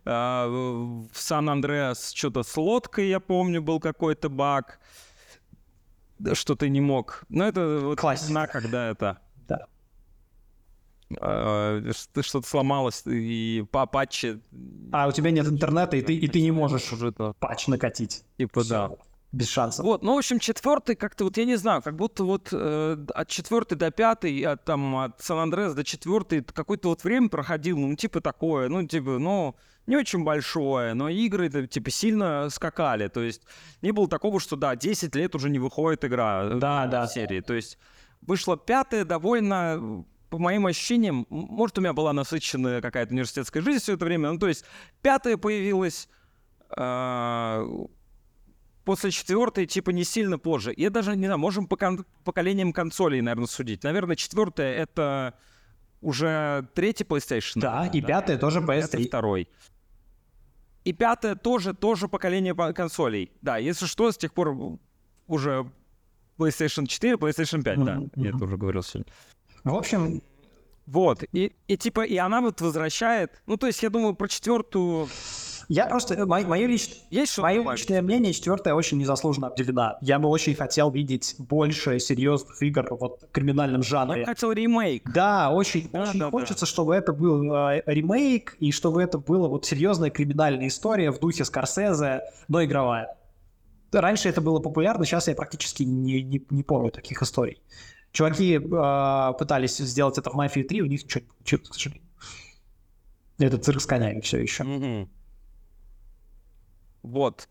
а, 0.05 0.49
в 0.49 1.09
Сан-Андреас 1.15 2.13
что-то 2.13 2.43
с 2.43 2.57
лодкой, 2.57 3.09
я 3.09 3.21
помню, 3.21 3.63
был 3.63 3.81
какой-то 3.81 4.29
баг, 4.29 4.81
что 6.35 6.57
ты 6.57 6.69
не 6.69 6.81
мог. 6.81 7.25
Но 7.29 7.47
это 7.47 7.79
вот 7.81 7.99
Классика. 7.99 8.49
когда 8.49 8.91
это... 8.91 9.19
А, 11.21 11.83
что-то 11.93 12.47
сломалось, 12.47 13.03
и 13.07 13.65
по 13.71 13.87
патче... 13.87 14.41
А 14.93 15.09
у 15.09 15.13
тебя 15.13 15.31
нет 15.31 15.47
интернета, 15.47 15.97
и 15.97 16.03
ты, 16.03 16.15
и 16.15 16.29
ты 16.29 16.41
не 16.41 16.51
можешь 16.51 16.93
уже 16.93 17.13
патч 17.13 17.69
накатить. 17.69 18.25
Типа, 18.37 18.65
да 18.65 18.91
без 19.33 19.49
шансов. 19.49 19.85
Вот, 19.85 20.03
ну, 20.03 20.15
в 20.15 20.19
общем, 20.19 20.39
четвертый 20.39 20.95
как-то, 20.95 21.25
вот 21.25 21.39
я 21.39 21.47
не 21.47 21.57
знаю, 21.57 21.81
как 21.83 21.97
будто 21.97 22.25
вот 22.25 22.51
э, 22.53 22.97
от 23.15 23.29
четвертой 23.29 23.79
до 23.79 23.91
пятой, 23.91 24.41
от, 24.43 24.65
там, 24.65 24.95
от 24.97 25.21
Сан-Андреас 25.23 25.75
до 25.75 25.85
четвертой 25.85 26.43
какое-то 26.43 26.89
вот 26.89 27.03
время 27.03 27.31
проходил, 27.31 27.79
ну, 27.79 27.97
типа 27.97 28.21
такое, 28.21 28.69
ну, 28.69 28.87
типа, 28.87 29.19
ну, 29.19 29.57
не 29.87 29.97
очень 29.97 30.23
большое, 30.23 30.93
но 30.93 31.09
игры, 31.09 31.49
типа, 31.67 31.91
сильно 31.91 32.49
скакали, 32.51 33.09
то 33.09 33.23
есть 33.23 33.43
не 33.81 33.91
было 33.93 34.07
такого, 34.07 34.39
что, 34.39 34.57
да, 34.57 34.77
10 34.77 35.15
лет 35.17 35.35
уже 35.35 35.49
не 35.49 35.59
выходит 35.59 36.05
игра 36.05 36.45
э, 36.45 36.59
да, 36.59 36.87
да. 36.87 37.07
серии, 37.07 37.41
то 37.41 37.55
есть 37.55 37.79
вышла 38.21 38.59
пятая 38.59 39.07
довольно 39.07 40.05
по 40.33 40.39
моим 40.39 40.65
ощущениям, 40.65 41.27
может, 41.29 41.77
у 41.77 41.83
меня 41.83 41.93
была 41.93 42.15
насыщенная 42.15 42.81
какая-то 42.81 43.13
университетская 43.13 43.63
жизнь 43.63 43.81
все 43.83 43.93
это 43.93 44.07
время, 44.07 44.33
ну, 44.33 44.39
то 44.39 44.49
есть 44.49 44.65
пятая 45.03 45.37
появилась, 45.37 46.09
э, 46.75 47.67
после 48.85 49.11
четвертой, 49.11 49.67
типа, 49.67 49.91
не 49.91 50.05
сильно 50.05 50.39
позже. 50.39 50.73
Я 50.75 50.89
даже 50.89 51.15
не 51.17 51.27
знаю, 51.27 51.39
можем 51.39 51.67
по 51.67 51.77
кон- 51.77 52.07
поколениям 52.25 52.73
консолей, 52.73 53.21
наверное, 53.21 53.47
судить. 53.47 53.85
Наверное, 53.85 54.17
четвертая 54.17 54.73
это 54.73 55.35
уже 56.01 56.67
третий 56.73 57.05
PlayStation. 57.05 57.61
Да, 57.61 57.91
и 57.93 58.01
да. 58.01 58.07
пятая 58.07 58.39
тоже 58.39 58.61
PS3. 58.61 58.85
Это 58.85 59.03
второй. 59.03 59.49
И 60.85 60.95
пятая 60.95 61.35
тоже, 61.35 61.75
тоже 61.75 62.09
поколение 62.09 62.55
консолей. 62.73 63.31
Да, 63.43 63.59
если 63.59 63.85
что, 63.85 64.11
с 64.11 64.17
тех 64.17 64.33
пор 64.33 64.79
уже 65.27 65.71
PlayStation 66.39 66.87
4, 66.87 67.17
PlayStation 67.17 67.63
5, 67.63 67.79
mm-hmm. 67.79 67.85
да. 67.85 68.01
Я 68.17 68.31
это 68.31 68.45
уже 68.45 68.57
говорил 68.57 68.83
сегодня. 68.83 69.13
В 69.65 69.75
общем... 69.75 70.23
Вот, 70.87 71.23
и, 71.33 71.53
и 71.69 71.77
типа, 71.77 72.03
и 72.03 72.17
она 72.17 72.41
вот 72.41 72.61
возвращает... 72.61 73.41
Ну, 73.47 73.57
то 73.57 73.67
есть, 73.67 73.83
я 73.83 73.91
думаю, 73.91 74.15
про 74.15 74.27
четвертую 74.29 75.09
я 75.69 75.87
просто, 75.87 76.27
мое, 76.27 76.47
мое, 76.47 76.67
лич... 76.67 76.91
Есть 77.11 77.39
мое 77.39 77.63
личное 77.73 78.03
мнение, 78.03 78.33
четвертая 78.33 78.75
очень 78.75 78.99
незаслуженно 78.99 79.47
обделена. 79.47 79.97
Я 80.03 80.19
бы 80.19 80.29
очень 80.29 80.55
хотел 80.55 80.91
видеть 80.91 81.37
больше 81.39 81.99
серьезных 81.99 82.63
игр 82.63 82.87
вот, 82.91 83.23
в 83.23 83.33
криминальном 83.33 83.83
жанре. 83.83 84.21
Я 84.21 84.27
хотел 84.27 84.53
ремейк. 84.53 85.11
Да, 85.11 85.51
очень, 85.51 85.89
да, 85.91 86.03
очень 86.03 86.21
да, 86.21 86.31
хочется, 86.31 86.67
да. 86.67 86.67
чтобы 86.67 86.95
это 86.95 87.15
был 87.15 87.55
э, 87.55 87.83
ремейк, 87.87 88.57
и 88.61 88.71
чтобы 88.71 89.03
это 89.03 89.17
была 89.17 89.49
вот 89.49 89.65
серьезная 89.65 90.11
криминальная 90.11 90.69
история 90.69 91.11
в 91.11 91.19
духе 91.19 91.45
Скорсезе, 91.45 92.21
но 92.49 92.63
игровая. 92.63 93.17
Раньше 93.93 94.29
это 94.29 94.41
было 94.41 94.59
популярно, 94.59 95.05
сейчас 95.05 95.29
я 95.29 95.35
практически 95.35 95.83
не, 95.83 96.23
не, 96.23 96.45
не 96.51 96.63
помню 96.63 96.91
таких 96.91 97.23
историй. 97.23 97.63
Чуваки 98.13 98.55
э, 98.57 99.33
пытались 99.39 99.79
сделать 99.79 100.19
это 100.19 100.31
в 100.31 100.35
«Мафии 100.35 100.63
3», 100.63 100.81
у 100.81 100.87
них 100.87 101.03
не 101.03 101.21
получилось, 101.23 101.69
к 101.69 101.75
сожалению. 101.75 102.09
Это 103.39 103.59
цирк 103.59 103.81
с 103.81 103.87
конями 103.87 104.21
все 104.21 104.39
еще. 104.39 104.63
Mm-hmm. 104.65 105.09
Вот. 107.03 107.49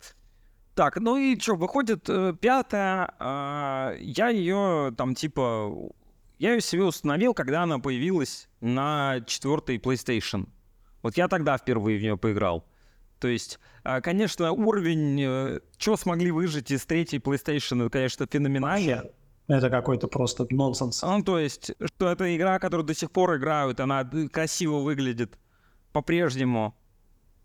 Так, 0.75 0.97
ну 0.97 1.17
и 1.17 1.37
что, 1.37 1.55
выходит 1.55 2.07
э, 2.07 2.33
пятая, 2.39 3.13
э, 3.19 3.97
я 3.99 4.29
ее 4.29 4.93
там 4.95 5.15
типа, 5.15 5.91
я 6.39 6.53
ее 6.53 6.61
себе 6.61 6.83
установил, 6.83 7.33
когда 7.33 7.63
она 7.63 7.79
появилась 7.79 8.47
на 8.61 9.21
четвертой 9.25 9.77
PlayStation. 9.77 10.47
Вот 11.01 11.17
я 11.17 11.27
тогда 11.27 11.57
впервые 11.57 11.97
в 11.97 12.01
нее 12.01 12.17
поиграл. 12.17 12.65
То 13.19 13.27
есть, 13.27 13.59
э, 13.83 13.99
конечно, 14.01 14.51
уровень, 14.51 15.21
э, 15.21 15.59
что 15.77 15.97
смогли 15.97 16.31
выжить 16.31 16.71
из 16.71 16.85
третьей 16.85 17.19
PlayStation, 17.19 17.81
это, 17.81 17.89
конечно, 17.89 18.27
феноменально. 18.31 19.05
Это 19.51 19.69
какой-то 19.69 20.07
просто 20.07 20.47
нонсенс. 20.49 21.01
Ну, 21.01 21.23
то 21.23 21.37
есть, 21.37 21.73
что 21.83 22.07
это 22.07 22.35
игра, 22.35 22.57
которую 22.57 22.85
до 22.85 22.93
сих 22.93 23.11
пор 23.11 23.35
играют, 23.35 23.81
она 23.81 24.09
красиво 24.31 24.77
выглядит 24.77 25.37
по-прежнему. 25.91 26.73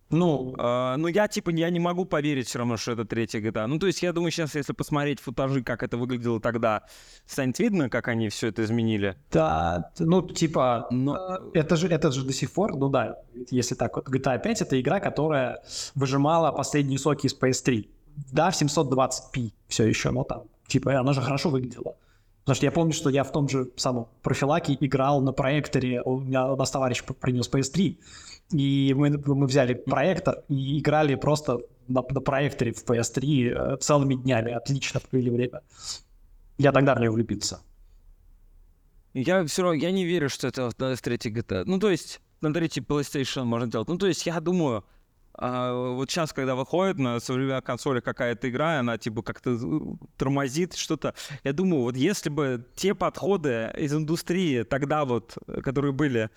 Ну, 0.09 0.55
э, 0.57 0.95
ну 0.99 1.09
я 1.09 1.27
типа 1.27 1.51
я 1.51 1.69
не 1.69 1.81
могу 1.81 2.05
поверить 2.05 2.47
все 2.47 2.59
равно, 2.59 2.77
что 2.77 2.93
это 2.93 3.05
третья 3.05 3.41
GTA. 3.41 3.67
Ну 3.67 3.81
то 3.81 3.89
есть 3.89 4.05
я 4.05 4.13
думаю 4.13 4.31
сейчас, 4.31 4.55
если 4.55 4.73
посмотреть 4.73 5.19
футажи, 5.19 5.65
как 5.65 5.83
это 5.83 5.97
выглядело 5.97 6.41
тогда, 6.41 6.85
станет 7.27 7.59
видно, 7.59 7.91
как 7.91 8.07
они 8.07 8.29
все 8.29 8.47
это 8.47 8.63
изменили. 8.63 9.17
Да, 9.33 9.91
ну 9.99 10.23
типа, 10.23 10.87
Но... 10.93 11.51
это 11.55 11.75
же 11.75 11.89
это 11.89 12.13
же 12.13 12.25
до 12.25 12.33
сих 12.33 12.53
пор, 12.53 12.77
ну 12.77 12.89
да, 12.89 13.17
если 13.51 13.75
так 13.75 13.97
вот, 13.97 14.09
GTA 14.09 14.41
5 14.41 14.63
это 14.63 14.81
игра, 14.81 15.01
которая 15.01 15.65
выжимала 15.97 16.53
последние 16.53 17.01
соки 17.01 17.27
из 17.27 17.37
PS3. 17.37 17.89
Да, 18.33 18.53
в 18.53 18.55
720p 18.55 19.51
все 19.67 19.87
еще, 19.87 20.13
но 20.13 20.23
там 20.23 20.45
типа 20.67 20.99
она 20.99 21.13
же 21.13 21.21
хорошо 21.21 21.51
выглядела. 21.51 21.97
Потому 22.41 22.57
что 22.57 22.67
я 22.67 22.73
помню, 22.73 22.93
что 22.93 23.11
я 23.11 23.25
в 23.25 23.33
том 23.33 23.49
же 23.49 23.71
самом 23.77 24.07
профилаке 24.23 24.77
играл 24.79 25.21
на 25.21 25.33
проекторе, 25.33 26.01
у 26.03 26.21
меня 26.21 26.53
у 26.53 26.57
нас 26.57 26.71
товарищ 26.71 27.03
принес 27.03 27.51
PS3, 27.51 27.99
и 28.53 28.95
мы, 28.97 29.11
мы 29.11 29.47
взяли 29.47 29.75
проектор 29.75 30.45
и 30.49 30.79
играли 30.79 31.17
просто 31.17 31.59
на, 31.89 32.05
на 32.09 32.21
проекторе 32.21 32.73
в 32.73 32.85
PS3 32.85 33.75
э, 33.75 33.77
целыми 33.79 34.15
днями. 34.15 34.53
Отлично 34.53 35.01
провели 35.01 35.31
время. 35.31 35.63
Я 36.59 36.73
тогда 36.73 36.95
в 36.95 37.01
нее 37.01 37.11
влюбился. 37.11 37.59
Я 39.13 39.45
все 39.47 39.63
равно, 39.63 39.75
я 39.83 39.91
не 39.91 40.05
верю, 40.05 40.29
что 40.29 40.47
это 40.47 40.71
с 40.79 41.01
третьей 41.01 41.33
GTA. 41.33 41.65
Ну, 41.67 41.81
то 41.81 41.91
есть, 41.91 42.21
на 42.43 42.53
третьей 42.53 42.83
PlayStation 42.83 43.45
можно 43.45 43.67
делать. 43.67 43.89
Ну, 43.89 43.99
то 43.99 44.07
есть, 44.07 44.27
я 44.27 44.39
думаю, 44.41 44.85
а, 45.39 45.93
вот 45.93 46.11
сейчас, 46.11 46.33
когда 46.33 46.55
выходит 46.55 46.99
на 46.99 47.21
современной 47.21 47.63
консоли 47.63 48.01
какая-то 48.01 48.49
игра, 48.49 48.81
она 48.81 48.99
типа 48.99 49.23
как-то 49.23 49.59
тормозит 50.17 50.75
что-то. 50.75 51.15
Я 51.45 51.53
думаю, 51.53 51.83
вот 51.83 51.97
если 51.97 52.31
бы 52.31 52.67
те 52.75 52.95
подходы 52.95 53.73
из 53.77 53.93
индустрии 53.93 54.63
тогда 54.63 55.05
вот, 55.05 55.37
э, 55.47 55.61
которые 55.61 55.93
были, 55.93 56.31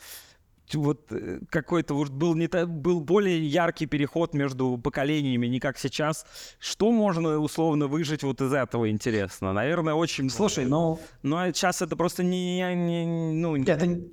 вот 0.78 1.12
э, 1.12 1.40
какой-то 1.50 1.94
вот 1.94 2.10
был 2.10 2.36
не 2.36 2.48
был 2.66 3.02
более 3.02 3.46
яркий 3.46 3.86
переход 3.86 4.34
между 4.34 4.78
поколениями, 4.78 5.48
не 5.48 5.60
как 5.60 5.78
сейчас. 5.78 6.26
Что 6.60 6.92
можно 6.92 7.38
условно 7.38 7.88
выжить 7.88 8.24
вот 8.24 8.42
из 8.42 8.54
этого 8.54 8.90
интересно? 8.90 9.54
Наверное, 9.54 9.94
очень. 9.94 10.30
Слушай, 10.30 10.66
ну, 10.66 11.00
ну 11.24 11.38
а 11.38 11.54
сейчас 11.54 11.82
это 11.82 11.96
просто 11.96 12.24
не, 12.24 12.60
не 12.76 13.06
ну 13.34 13.56
это, 13.56 13.72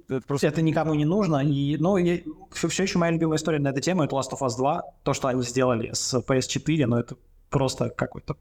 это, 0.09 0.21
просто... 0.27 0.47
это 0.47 0.63
никому 0.63 0.95
не 0.95 1.05
нужно. 1.05 1.43
И 1.45 1.77
ну 1.79 1.97
я, 1.97 2.21
все, 2.53 2.69
все 2.69 2.85
еще 2.85 2.99
моя 2.99 3.13
любимая 3.13 3.37
история 3.39 3.59
на 3.59 3.69
эту 3.69 3.81
тему 3.81 4.03
это 4.03 4.17
Last 4.17 4.33
of 4.33 4.41
Us 4.41 4.57
2, 4.57 4.83
то, 5.03 5.15
что 5.15 5.29
они 5.29 5.43
сделали 5.43 5.91
с 5.93 6.15
PS4, 6.15 6.87
но 6.87 7.01
это 7.01 7.17
просто 7.51 7.91
какой-то 7.91 8.37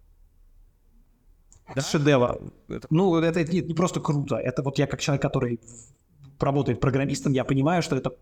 да? 1.73 1.81
шедевр. 1.81 2.39
Это... 2.67 2.87
Ну, 2.89 3.15
это 3.15 3.43
не, 3.43 3.61
не 3.61 3.73
просто 3.73 3.99
круто. 3.99 4.35
Это 4.35 4.61
вот 4.61 4.77
я 4.77 4.87
как 4.87 4.99
человек, 5.01 5.21
который 5.21 5.59
работает 6.39 6.79
программистом, 6.79 7.33
я 7.33 7.43
понимаю, 7.43 7.81
что 7.81 7.95
это 7.95 8.13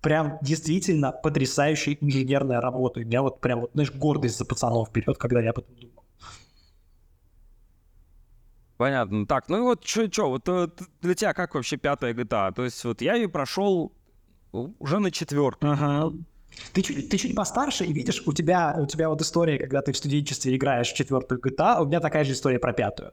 прям 0.00 0.38
действительно 0.42 1.12
потрясающая 1.12 1.96
инженерная 2.00 2.60
работа. 2.60 3.00
И 3.00 3.04
у 3.04 3.06
меня 3.06 3.22
вот 3.22 3.40
прям, 3.40 3.60
вот, 3.60 3.70
знаешь, 3.72 3.92
гордость 3.92 4.38
за 4.38 4.44
пацанов 4.44 4.88
вперед, 4.88 5.18
когда 5.18 5.40
я 5.40 5.50
об 5.50 5.58
этом 5.58 5.74
думал. 5.76 6.04
Понятно. 8.76 9.26
Так, 9.26 9.50
ну 9.50 9.58
и 9.58 9.60
вот 9.60 9.86
что, 9.86 10.30
вот 10.30 10.48
э, 10.48 10.68
для 11.02 11.14
тебя 11.14 11.34
как 11.34 11.54
вообще 11.54 11.76
пятая 11.76 12.14
GTA? 12.14 12.54
То 12.54 12.64
есть 12.64 12.82
вот 12.84 13.02
я 13.02 13.14
ее 13.14 13.28
прошел 13.28 13.92
уже 14.52 14.98
на 15.00 15.10
четвертую. 15.10 15.72
Ага. 15.72 16.12
Ты 16.72 16.82
чуть, 16.82 17.08
ты 17.10 17.16
чуть 17.18 17.34
постарше, 17.34 17.84
и 17.84 17.92
видишь, 17.92 18.22
у 18.26 18.32
тебя, 18.32 18.74
у 18.78 18.86
тебя 18.86 19.08
вот 19.08 19.20
история, 19.20 19.58
когда 19.58 19.82
ты 19.82 19.92
в 19.92 19.96
студенчестве 19.96 20.56
играешь 20.56 20.90
в 20.90 20.96
четвертую 20.96 21.40
GTA, 21.40 21.82
у 21.82 21.86
меня 21.86 22.00
такая 22.00 22.24
же 22.24 22.32
история 22.32 22.58
про 22.58 22.72
пятую. 22.72 23.12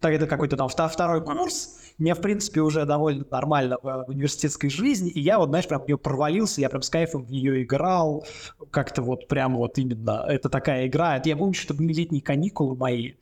Так 0.00 0.12
это 0.12 0.26
какой-то 0.26 0.56
там 0.56 0.68
второй 0.68 1.24
курс, 1.24 1.78
мне, 1.98 2.14
в 2.14 2.20
принципе, 2.20 2.60
уже 2.60 2.84
довольно 2.84 3.24
нормально 3.30 3.78
в 3.82 4.04
университетской 4.08 4.70
жизни, 4.70 5.10
и 5.10 5.20
я 5.20 5.38
вот, 5.38 5.48
знаешь, 5.48 5.66
прям 5.66 5.82
в 5.82 5.86
нее 5.86 5.98
провалился, 5.98 6.60
я 6.60 6.68
прям 6.68 6.82
с 6.82 6.90
кайфом 6.90 7.24
в 7.24 7.30
нее 7.30 7.64
играл, 7.64 8.24
как-то 8.70 9.02
вот 9.02 9.26
прям 9.26 9.56
вот 9.56 9.78
именно, 9.78 10.24
это 10.28 10.48
такая 10.48 10.86
игра, 10.86 11.20
я 11.24 11.36
помню, 11.36 11.54
что 11.54 11.74
были 11.74 11.92
летние 11.92 12.22
каникулы 12.22 12.76
мои, 12.76 13.14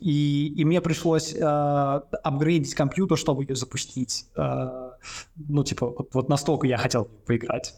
и, 0.00 0.54
и 0.56 0.64
мне 0.64 0.80
пришлось 0.80 1.34
э, 1.34 1.40
апгрейдить 1.40 2.74
компьютер, 2.74 3.18
чтобы 3.18 3.42
ее 3.42 3.56
запустить. 3.56 4.26
Э, 4.36 4.92
ну, 5.36 5.64
типа, 5.64 5.88
вот, 5.88 6.14
вот 6.14 6.28
настолько 6.28 6.68
я 6.68 6.76
хотел 6.76 7.06
поиграть. 7.26 7.74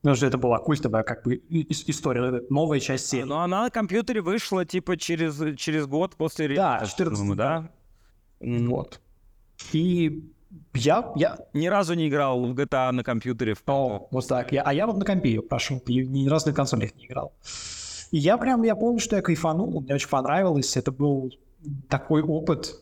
Потому 0.00 0.16
что 0.16 0.26
это 0.26 0.38
была 0.38 0.58
культовая 0.58 1.02
как 1.02 1.24
бы 1.24 1.42
история, 1.50 2.42
новая 2.50 2.80
часть 2.80 3.06
серии. 3.06 3.24
Но 3.24 3.40
она 3.40 3.64
на 3.64 3.70
компьютере 3.70 4.20
вышла 4.20 4.64
типа 4.64 4.96
через, 4.96 5.58
через 5.58 5.86
год 5.86 6.14
после 6.16 6.54
Да, 6.54 6.84
14 6.86 7.36
да? 7.36 7.70
Вот. 8.40 9.00
И 9.72 10.24
я, 10.74 11.12
я... 11.16 11.38
Ни 11.52 11.66
разу 11.66 11.94
не 11.94 12.08
играл 12.08 12.44
в 12.44 12.54
GTA 12.54 12.92
на 12.92 13.02
компьютере. 13.02 13.54
В... 13.54 13.62
О, 13.66 14.08
вот 14.10 14.28
так. 14.28 14.52
Я, 14.52 14.62
а 14.62 14.72
я 14.72 14.86
вот 14.86 14.96
на 14.96 15.04
компе 15.04 15.40
прошел, 15.40 15.78
и 15.86 16.06
ни 16.06 16.28
разу 16.28 16.48
на 16.48 16.54
консолях 16.54 16.94
не 16.96 17.06
играл. 17.06 17.32
И 18.10 18.18
я 18.18 18.38
прям, 18.38 18.62
я 18.62 18.74
помню, 18.74 19.00
что 19.00 19.16
я 19.16 19.22
кайфанул, 19.22 19.80
мне 19.80 19.94
очень 19.94 20.08
понравилось. 20.08 20.76
Это 20.76 20.92
был 20.92 21.30
такой 21.88 22.22
опыт 22.22 22.74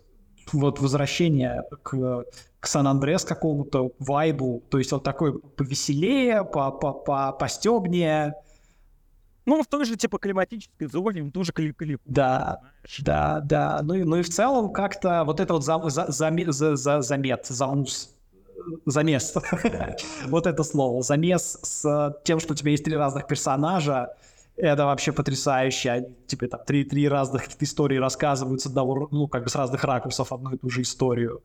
вот 0.52 0.80
возвращения 0.80 1.64
к, 1.82 2.24
к 2.60 2.66
Сан-Андреас 2.66 3.24
какому-то 3.24 3.92
вайбу, 3.98 4.62
то 4.70 4.78
есть 4.78 4.92
он 4.92 5.00
такой 5.00 5.38
повеселее, 5.38 6.44
по, 6.44 6.70
по, 6.70 6.92
по, 6.92 7.32
постебнее. 7.32 8.34
Ну, 9.46 9.62
в 9.62 9.66
той 9.66 9.84
же, 9.84 9.96
типа, 9.96 10.18
климатической 10.18 10.88
зоне, 10.88 11.30
тоже 11.30 11.52
клип, 11.52 11.76
клип. 11.76 12.00
Да, 12.04 12.60
да, 12.98 13.40
да. 13.40 13.80
Ну, 13.82 13.94
и, 13.94 14.02
ну 14.02 14.16
и 14.16 14.22
в 14.22 14.28
целом 14.28 14.72
как-то 14.72 15.22
вот 15.24 15.38
это 15.38 15.54
вот 15.54 15.64
за, 15.64 15.80
за, 15.88 16.10
за, 16.10 16.52
за, 16.52 16.76
за, 16.76 17.00
замет, 17.00 17.46
замус, 17.46 18.10
замес, 18.86 19.34
вот 20.26 20.46
это 20.46 20.62
слово, 20.64 21.02
замес 21.02 21.60
с 21.62 22.16
тем, 22.24 22.40
что 22.40 22.54
у 22.54 22.56
тебя 22.56 22.72
есть 22.72 22.84
три 22.84 22.96
разных 22.96 23.28
персонажа, 23.28 24.10
это 24.56 24.86
вообще 24.86 25.12
потрясающе. 25.12 25.90
Они, 25.90 26.06
типа 26.26 26.48
там 26.48 26.60
три, 26.66 26.84
три 26.84 27.08
разных 27.08 27.44
истории 27.60 27.98
рассказывают 27.98 28.60
с 28.60 28.66
одного, 28.66 29.08
ну, 29.10 29.28
как 29.28 29.44
бы 29.44 29.48
с 29.48 29.54
разных 29.54 29.84
ракурсов 29.84 30.32
одну 30.32 30.54
и 30.54 30.58
ту 30.58 30.70
же 30.70 30.82
историю. 30.82 31.42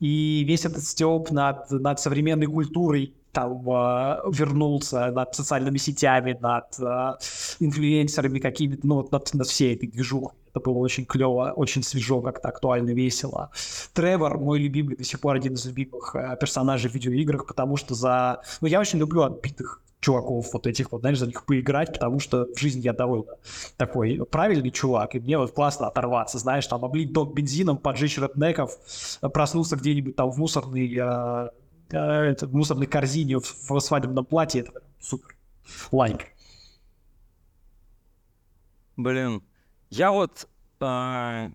И 0.00 0.44
весь 0.46 0.64
этот 0.64 0.82
степ 0.82 1.30
над, 1.30 1.70
над 1.70 2.00
современной 2.00 2.46
культурой 2.46 3.14
там 3.34 3.68
э, 3.68 4.20
вернулся 4.32 5.10
над 5.10 5.34
социальными 5.34 5.76
сетями, 5.76 6.38
над 6.40 6.78
э, 6.80 7.18
инфлюенсерами 7.60 8.38
какими-то, 8.38 8.86
ну, 8.86 9.08
над, 9.10 9.34
над 9.34 9.46
всей 9.46 9.74
этой 9.74 9.88
движухой. 9.88 10.32
Это 10.50 10.60
было 10.60 10.78
очень 10.78 11.04
клево, 11.04 11.52
очень 11.56 11.82
свежо, 11.82 12.22
как-то 12.22 12.48
актуально, 12.48 12.90
весело. 12.90 13.50
Тревор, 13.92 14.38
мой 14.38 14.60
любимый, 14.60 14.96
до 14.96 15.04
сих 15.04 15.20
пор 15.20 15.36
один 15.36 15.54
из 15.54 15.66
любимых 15.66 16.14
э, 16.14 16.36
персонажей 16.40 16.90
в 16.90 16.94
видеоиграх, 16.94 17.46
потому 17.46 17.76
что 17.76 17.94
за... 17.94 18.40
Ну, 18.60 18.68
я 18.68 18.80
очень 18.80 19.00
люблю 19.00 19.22
отбитых 19.22 19.82
чуваков 20.04 20.52
вот 20.52 20.66
этих 20.66 20.92
вот, 20.92 21.00
знаешь, 21.00 21.18
за 21.18 21.26
них 21.26 21.44
поиграть, 21.44 21.92
потому 21.92 22.20
что 22.20 22.46
в 22.54 22.58
жизни 22.58 22.82
я 22.82 22.92
довольно 22.92 23.32
такой 23.76 24.24
правильный 24.30 24.70
чувак, 24.70 25.14
и 25.14 25.20
мне 25.20 25.38
вот 25.38 25.52
классно 25.52 25.88
оторваться, 25.88 26.38
знаешь, 26.38 26.66
там 26.66 26.84
облить 26.84 27.12
дом 27.12 27.32
бензином, 27.32 27.78
поджечь 27.78 28.18
реднеков, 28.18 28.78
проснуться 29.20 29.76
где-нибудь 29.76 30.14
там 30.14 30.30
в 30.30 30.38
мусорной, 30.38 30.94
э, 30.94 31.48
э, 31.90 31.96
это, 31.96 32.46
в 32.46 32.54
мусорной 32.54 32.86
корзине 32.86 33.38
в, 33.38 33.80
свадебном 33.80 34.24
платье, 34.24 34.62
это 34.62 34.82
супер. 35.00 35.36
Лайк. 35.92 36.34
Блин, 38.96 39.42
я 39.90 40.12
вот 40.12 40.48
э, 40.80 41.50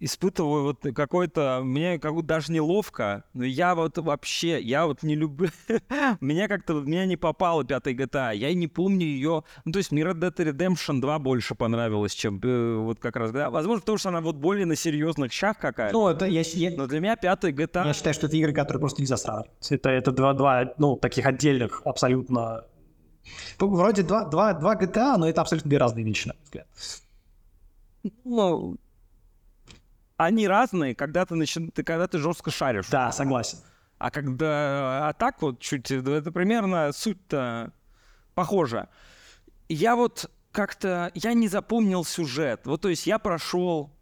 испытываю 0.00 0.64
вот 0.64 0.94
какой-то, 0.94 1.60
мне 1.62 1.98
как 1.98 2.14
будто 2.14 2.28
даже 2.28 2.52
неловко, 2.52 3.24
но 3.34 3.44
я 3.44 3.74
вот 3.74 3.98
вообще, 3.98 4.60
я 4.60 4.86
вот 4.86 5.02
не 5.02 5.14
люблю, 5.14 5.50
меня 6.20 6.48
как-то, 6.48 6.74
меня 6.80 7.04
не 7.04 7.16
попала 7.16 7.64
пятая 7.64 7.94
GTA, 7.94 8.34
я 8.34 8.48
и 8.48 8.54
не 8.54 8.66
помню 8.66 9.06
ее, 9.06 9.44
ну 9.64 9.72
то 9.72 9.78
есть 9.78 9.92
мне 9.92 10.02
Red 10.02 10.18
Dead 10.18 10.34
Redemption 10.34 11.00
2 11.00 11.18
больше 11.18 11.54
понравилось, 11.54 12.14
чем 12.14 12.40
э, 12.42 12.76
вот 12.76 12.98
как 12.98 13.16
раз, 13.16 13.30
да, 13.30 13.50
возможно, 13.50 13.80
потому 13.80 13.98
что 13.98 14.08
она 14.08 14.20
вот 14.22 14.36
более 14.36 14.64
на 14.66 14.74
серьезных 14.74 15.32
щах 15.32 15.58
какая-то. 15.58 15.92
Ну, 15.92 16.08
это 16.08 16.24
я, 16.24 16.42
я... 16.42 16.76
Но 16.76 16.86
для 16.86 17.00
меня 17.00 17.16
пятая 17.16 17.52
GTA... 17.52 17.86
Я 17.86 17.92
считаю, 17.92 18.14
что 18.14 18.26
это 18.26 18.36
игры, 18.36 18.52
которые 18.52 18.80
просто 18.80 19.02
нельзя 19.02 19.16
сравнивать. 19.16 19.50
Это, 19.70 19.90
это 19.90 20.12
два, 20.12 20.32
два, 20.32 20.72
ну, 20.78 20.96
таких 20.96 21.26
отдельных 21.26 21.82
абсолютно... 21.84 22.64
Вроде 23.58 24.02
два, 24.02 24.24
два, 24.24 24.54
два 24.54 24.76
GTA, 24.76 25.16
но 25.18 25.28
это 25.28 25.42
абсолютно 25.42 25.68
две 25.68 25.78
разные 25.78 26.04
вещи, 26.04 26.28
на 26.28 26.34
мой 26.34 26.42
взгляд. 26.42 26.66
Ну, 28.24 28.76
они 30.26 30.46
разные, 30.46 30.94
когда 30.94 31.24
ты, 31.24 31.34
начи... 31.34 31.68
ты, 31.70 31.82
когда 31.82 32.06
ты 32.06 32.18
жестко 32.18 32.50
шаришь. 32.50 32.88
Да, 32.90 33.10
согласен. 33.10 33.58
А 33.98 34.10
когда 34.10 35.08
а 35.08 35.12
так 35.14 35.40
вот 35.40 35.60
чуть, 35.60 35.90
это 35.90 36.30
примерно 36.30 36.92
суть-то 36.92 37.72
похожа. 38.34 38.88
Я 39.68 39.96
вот 39.96 40.30
как-то, 40.52 41.10
я 41.14 41.32
не 41.32 41.48
запомнил 41.48 42.04
сюжет. 42.04 42.66
Вот, 42.66 42.82
то 42.82 42.88
есть 42.88 43.06
я 43.06 43.18
прошел 43.18 43.96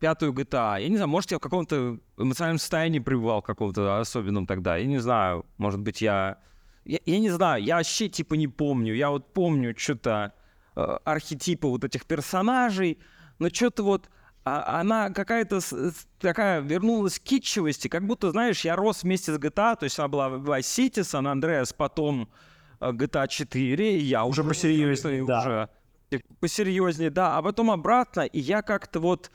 пятую 0.00 0.32
GTA. 0.32 0.82
Я 0.82 0.88
не 0.88 0.96
знаю, 0.96 1.08
может, 1.08 1.30
я 1.30 1.38
в 1.38 1.40
каком-то 1.40 2.00
эмоциональном 2.16 2.58
состоянии 2.58 2.98
пребывал 2.98 3.40
каком-то 3.40 4.00
особенном 4.00 4.48
тогда. 4.48 4.76
Я 4.76 4.86
не 4.86 4.98
знаю, 4.98 5.46
может 5.58 5.80
быть, 5.80 6.00
я... 6.00 6.38
Я, 6.84 6.98
я 7.06 7.20
не 7.20 7.30
знаю, 7.30 7.62
я 7.62 7.76
вообще 7.76 8.08
типа 8.08 8.34
не 8.34 8.48
помню. 8.48 8.94
Я 8.94 9.10
вот 9.10 9.32
помню 9.32 9.74
что-то 9.78 10.32
э, 10.74 10.80
архетипы 11.04 11.68
вот 11.68 11.84
этих 11.84 12.04
персонажей, 12.04 12.98
но 13.38 13.48
что-то 13.48 13.84
вот 13.84 14.10
а 14.44 14.80
она 14.80 15.10
какая-то 15.10 15.60
такая 16.18 16.60
вернулась 16.60 17.18
к 17.18 17.22
китчевости, 17.22 17.88
как 17.88 18.06
будто, 18.06 18.30
знаешь, 18.32 18.64
я 18.64 18.74
рос 18.74 19.04
вместе 19.04 19.32
с 19.32 19.38
GTA, 19.38 19.76
то 19.76 19.84
есть 19.84 19.98
она 19.98 20.08
была 20.08 20.28
в 20.28 20.50
Vice 20.50 20.60
City, 20.60 21.02
San 21.02 21.32
Andreas, 21.32 21.74
потом 21.76 22.28
э, 22.80 22.90
GTA 22.90 23.28
4, 23.28 23.98
и 23.98 24.02
я 24.02 24.24
уже 24.24 24.42
посерьезнее, 24.42 25.24
да. 25.24 25.40
уже 25.40 25.68
типа, 26.10 26.34
посерьезнее, 26.40 27.10
да, 27.10 27.38
а 27.38 27.42
потом 27.42 27.70
обратно, 27.70 28.22
и 28.22 28.40
я 28.40 28.62
как-то 28.62 28.98
вот, 28.98 29.30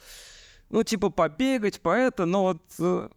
ну, 0.70 0.84
типа, 0.84 1.10
побегать 1.10 1.80
по 1.80 1.90
это, 1.90 2.26
но 2.26 2.44
вот 2.44 2.62
э, 2.80 3.10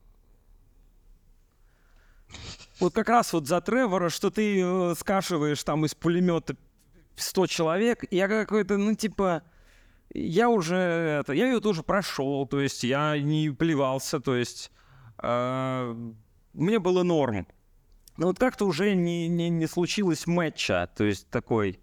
вот 2.79 2.95
как 2.95 3.09
раз 3.09 3.33
вот 3.33 3.49
за 3.49 3.61
Тревора, 3.61 4.11
что 4.11 4.31
ты 4.31 4.63
э, 4.63 4.95
скашиваешь 4.97 5.63
там 5.65 5.85
из 5.85 5.95
пулемета 5.97 6.57
100 7.17 7.47
человек, 7.49 8.05
я 8.13 8.29
какой-то, 8.29 8.77
ну, 8.77 8.95
типа, 8.95 9.43
я 10.13 10.49
уже 10.49 10.77
это, 10.77 11.33
я 11.33 11.47
ее 11.47 11.61
тоже 11.61 11.83
прошел, 11.83 12.47
то 12.47 12.61
есть 12.61 12.83
я 12.85 13.19
не 13.19 13.51
плевался, 13.51 14.21
то 14.21 14.35
есть 14.35 14.71
э, 15.23 15.95
мне 16.53 16.79
было 16.79 17.03
норм. 17.03 17.47
Но 18.17 18.27
вот 18.27 18.39
как-то 18.39 18.67
уже 18.67 18.95
не, 18.95 19.29
не, 19.29 19.49
не 19.49 19.67
случилось 19.67 20.27
матча, 20.27 20.91
то 20.97 21.05
есть 21.05 21.31
такой, 21.31 21.81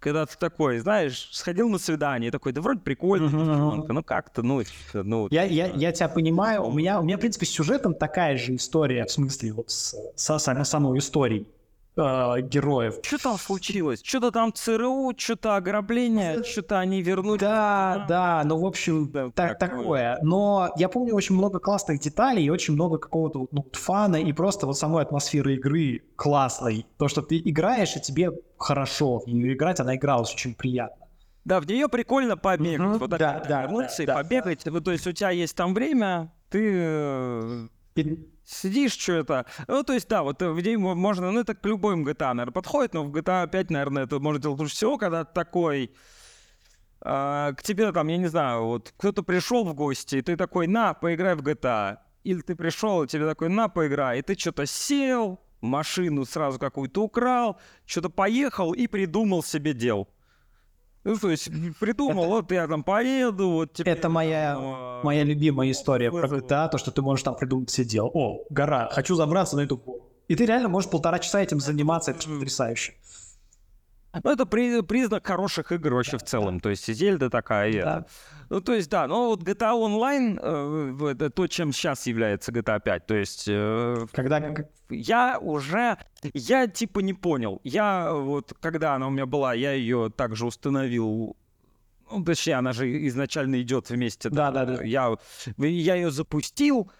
когда 0.00 0.26
ты 0.26 0.36
такой, 0.36 0.78
знаешь, 0.80 1.30
сходил 1.32 1.68
на 1.68 1.78
свидание, 1.78 2.30
такой, 2.30 2.52
да 2.52 2.60
вроде 2.60 2.80
прикольно, 2.80 3.28
uh-huh. 3.28 3.86
ну 3.88 4.02
как-то, 4.02 4.42
ну, 4.42 4.62
ну... 4.92 5.28
Я, 5.30 5.44
я, 5.44 5.68
я 5.68 5.92
тебя 5.92 6.08
понимаю, 6.08 6.64
у 6.64 6.72
меня, 6.72 7.00
у 7.00 7.04
меня, 7.04 7.16
в 7.16 7.20
принципе, 7.20 7.46
с 7.46 7.50
сюжетом 7.50 7.94
такая 7.94 8.36
же 8.36 8.56
история, 8.56 9.06
в 9.06 9.10
смысле, 9.10 9.52
вот 9.52 9.70
с, 9.70 9.94
с, 10.16 10.38
с 10.38 10.64
самой 10.64 10.98
историей 10.98 11.46
э, 11.96 12.40
героев. 12.42 12.96
Что 13.02 13.18
там 13.18 13.38
случилось? 13.38 14.02
Что-то 14.02 14.30
там 14.30 14.52
ЦРУ, 14.52 15.12
что-то 15.16 15.56
ограбление, 15.56 16.42
что-то 16.44 16.78
они 16.78 17.02
вернули. 17.02 17.38
Да, 17.38 18.06
да, 18.08 18.42
ну, 18.44 18.58
в 18.58 18.66
общем, 18.66 19.10
да, 19.10 19.30
так, 19.30 19.58
такое. 19.58 20.18
Но 20.22 20.72
я 20.76 20.88
помню 20.88 21.14
очень 21.14 21.34
много 21.34 21.58
классных 21.58 22.00
деталей 22.00 22.44
и 22.44 22.50
очень 22.50 22.74
много 22.74 22.98
какого-то 22.98 23.46
ну, 23.50 23.66
фана 23.72 24.16
и 24.16 24.32
просто 24.32 24.66
вот 24.66 24.78
самой 24.78 25.02
атмосферы 25.02 25.54
игры 25.54 26.02
классной. 26.16 26.86
То, 26.98 27.08
что 27.08 27.22
ты 27.22 27.38
играешь, 27.38 27.96
и 27.96 28.00
тебе 28.00 28.32
хорошо 28.56 29.18
в 29.18 29.26
нее 29.26 29.54
играть, 29.54 29.80
она 29.80 29.96
игралась 29.96 30.32
очень 30.32 30.54
приятно. 30.54 31.06
Да, 31.44 31.60
в 31.60 31.66
нее 31.66 31.88
прикольно 31.88 32.36
побегать. 32.36 32.80
Mm-hmm. 32.80 32.98
Вот 32.98 33.10
так 33.10 33.18
да, 33.18 33.44
да, 33.48 33.62
вернуться 33.62 34.06
да, 34.06 34.12
и 34.12 34.16
побегать. 34.22 34.62
Да. 34.64 34.80
То 34.80 34.92
есть 34.92 35.06
у 35.06 35.12
тебя 35.12 35.30
есть 35.30 35.56
там 35.56 35.74
время, 35.74 36.32
ты 36.50 36.70
э, 36.72 37.68
сидишь, 38.52 38.92
что 38.92 39.12
это. 39.12 39.46
Ну, 39.68 39.82
то 39.82 39.92
есть, 39.92 40.08
да, 40.08 40.22
вот 40.22 40.42
в 40.42 40.62
день 40.62 40.78
можно, 40.78 41.30
ну, 41.30 41.40
это 41.40 41.54
к 41.54 41.64
любым 41.64 42.06
GTA, 42.06 42.32
наверное, 42.34 42.52
подходит, 42.52 42.94
но 42.94 43.04
в 43.04 43.10
GTA 43.10 43.48
5, 43.48 43.70
наверное, 43.70 44.04
это 44.04 44.18
может 44.20 44.42
делать 44.42 44.60
лучше 44.60 44.74
всего, 44.74 44.98
когда 44.98 45.24
такой 45.24 45.94
э, 47.00 47.52
к 47.56 47.62
тебе 47.62 47.92
там, 47.92 48.08
я 48.08 48.16
не 48.16 48.28
знаю, 48.28 48.64
вот 48.64 48.92
кто-то 48.96 49.22
пришел 49.22 49.64
в 49.64 49.74
гости, 49.74 50.16
и 50.16 50.22
ты 50.22 50.36
такой, 50.36 50.66
на, 50.66 50.94
поиграй 50.94 51.34
в 51.34 51.42
GTA. 51.42 51.98
Или 52.24 52.40
ты 52.40 52.54
пришел, 52.54 53.02
и 53.02 53.08
тебе 53.08 53.26
такой, 53.26 53.48
на, 53.48 53.68
поиграй, 53.68 54.20
и 54.20 54.22
ты 54.22 54.38
что-то 54.38 54.66
сел, 54.66 55.40
машину 55.60 56.24
сразу 56.24 56.58
какую-то 56.58 57.02
украл, 57.02 57.58
что-то 57.86 58.10
поехал 58.10 58.72
и 58.72 58.86
придумал 58.86 59.42
себе 59.42 59.72
дел. 59.72 60.08
Ну, 61.04 61.16
то 61.16 61.30
есть 61.30 61.50
придумал, 61.80 62.26
вот 62.26 62.52
я 62.52 62.68
там 62.68 62.84
поеду, 62.84 63.50
вот 63.50 63.72
теперь... 63.72 63.94
Это 63.94 64.08
моя, 64.08 64.54
там, 64.54 65.00
моя 65.02 65.24
любимая 65.24 65.70
история 65.72 66.10
про 66.10 66.28
GTA, 66.28 66.70
то, 66.70 66.78
что 66.78 66.92
ты 66.92 67.02
можешь 67.02 67.24
там 67.24 67.34
придумать 67.34 67.70
все 67.70 67.84
дел. 67.84 68.10
О, 68.14 68.44
гора, 68.50 68.88
хочу 68.92 69.16
забраться 69.16 69.56
на 69.56 69.62
эту 69.62 69.76
гору. 69.76 70.08
И 70.28 70.36
ты 70.36 70.46
реально 70.46 70.68
можешь 70.68 70.88
полтора 70.88 71.18
часа 71.18 71.40
этим 71.42 71.58
заниматься, 71.60 72.12
это 72.12 72.28
потрясающе. 72.28 72.94
Ну, 74.22 74.30
это 74.30 74.44
при- 74.46 74.82
признак 74.82 75.26
хороших 75.26 75.72
игр 75.72 75.94
вообще 75.94 76.18
в 76.18 76.22
целом. 76.22 76.60
То 76.60 76.68
есть 76.70 76.92
Зельда 76.92 77.30
такая. 77.30 77.70
и 77.70 77.80
Да. 77.80 78.06
Ну, 78.50 78.60
то 78.60 78.74
есть, 78.74 78.90
да, 78.90 79.06
но 79.06 79.28
вот 79.28 79.42
GTA 79.42 79.72
Online, 79.72 80.38
э, 80.42 81.12
это 81.12 81.30
то, 81.30 81.46
чем 81.46 81.72
сейчас 81.72 82.06
является 82.06 82.52
GTA 82.52 82.80
5. 82.80 83.06
То 83.06 83.14
есть 83.14 83.44
э, 83.48 84.06
Когда 84.12 84.42
я 84.90 85.38
уже, 85.38 85.96
я 86.34 86.66
типа 86.66 87.00
не 87.00 87.14
понял. 87.14 87.60
Я 87.64 88.12
вот, 88.12 88.52
когда 88.60 88.94
она 88.94 89.06
у 89.06 89.10
меня 89.10 89.24
была, 89.24 89.54
я 89.54 89.72
ее 89.72 90.10
также 90.14 90.44
установил. 90.46 91.36
Ну, 92.10 92.24
точнее, 92.24 92.56
она 92.56 92.72
же 92.74 93.06
изначально 93.08 93.62
идет 93.62 93.88
вместе. 93.88 94.28
Да, 94.28 94.50
да, 94.50 94.66
да. 94.66 94.84
Я, 94.84 95.16
я 95.56 95.94
ее 95.94 96.10
запустил, 96.10 96.90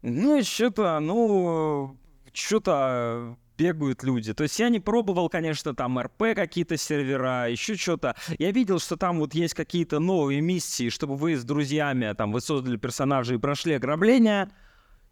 ну 0.00 0.38
и 0.38 0.42
что-то, 0.42 0.98
ну, 1.00 1.98
что-то 2.32 3.36
бегают 3.60 4.02
люди. 4.02 4.32
То 4.32 4.44
есть 4.44 4.58
я 4.58 4.70
не 4.70 4.80
пробовал, 4.80 5.28
конечно, 5.28 5.74
там 5.74 6.00
РП 6.00 6.34
какие-то 6.34 6.78
сервера, 6.78 7.50
еще 7.50 7.76
что-то. 7.76 8.16
Я 8.38 8.52
видел, 8.52 8.78
что 8.78 8.96
там 8.96 9.18
вот 9.18 9.34
есть 9.34 9.52
какие-то 9.52 9.98
новые 9.98 10.40
миссии, 10.40 10.88
чтобы 10.88 11.16
вы 11.16 11.36
с 11.36 11.44
друзьями, 11.44 12.14
там, 12.16 12.32
вы 12.32 12.40
создали 12.40 12.78
персонажей 12.78 13.36
и 13.36 13.40
прошли 13.40 13.74
ограбление. 13.74 14.48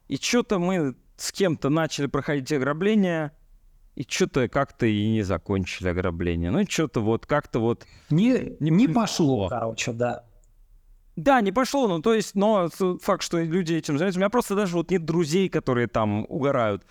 И 0.08 0.16
что-то 0.16 0.58
мы 0.58 0.94
с 1.18 1.30
кем-то 1.30 1.68
начали 1.68 2.06
проходить 2.06 2.50
ограбление, 2.52 3.32
и 3.96 4.06
что-то 4.08 4.48
как-то 4.48 4.86
и 4.86 5.08
не 5.08 5.22
закончили 5.22 5.88
ограбление. 5.88 6.50
Ну, 6.50 6.64
что-то 6.66 7.00
вот 7.00 7.26
как-то 7.26 7.58
вот... 7.58 7.84
не, 8.08 8.56
не 8.60 8.88
пошло, 8.88 9.48
короче, 9.48 9.92
да. 9.92 10.24
Да, 11.16 11.40
не 11.40 11.50
пошло, 11.50 11.88
ну, 11.88 12.00
то 12.00 12.14
есть, 12.14 12.36
но 12.36 12.68
факт, 13.02 13.24
что 13.24 13.42
люди 13.42 13.74
этим 13.74 13.98
занимаются. 13.98 14.20
У 14.20 14.22
меня 14.22 14.30
просто 14.30 14.54
даже 14.54 14.76
вот 14.76 14.90
нет 14.92 15.04
друзей, 15.04 15.48
которые 15.48 15.88
там 15.88 16.24
угорают. 16.28 16.86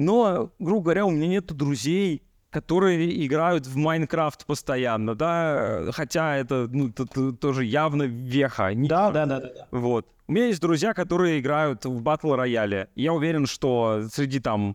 Но, 0.00 0.50
грубо 0.58 0.82
говоря, 0.82 1.04
у 1.04 1.10
меня 1.10 1.26
нет 1.26 1.52
друзей, 1.52 2.22
которые 2.50 3.24
играют 3.26 3.66
в 3.66 3.76
Майнкрафт 3.76 4.46
постоянно, 4.46 5.14
да, 5.14 5.56
э, 5.88 5.92
хотя 5.92 6.36
это, 6.38 6.68
ну, 6.72 6.90
т- 6.90 7.04
т- 7.04 7.32
тоже 7.32 7.64
явно 7.66 8.04
веха. 8.04 8.72
Не- 8.74 8.88
Да, 8.88 9.10
да, 9.10 9.26
да, 9.26 9.40
да, 9.40 9.48
да. 9.54 9.66
Вот. 9.70 10.06
У 10.26 10.32
меня 10.32 10.46
есть 10.46 10.60
друзья, 10.60 10.94
которые 10.94 11.38
играют 11.38 11.84
в 11.84 12.00
батл 12.02 12.34
рояле. 12.34 12.88
Я 12.94 13.12
уверен, 13.12 13.46
что 13.46 14.02
среди 14.10 14.40
там 14.40 14.74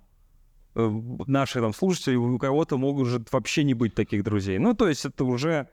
э, 0.76 1.02
наших 1.28 1.62
там 1.64 1.74
слушателей 1.74 2.18
у 2.18 2.38
кого-то 2.38 2.78
могут 2.78 3.32
вообще 3.34 3.64
не 3.64 3.74
быть 3.74 3.96
таких 3.96 4.24
друзей. 4.24 4.60
Ну, 4.60 4.74
то 4.74 4.88
есть 4.88 5.06
это 5.06 5.24
уже... 5.26 5.68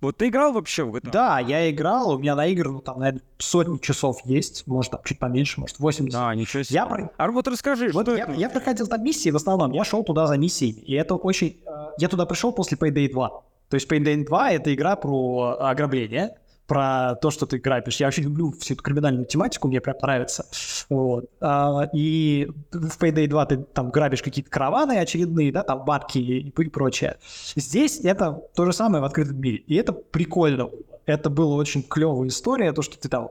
Вот 0.00 0.16
ты 0.18 0.28
играл 0.28 0.52
вообще 0.52 0.84
в 0.84 0.94
GTA? 0.94 1.10
Да, 1.10 1.38
я 1.38 1.70
играл, 1.70 2.10
у 2.14 2.18
меня 2.18 2.34
на 2.36 2.46
игры, 2.46 2.70
ну, 2.70 2.80
там, 2.80 2.98
наверное, 2.98 3.22
сотни 3.38 3.78
часов 3.78 4.20
есть, 4.26 4.66
может, 4.66 4.92
там, 4.92 5.00
чуть 5.04 5.18
поменьше, 5.18 5.60
может, 5.60 5.78
80. 5.78 6.12
Да, 6.12 6.34
ничего 6.34 6.62
себе. 6.62 6.74
Я 6.74 7.10
А 7.16 7.30
вот 7.30 7.48
расскажи, 7.48 7.90
Вот 7.92 8.06
что 8.06 8.16
я, 8.16 8.24
это? 8.24 8.32
я 8.32 8.50
проходил 8.50 8.86
там 8.86 9.02
миссии 9.02 9.30
в 9.30 9.36
основном, 9.36 9.72
я 9.72 9.84
шел 9.84 10.04
туда 10.04 10.26
за 10.26 10.36
миссиями, 10.36 10.80
и 10.80 10.92
это 10.94 11.14
очень... 11.14 11.56
э, 11.66 11.70
Я 11.98 12.08
туда 12.08 12.26
пришел 12.26 12.52
после 12.52 12.76
Payday 12.76 13.10
2. 13.10 13.28
То 13.70 13.74
есть 13.76 13.90
Payday 13.90 14.24
2— 14.26 14.50
это 14.52 14.74
игра 14.74 14.94
про 14.96 15.56
ограбление, 15.60 16.36
про 16.66 17.14
то, 17.16 17.30
что 17.30 17.46
ты 17.46 17.58
грабишь. 17.58 17.96
Я 17.96 18.08
очень 18.08 18.24
люблю 18.24 18.52
всю 18.52 18.74
эту 18.74 18.82
криминальную 18.82 19.26
тематику, 19.26 19.68
мне 19.68 19.80
прям 19.80 19.96
нравится. 20.00 20.46
Вот. 20.88 21.26
А, 21.40 21.88
И 21.92 22.48
в 22.72 22.98
Payday 22.98 23.26
2 23.26 23.46
ты 23.46 23.56
там 23.58 23.90
грабишь 23.90 24.22
какие-то 24.22 24.50
караваны 24.50 24.98
очередные, 24.98 25.52
да, 25.52 25.62
там 25.62 25.84
банки 25.84 26.18
и, 26.18 26.50
прочее. 26.50 27.16
Здесь 27.56 28.00
это 28.00 28.40
то 28.54 28.64
же 28.64 28.72
самое 28.72 29.02
в 29.02 29.04
открытом 29.04 29.40
мире. 29.40 29.58
И 29.58 29.74
это 29.74 29.92
прикольно. 29.92 30.70
Это 31.06 31.28
была 31.28 31.56
очень 31.56 31.82
клевая 31.82 32.28
история, 32.28 32.72
то, 32.72 32.80
что 32.80 32.98
ты 32.98 33.10
там 33.10 33.28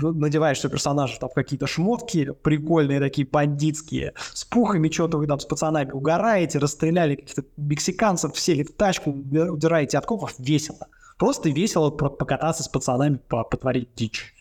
надеваешь 0.00 0.60
себе 0.60 0.70
персонажа 0.70 1.18
там 1.18 1.30
какие-то 1.34 1.66
шмотки, 1.66 2.32
прикольные 2.42 3.00
такие 3.00 3.26
бандитские, 3.26 4.14
с 4.32 4.44
пухами 4.44 4.88
что-то 4.88 5.18
вы 5.18 5.26
там 5.26 5.40
с 5.40 5.44
пацанами 5.44 5.90
угораете, 5.90 6.58
расстреляли 6.58 7.16
каких-то 7.16 7.42
мексиканцев, 7.56 8.38
сели 8.38 8.62
в 8.62 8.72
тачку, 8.72 9.10
удираете 9.10 9.98
от 9.98 10.06
копов, 10.06 10.34
весело. 10.38 10.86
Просто 11.18 11.48
весело 11.50 11.90
покататься 11.90 12.62
с 12.62 12.68
пацанами, 12.68 13.16
по- 13.16 13.44
потворить 13.44 13.94
дичь. 13.94 14.34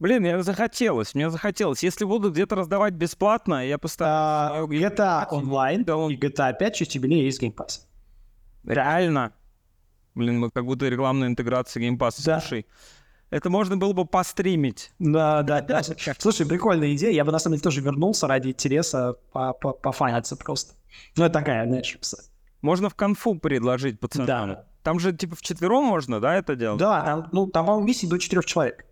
Блин, 0.00 0.22
мне 0.22 0.42
захотелось, 0.42 1.14
мне 1.14 1.30
захотелось. 1.30 1.82
Если 1.82 2.04
будут 2.06 2.32
где-то 2.32 2.56
раздавать 2.56 2.94
бесплатно, 2.94 3.66
я 3.66 3.76
постараюсь. 3.78 4.70
А, 4.82 4.88
GTA 4.90 5.26
онлайн 5.30 5.84
Да, 5.84 5.96
он- 5.96 6.10
и 6.10 6.16
GTA 6.16 6.54
5 6.58 6.74
честь 6.74 6.94
юбилея 6.94 7.22
есть 7.24 7.42
Game 7.42 7.54
Pass. 7.54 7.80
Реально. 8.64 9.32
Блин, 10.14 10.40
мы 10.40 10.50
как 10.50 10.64
будто 10.64 10.88
рекламная 10.88 11.28
интеграция 11.28 11.80
геймпасса. 11.82 12.24
Да. 12.24 12.40
Слушай, 12.40 12.66
это 13.30 13.48
можно 13.50 13.76
было 13.76 13.92
бы 13.92 14.06
постримить. 14.06 14.90
Да, 14.98 15.42
да, 15.42 15.60
да. 15.68 15.82
Слушай, 16.18 16.46
прикольная 16.46 16.94
идея. 16.94 17.12
Я 17.12 17.24
бы 17.24 17.30
на 17.30 17.38
самом 17.38 17.54
деле 17.56 17.62
тоже 17.62 17.80
вернулся 17.82 18.26
ради 18.26 18.48
интереса 18.48 19.16
по- 19.32 19.52
по- 19.52 19.72
пофаниться 19.72 20.34
просто. 20.36 20.74
Ну, 21.16 21.24
это 21.24 21.34
такая, 21.34 21.66
знаешь, 21.66 21.96
Можно 22.62 22.88
в 22.88 22.94
конфу 22.94 23.34
предложить 23.36 24.00
пацанам. 24.00 24.26
Да. 24.26 24.66
Там 24.82 24.98
же 24.98 25.12
типа 25.12 25.36
вчетвером 25.36 25.84
можно, 25.84 26.20
да, 26.20 26.34
это 26.36 26.56
делать? 26.56 26.78
Да, 26.78 27.02
там, 27.04 27.28
ну, 27.32 27.46
там, 27.46 27.66
по-моему, 27.66 28.08
до 28.08 28.18
четырех 28.18 28.44
человек. 28.46 28.86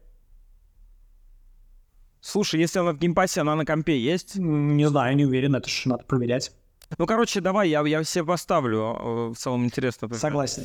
Слушай, 2.21 2.61
если 2.61 2.81
она 2.81 2.93
в 2.93 2.99
геймпассе, 2.99 3.41
она 3.41 3.55
на 3.55 3.65
компе 3.65 3.99
есть? 3.99 4.37
Не 4.37 4.87
знаю, 4.89 5.17
не 5.17 5.25
уверен, 5.25 5.55
это 5.55 5.69
же 5.69 5.89
надо 5.89 6.05
проверять. 6.05 6.53
Ну, 6.99 7.07
короче, 7.07 7.41
давай, 7.41 7.69
я, 7.69 7.81
я 7.87 8.03
себе 8.05 8.25
поставлю. 8.25 8.79
э, 8.79 9.29
В 9.33 9.37
целом 9.37 9.65
интересно. 9.65 10.13
Согласен. 10.15 10.65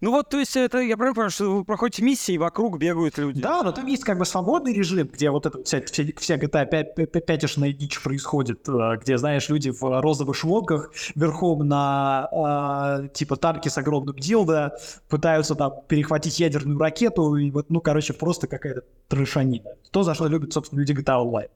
Ну 0.00 0.12
вот, 0.12 0.28
то 0.28 0.38
есть, 0.38 0.56
это 0.56 0.78
я 0.78 0.96
правильно 0.96 1.14
понимаю, 1.14 1.30
что 1.30 1.56
вы 1.56 1.64
проходите 1.64 2.04
миссии, 2.04 2.34
и 2.34 2.38
вокруг 2.38 2.78
бегают 2.78 3.18
люди. 3.18 3.42
Да, 3.42 3.64
но 3.64 3.72
там 3.72 3.86
есть 3.86 4.04
как 4.04 4.18
бы 4.18 4.24
свободный 4.24 4.72
режим, 4.72 5.08
где 5.08 5.30
вот 5.30 5.46
эта 5.46 5.62
вся, 5.64 5.82
вся, 5.82 6.04
вся 6.16 6.36
GTA 6.36 6.66
5, 6.66 7.26
5 7.26 7.76
дичь 7.76 8.00
происходит, 8.00 8.68
э, 8.68 8.96
где, 9.02 9.18
знаешь, 9.18 9.48
люди 9.48 9.70
в 9.70 10.00
розовых 10.00 10.36
шмотках 10.36 10.92
верхом 11.16 11.66
на 11.66 13.02
э, 13.02 13.08
типа 13.12 13.36
танке 13.36 13.70
с 13.70 13.78
огромным 13.78 14.14
дилдо 14.14 14.78
пытаются 15.08 15.56
там 15.56 15.72
перехватить 15.88 16.38
ядерную 16.38 16.78
ракету, 16.78 17.34
и 17.34 17.50
вот, 17.50 17.68
ну, 17.68 17.80
короче, 17.80 18.12
просто 18.12 18.46
какая-то 18.46 18.82
трешанина. 19.08 19.70
То, 19.90 20.04
за 20.04 20.14
что 20.14 20.28
любят, 20.28 20.52
собственно, 20.52 20.78
люди 20.78 20.92
GTA 20.92 21.24
Online. 21.24 21.48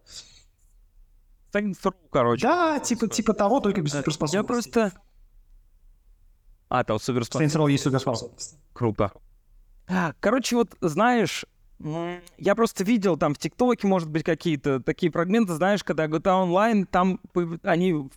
Saints 1.52 1.94
короче. 2.10 2.42
Да, 2.42 2.80
типа, 2.80 3.06
типа 3.06 3.34
того, 3.34 3.60
только 3.60 3.82
без 3.82 3.92
Я 3.94 4.00
суперспособностей. 4.00 4.72
просто... 4.72 4.92
А, 6.72 6.84
там 6.84 6.98
суперспособность. 6.98 7.54
Saints 7.54 7.58
Row 7.58 7.70
есть 7.70 7.84
суперспособности. 7.84 8.56
Круто. 8.72 9.12
Короче, 10.20 10.56
вот 10.56 10.74
знаешь, 10.80 11.44
я 12.38 12.54
просто 12.54 12.82
видел 12.82 13.18
там 13.18 13.34
в 13.34 13.38
ТикТоке, 13.38 13.86
может 13.86 14.08
быть, 14.08 14.24
какие-то 14.24 14.80
такие 14.80 15.12
фрагменты, 15.12 15.52
знаешь, 15.52 15.84
когда 15.84 16.06
GTA 16.06 16.48
Online, 16.48 16.86
там 16.86 17.20
они 17.62 18.08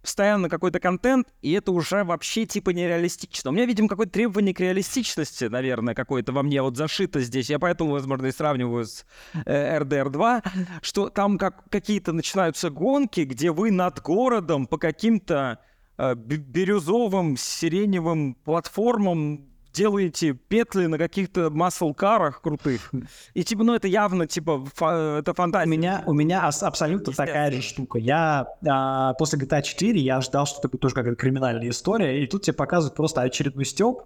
постоянно 0.00 0.48
какой-то 0.48 0.80
контент, 0.80 1.28
и 1.42 1.52
это 1.52 1.72
уже 1.72 2.04
вообще 2.04 2.46
типа 2.46 2.70
нереалистично. 2.70 3.50
У 3.50 3.52
меня, 3.52 3.66
видимо, 3.66 3.88
какое-то 3.88 4.12
требование 4.12 4.54
к 4.54 4.60
реалистичности, 4.60 5.44
наверное, 5.44 5.94
какое-то 5.94 6.32
во 6.32 6.42
мне 6.42 6.62
вот 6.62 6.78
зашито 6.78 7.20
здесь. 7.20 7.50
Я 7.50 7.58
поэтому, 7.58 7.90
возможно, 7.90 8.26
и 8.26 8.32
сравниваю 8.32 8.86
с 8.86 9.04
э, 9.44 9.78
RDR 9.78 10.08
2, 10.08 10.42
что 10.80 11.10
там 11.10 11.36
как 11.36 11.68
какие-то 11.68 12.12
начинаются 12.12 12.70
гонки, 12.70 13.20
где 13.22 13.50
вы 13.50 13.70
над 13.70 14.00
городом 14.00 14.66
по 14.66 14.78
каким-то 14.78 15.58
бирюзовым, 15.98 17.36
сиреневым 17.36 18.34
платформам 18.44 19.46
делаете 19.72 20.34
петли 20.34 20.86
на 20.86 20.98
каких-то 20.98 21.50
масл-карах 21.50 22.40
крутых. 22.42 22.92
И 23.34 23.42
типа, 23.42 23.64
ну 23.64 23.74
это 23.74 23.88
явно, 23.88 24.28
типа, 24.28 24.64
фа- 24.72 25.18
это 25.18 25.32
У 25.32 25.34
фантазия. 25.34 25.68
меня, 25.68 26.04
у 26.06 26.12
меня 26.12 26.46
ас- 26.46 26.62
абсолютно 26.62 27.12
такая 27.12 27.50
же 27.50 27.60
штука. 27.60 27.98
Я 27.98 28.46
а, 28.64 29.14
после 29.14 29.36
GTA 29.40 29.62
4 29.62 30.00
я 30.00 30.20
ждал, 30.20 30.46
что 30.46 30.60
это 30.60 30.68
будет 30.68 30.80
тоже 30.80 30.94
какая-то 30.94 31.16
криминальная 31.16 31.68
история, 31.70 32.22
и 32.22 32.26
тут 32.28 32.42
тебе 32.42 32.54
показывают 32.54 32.94
просто 32.96 33.22
очередной 33.22 33.64
стёб. 33.64 34.04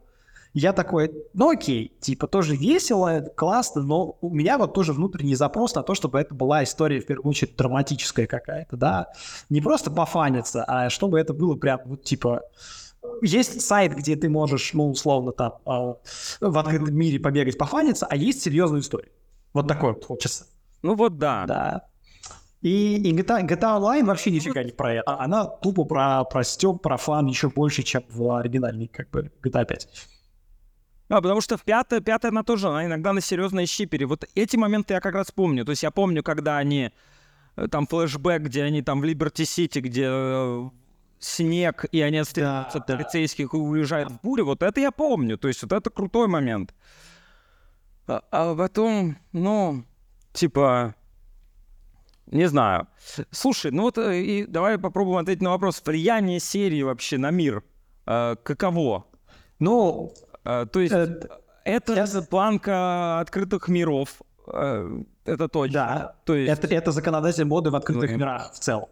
Я 0.54 0.72
такой, 0.72 1.12
ну 1.34 1.50
окей, 1.50 1.92
типа 2.00 2.26
тоже 2.26 2.56
весело, 2.56 3.20
классно, 3.36 3.82
но 3.82 4.16
у 4.20 4.30
меня 4.30 4.58
вот 4.58 4.74
тоже 4.74 4.92
внутренний 4.92 5.34
запрос 5.34 5.74
на 5.74 5.82
то, 5.82 5.94
чтобы 5.94 6.18
это 6.18 6.34
была 6.34 6.64
история 6.64 7.00
в 7.00 7.06
первую 7.06 7.28
очередь 7.28 7.56
драматическая 7.56 8.26
какая-то, 8.26 8.76
да, 8.76 9.08
не 9.50 9.60
просто 9.60 9.90
пофаниться, 9.90 10.64
а 10.64 10.90
чтобы 10.90 11.20
это 11.20 11.34
было 11.34 11.54
прям 11.54 11.80
вот 11.84 12.04
типа 12.04 12.42
есть 13.22 13.60
сайт, 13.60 13.94
где 13.94 14.16
ты 14.16 14.28
можешь, 14.28 14.72
ну, 14.74 14.90
условно, 14.90 15.32
там, 15.32 15.54
а, 15.64 15.96
в 16.40 16.58
открытом 16.58 16.94
мире 16.94 17.20
побегать, 17.20 17.56
пофаниться, 17.56 18.06
а 18.08 18.16
есть 18.16 18.42
серьезная 18.42 18.80
история. 18.80 19.10
Вот 19.52 19.68
такой 19.68 19.94
вот 19.94 20.04
хочется. 20.04 20.46
Ну 20.82 20.94
вот 20.94 21.18
да. 21.18 21.44
Да. 21.46 21.84
И, 22.60 22.96
и 22.96 23.12
GTA, 23.12 23.46
GTA 23.46 23.78
Online 23.78 24.04
вообще 24.04 24.30
нифига 24.30 24.62
не 24.64 24.72
про 24.72 24.94
это. 24.94 25.18
Она 25.18 25.44
тупо 25.44 25.84
про, 25.84 26.24
про 26.24 26.44
стёб, 26.44 26.82
про 26.82 26.96
фан 26.96 27.26
еще 27.26 27.48
больше, 27.48 27.82
чем 27.82 28.02
в 28.08 28.36
оригинальной 28.36 28.88
как 28.88 29.10
бы 29.10 29.30
GTA 29.44 29.64
5. 29.64 29.88
А, 31.08 31.22
потому 31.22 31.40
что 31.40 31.56
в 31.56 31.62
пятая, 31.62 32.00
пятая 32.00 32.30
она 32.30 32.42
тоже, 32.42 32.68
она 32.68 32.84
иногда 32.84 33.12
на 33.12 33.20
серьезной 33.20 33.66
щипере. 33.66 34.06
Вот 34.06 34.28
эти 34.34 34.56
моменты 34.56 34.94
я 34.94 35.00
как 35.00 35.14
раз 35.14 35.30
помню. 35.30 35.64
То 35.64 35.70
есть 35.70 35.82
я 35.82 35.90
помню, 35.90 36.22
когда 36.22 36.58
они, 36.58 36.90
э, 37.56 37.68
там 37.68 37.86
флешбэк, 37.86 38.42
где 38.42 38.62
они 38.62 38.82
там 38.82 39.00
в 39.00 39.04
Либерти-Сити, 39.04 39.78
где 39.78 40.06
э, 40.08 40.70
снег, 41.18 41.86
и 41.90 42.00
они 42.02 42.18
отстреливаются 42.18 42.78
от 42.78 42.86
да. 42.86 42.96
полицейских 42.96 43.54
и 43.54 43.56
уезжают 43.56 44.10
в 44.10 44.20
бурю. 44.20 44.44
Вот 44.44 44.62
это 44.62 44.80
я 44.80 44.90
помню. 44.90 45.38
То 45.38 45.48
есть 45.48 45.62
вот 45.62 45.72
это 45.72 45.88
крутой 45.88 46.28
момент. 46.28 46.74
А, 48.06 48.22
а 48.30 48.54
потом, 48.54 49.16
ну, 49.32 49.84
типа, 50.34 50.94
не 52.26 52.46
знаю. 52.48 52.86
Слушай, 53.30 53.70
ну 53.70 53.82
вот 53.84 53.96
э, 53.96 54.20
и 54.20 54.46
давай 54.46 54.78
попробуем 54.78 55.18
ответить 55.18 55.42
на 55.42 55.50
вопрос. 55.50 55.82
Влияние 55.84 56.38
серии 56.38 56.82
вообще 56.82 57.16
на 57.16 57.30
мир. 57.30 57.64
э, 58.06 58.36
каково? 58.42 59.06
Ну, 59.58 60.12
то 60.72 60.80
есть 60.80 60.94
э, 60.94 61.20
это 61.64 61.94
сейчас- 61.94 62.26
планка 62.28 63.20
открытых 63.20 63.68
миров, 63.68 64.22
э, 64.52 65.02
это 65.24 65.48
точно. 65.48 65.72
да, 65.74 66.16
То 66.24 66.34
есть 66.34 66.52
это, 66.52 66.74
это 66.74 66.92
законодатель 66.92 67.44
моды 67.44 67.70
в 67.70 67.76
открытых 67.76 68.10
Ну, 68.12 68.16
мирах 68.18 68.52
в 68.54 68.58
целом. 68.58 68.88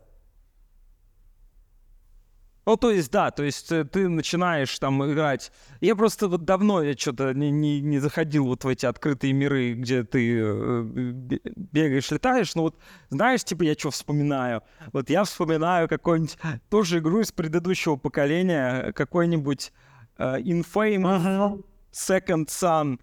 Ну, 2.69 2.77
то 2.77 2.91
есть, 2.91 3.13
да, 3.13 3.31
то 3.31 3.45
есть 3.45 3.71
э, 3.71 3.85
ты 3.85 4.09
начинаешь 4.09 4.77
там 4.81 5.01
играть. 5.09 5.53
Я 5.81 5.95
просто 5.95 6.27
вот 6.27 6.45
давно 6.45 6.83
я 6.83 6.95
что-то 6.97 7.33
не, 7.33 7.53
не, 7.53 7.81
не 7.81 8.01
заходил 8.01 8.47
вот 8.47 8.65
в 8.65 8.69
эти 8.69 8.87
открытые 8.87 9.33
миры, 9.35 9.75
где 9.75 10.03
ты 10.03 10.37
э, 10.41 10.83
бе- 10.83 11.41
бегаешь, 11.55 12.11
летаешь. 12.11 12.57
Но 12.57 12.63
вот 12.63 12.77
знаешь, 13.09 13.45
типа, 13.45 13.63
я 13.63 13.75
что 13.75 13.93
вспоминаю? 13.93 14.63
Вот 14.93 15.11
я 15.11 15.23
вспоминаю 15.23 15.89
какую-нибудь 15.89 16.37
тоже 16.69 16.99
игру 16.99 17.21
из 17.21 17.31
предыдущего 17.31 17.95
поколения, 17.95 18.93
какой-нибудь 18.95 19.73
э, 19.73 19.96
Infamous 20.19 21.63
Second 21.93 22.47
Son. 22.49 22.99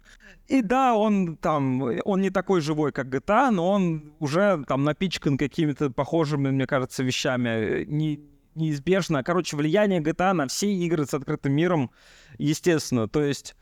И 0.46 0.60
да, 0.62 0.94
он 0.94 1.36
там, 1.36 1.82
он 2.04 2.20
не 2.20 2.30
такой 2.30 2.60
живой, 2.60 2.92
как 2.92 3.06
GTA, 3.08 3.50
но 3.50 3.70
он 3.70 4.12
уже 4.18 4.62
там 4.68 4.84
напичкан 4.84 5.38
какими-то 5.38 5.90
похожими, 5.90 6.50
мне 6.50 6.66
кажется, 6.66 7.02
вещами. 7.02 7.48
э, 7.48 7.84
Не, 7.86 8.20
неизбежно. 8.54 9.24
Короче, 9.24 9.56
влияние 9.56 10.00
GTA 10.00 10.32
на 10.32 10.46
все 10.48 10.70
игры 10.72 11.06
с 11.06 11.14
открытым 11.14 11.54
миром, 11.54 11.90
естественно. 12.38 13.08
То 13.08 13.22
есть, 13.22 13.56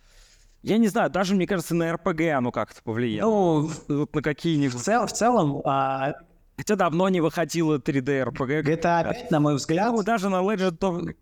я 0.63 0.77
не 0.79 0.89
знаю, 0.89 1.09
даже, 1.11 1.35
мне 1.37 1.47
кажется, 1.47 1.75
на 1.75 1.85
RPG 1.95 2.31
оно 2.31 2.51
как-то 2.51 2.83
повлияло. 2.83 3.31
Ну, 3.31 3.71
Вот 3.89 4.15
на 4.15 4.21
в, 4.21 4.23
какие-нибудь... 4.25 4.79
цел- 4.81 5.07
в 5.07 5.13
целом, 5.13 5.63
а, 5.65 6.15
Хотя 6.59 6.77
давно 6.77 7.09
не 7.09 7.21
выходило 7.21 7.79
3D 7.79 8.25
RPG. 8.29 8.63
GTA 8.65 9.05
5, 9.05 9.31
на 9.31 9.41
мой 9.41 9.55
взгляд, 9.55 9.93
Ну, 9.93 10.03
даже 10.03 10.29
на 10.29 10.43
Legend 10.43 10.79
of, 10.79 11.15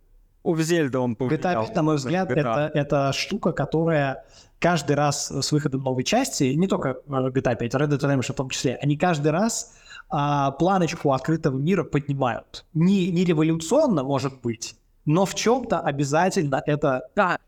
of 0.45 0.57
Zelda 0.59 0.99
он 0.99 1.16
повлиял. 1.16 1.62
GTA 1.62 1.66
5, 1.66 1.76
на 1.76 1.82
мой 1.82 1.97
взгляд, 1.97 2.30
GTA. 2.30 2.41
это, 2.41 2.70
это 2.74 3.12
штука, 3.12 3.53
которая 3.53 4.24
каждый 4.59 4.97
раз 4.97 5.30
с 5.30 5.53
выходом 5.53 5.82
новой 5.82 6.05
части, 6.05 6.45
не 6.55 6.68
только 6.68 6.88
э, 7.07 7.11
GTA 7.11 7.57
5, 7.57 7.74
Red 7.74 7.88
Dead 7.88 7.99
Redemption 7.99 8.32
в 8.32 8.36
том 8.36 8.51
числе, 8.51 8.78
они 8.82 8.97
каждый 8.97 9.32
раз 9.32 9.76
а, 10.09 10.51
планочку 10.53 11.12
открытого 11.12 11.59
мира 11.59 11.84
поднимают. 11.84 12.64
Не, 12.74 13.11
не 13.11 13.24
революционно, 13.24 14.03
может 14.03 14.41
быть, 14.41 14.76
но 15.05 15.24
в 15.24 15.34
чем-то 15.34 15.80
обязательно 15.80 16.62
это 16.66 17.03
Да. 17.14 17.38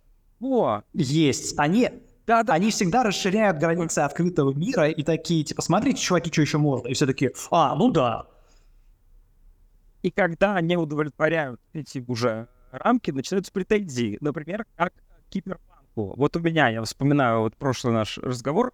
О, 0.40 0.82
есть. 0.92 1.56
Они, 1.58 1.88
да, 2.26 2.42
да. 2.42 2.54
они 2.54 2.70
всегда 2.70 3.04
расширяют 3.04 3.58
границы 3.58 4.00
открытого 4.00 4.52
мира 4.52 4.88
и 4.88 5.02
такие, 5.04 5.44
типа, 5.44 5.62
смотрите, 5.62 6.00
чуваки, 6.00 6.32
что 6.32 6.42
еще 6.42 6.58
можно. 6.58 6.88
И 6.88 6.94
все 6.94 7.06
такие, 7.06 7.32
а, 7.50 7.74
ну 7.76 7.90
да. 7.90 8.26
И 10.02 10.10
когда 10.10 10.56
они 10.56 10.76
удовлетворяют 10.76 11.60
эти 11.72 12.04
уже 12.08 12.48
рамки, 12.78 13.10
начинаются 13.10 13.52
претензии. 13.52 14.18
Например, 14.20 14.64
как 14.76 14.92
киберпанку. 15.28 16.14
Вот 16.16 16.36
у 16.36 16.40
меня, 16.40 16.68
я 16.68 16.82
вспоминаю 16.82 17.40
вот 17.40 17.56
прошлый 17.56 17.94
наш 17.94 18.18
разговор, 18.18 18.72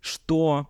что 0.00 0.68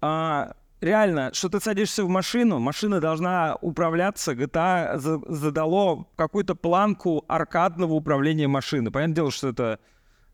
а, 0.00 0.54
реально, 0.80 1.32
что 1.32 1.48
ты 1.48 1.60
садишься 1.60 2.04
в 2.04 2.08
машину, 2.08 2.58
машина 2.58 3.00
должна 3.00 3.56
управляться, 3.60 4.32
GTA 4.32 4.98
за- 4.98 5.20
задало 5.26 6.06
какую-то 6.16 6.54
планку 6.54 7.24
аркадного 7.28 7.92
управления 7.94 8.48
машины. 8.48 8.90
Понятное 8.90 9.16
дело, 9.16 9.30
что 9.30 9.48
это 9.48 9.78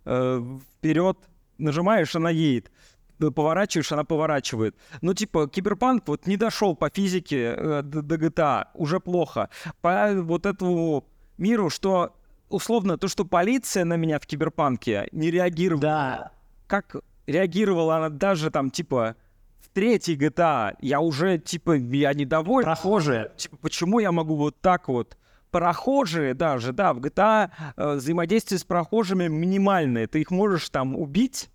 э, 0.05 0.59
вперед 0.79 1.19
нажимаешь, 1.59 2.15
она 2.17 2.31
едет. 2.31 2.71
Поворачиваешь, 3.19 3.93
она 3.93 4.05
поворачивает. 4.05 4.77
Ну, 5.01 5.15
типа, 5.15 5.49
киберпанк 5.49 6.07
вот 6.07 6.27
не 6.27 6.37
дошел 6.37 6.77
по 6.77 6.91
физике 6.91 7.55
э, 7.57 7.83
до, 7.83 8.03
до 8.03 8.17
GTA. 8.17 8.67
Уже 8.75 9.01
плохо. 9.01 9.49
По 9.81 10.13
вот 10.15 10.45
этому 10.45 11.09
миру, 11.39 11.71
что 11.71 12.15
условно, 12.49 12.97
то, 12.99 13.09
что 13.09 13.25
полиция 13.25 13.85
на 13.85 13.97
меня 13.97 14.19
в 14.19 14.27
киберпанке 14.27 15.09
не 15.13 15.31
реагировала 15.31 15.81
Да. 15.83 16.33
как 16.67 16.97
реагировала 17.27 17.97
она 17.97 18.09
даже 18.09 18.51
там, 18.51 18.71
типа, 18.71 19.17
в 19.61 19.69
третьей 19.75 20.17
GTA, 20.17 20.77
я 20.81 21.01
уже, 21.01 21.39
типа, 21.39 21.73
я 21.77 22.15
недоволен. 22.15 22.65
Прохожие. 22.65 23.33
Типа, 23.37 23.57
почему 23.57 23.99
я 23.99 24.13
могу 24.13 24.37
вот 24.37 24.61
так 24.61 24.89
вот? 24.89 25.17
Прохожие 25.51 26.35
даже, 26.35 26.73
да, 26.73 26.93
в 26.95 26.99
GTA 26.99 27.51
э, 27.77 27.95
взаимодействие 27.95 28.59
с 28.59 28.65
прохожими 28.65 29.27
минимальное. 29.29 30.07
Ты 30.07 30.21
их 30.21 30.31
можешь 30.31 30.69
там 30.71 30.95
убить, 30.97 31.51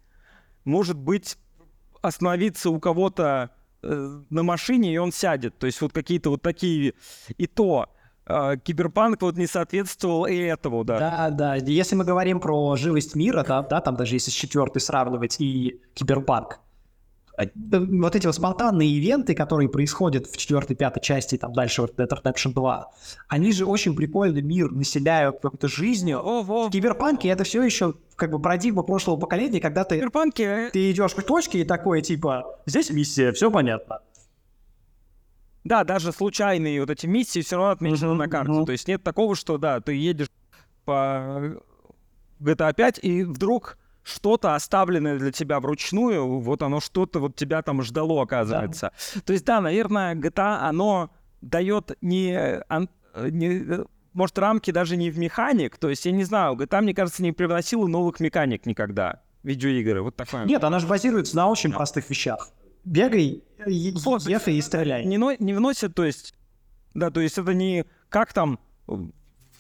может 0.66 0.98
быть, 0.98 1.38
остановиться 2.02 2.70
у 2.70 2.80
кого-то 2.80 3.52
э, 3.84 4.20
на 4.30 4.44
машине, 4.44 4.94
и 4.94 4.98
он 4.98 5.12
сядет. 5.12 5.58
То 5.58 5.68
есть 5.68 5.80
вот 5.82 5.94
какие-то 5.94 6.32
вот 6.32 6.42
такие... 6.42 6.94
И 7.38 7.48
то 7.48 7.90
киберпанк 8.28 9.22
вот 9.22 9.38
не 9.38 9.48
соответствовал 9.48 10.26
и 10.26 10.36
этому, 10.36 10.84
да. 10.84 11.00
Да, 11.00 11.30
да. 11.30 11.56
Если 11.56 11.96
мы 11.96 12.06
говорим 12.06 12.40
про 12.40 12.76
живость 12.76 13.16
мира, 13.16 13.44
да, 13.48 13.62
да, 13.64 13.82
там 13.82 13.96
даже 13.96 14.16
если 14.16 14.32
с 14.32 14.34
четвертой 14.34 14.82
сравнивать 14.82 15.40
и 15.40 15.82
киберпанк, 15.96 16.60
э, 17.38 17.48
вот 17.72 18.16
эти 18.16 18.28
вот 18.28 18.36
спонтанные 18.36 18.90
ивенты, 18.90 19.34
которые 19.34 19.70
происходят 19.70 20.28
в 20.28 20.38
четвертой, 20.38 20.76
пятой 20.76 21.02
части, 21.02 21.38
там 21.38 21.52
дальше 21.54 21.82
вот 21.82 22.00
Dead 22.00 22.08
Redemption 22.08 22.54
2, 22.54 22.92
они 23.28 23.52
же 23.52 23.66
очень 23.66 23.96
прикольный 23.96 24.42
мир 24.42 24.72
населяют 24.72 25.40
какой-то 25.42 25.68
жизнью. 25.68 26.20
О, 26.24 26.44
во, 26.44 26.68
В 26.68 26.72
киберпанке 26.72 27.30
это 27.30 27.44
все 27.44 27.64
еще 27.64 27.96
как 28.16 28.32
бы 28.32 28.40
парадигма 28.40 28.84
прошлого 28.84 29.18
поколения, 29.18 29.60
когда 29.60 29.84
ты, 29.84 29.98
киберпанке 29.98 30.44
э, 30.44 30.70
ты 30.72 30.92
идешь 30.92 31.16
к 31.16 31.24
точке 31.24 31.62
и 31.62 31.64
такой, 31.64 32.02
типа, 32.02 32.60
здесь 32.68 32.92
миссия, 32.92 33.32
все 33.32 33.50
понятно. 33.50 34.02
Да, 35.64 35.84
даже 35.84 36.12
случайные 36.12 36.80
вот 36.80 36.90
эти 36.90 37.06
миссии 37.06 37.42
все 37.42 37.56
равно 37.58 37.72
отмечены 37.72 38.10
Мгм, 38.10 38.18
на 38.18 38.28
карте. 38.28 38.52
мгм. 38.52 38.66
То 38.66 38.72
есть 38.72 38.88
нет 38.88 39.04
такого, 39.04 39.36
что 39.36 39.58
да, 39.58 39.80
ты 39.80 39.94
едешь 39.94 40.28
по 40.86 41.56
GTA 42.40 42.74
5 42.74 43.00
и 43.04 43.24
вдруг 43.24 43.78
что-то 44.04 44.56
оставленное 44.56 45.20
для 45.20 45.32
тебя 45.32 45.60
вручную, 45.60 46.40
вот 46.40 46.64
оно 46.64 46.80
что-то 46.80 47.20
вот 47.20 47.36
тебя 47.36 47.62
там 47.62 47.84
ждало, 47.84 48.24
оказывается. 48.24 48.92
То 49.26 49.34
есть 49.34 49.46
да, 49.46 49.62
наверное, 49.62 50.16
GTA, 50.16 50.62
оно 50.62 51.12
дает 51.42 51.96
не, 52.02 52.36
ан- 52.68 52.90
не- 53.16 53.86
может, 54.14 54.40
рамки 54.40 54.72
даже 54.72 54.98
не 54.98 55.12
в 55.12 55.20
механик. 55.20 55.78
То 55.78 55.90
есть, 55.90 56.06
я 56.08 56.12
не 56.12 56.24
знаю, 56.24 56.56
GTA, 56.56 56.82
мне 56.82 56.96
кажется, 56.96 57.22
не 57.22 57.32
привносила 57.32 57.86
новых 57.86 58.20
механик 58.20 58.66
никогда. 58.66 59.22
Видеоигры, 59.44 60.02
вот 60.02 60.16
такое. 60.16 60.46
Нет, 60.46 60.64
она 60.64 60.80
же 60.80 60.88
базируется 60.88 61.36
на 61.36 61.48
очень 61.48 61.72
простых 61.72 62.10
вещах. 62.10 62.50
Бегай, 62.84 63.44
Вот, 64.06 64.24
ехай 64.28 64.56
и 64.56 64.62
стреляй. 64.62 65.06
не, 65.06 65.18
не 65.44 65.54
вносят, 65.54 65.94
то 65.96 66.04
есть, 66.04 66.34
да, 66.94 67.10
то 67.12 67.20
есть 67.22 67.38
это 67.38 67.54
не 67.54 67.86
как 68.10 68.34
там 68.34 68.60
в, 68.88 69.12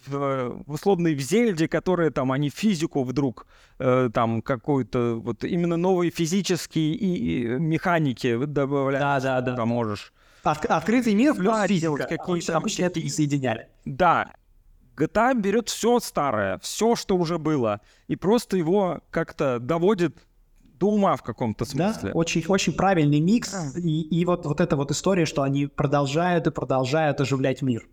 в 0.08 0.72
условной 0.72 1.14
в 1.14 1.20
Зельде, 1.22 1.68
которые 1.68 2.10
там, 2.10 2.32
они 2.32 2.50
физику 2.50 3.04
вдруг 3.04 3.46
э, 3.80 4.10
там 4.14 4.42
какой-то, 4.42 5.16
вот 5.24 5.44
именно 5.44 5.78
новые 5.78 6.10
физические 6.12 6.94
и, 6.96 7.44
и 7.44 7.46
механики 7.60 8.44
добавляют. 8.46 9.02
Да, 9.02 9.20
да, 9.20 9.42
да. 9.42 9.56
Там 9.56 9.70
можешь. 9.70 10.12
От- 10.44 10.66
открытый 10.66 11.14
мир 11.14 11.36
плюс 11.36 11.54
Да, 11.54 11.68
физика. 11.68 12.08
какие-то 12.10 12.58
обычно 12.58 12.86
это 12.86 13.00
и 13.00 13.08
соединяли. 13.10 13.68
Да, 13.86 14.34
GTA 14.98 15.40
берет 15.40 15.70
все 15.70 16.00
старое, 16.00 16.58
все, 16.60 16.96
что 16.96 17.16
уже 17.16 17.38
было, 17.38 17.82
и 18.08 18.16
просто 18.16 18.58
его 18.58 19.02
как-то 19.12 19.60
доводит 19.60 20.18
до 20.82 20.88
ума 20.88 21.16
в 21.16 21.22
каком-то 21.22 21.64
Да, 21.76 21.94
смысле. 21.94 22.12
очень, 22.14 22.44
очень 22.48 22.74
правильный 22.74 23.20
микс. 23.20 23.52
Да. 23.52 23.80
И, 23.80 24.02
и 24.02 24.26
вот, 24.26 24.46
вот 24.48 24.60
эта 24.60 24.76
вот 24.76 24.90
история, 24.90 25.26
что 25.26 25.44
они 25.44 25.68
продолжают 25.68 26.48
и 26.48 26.52
продолжают 26.52 27.22
оживлять 27.22 27.62
мир. 27.62 27.88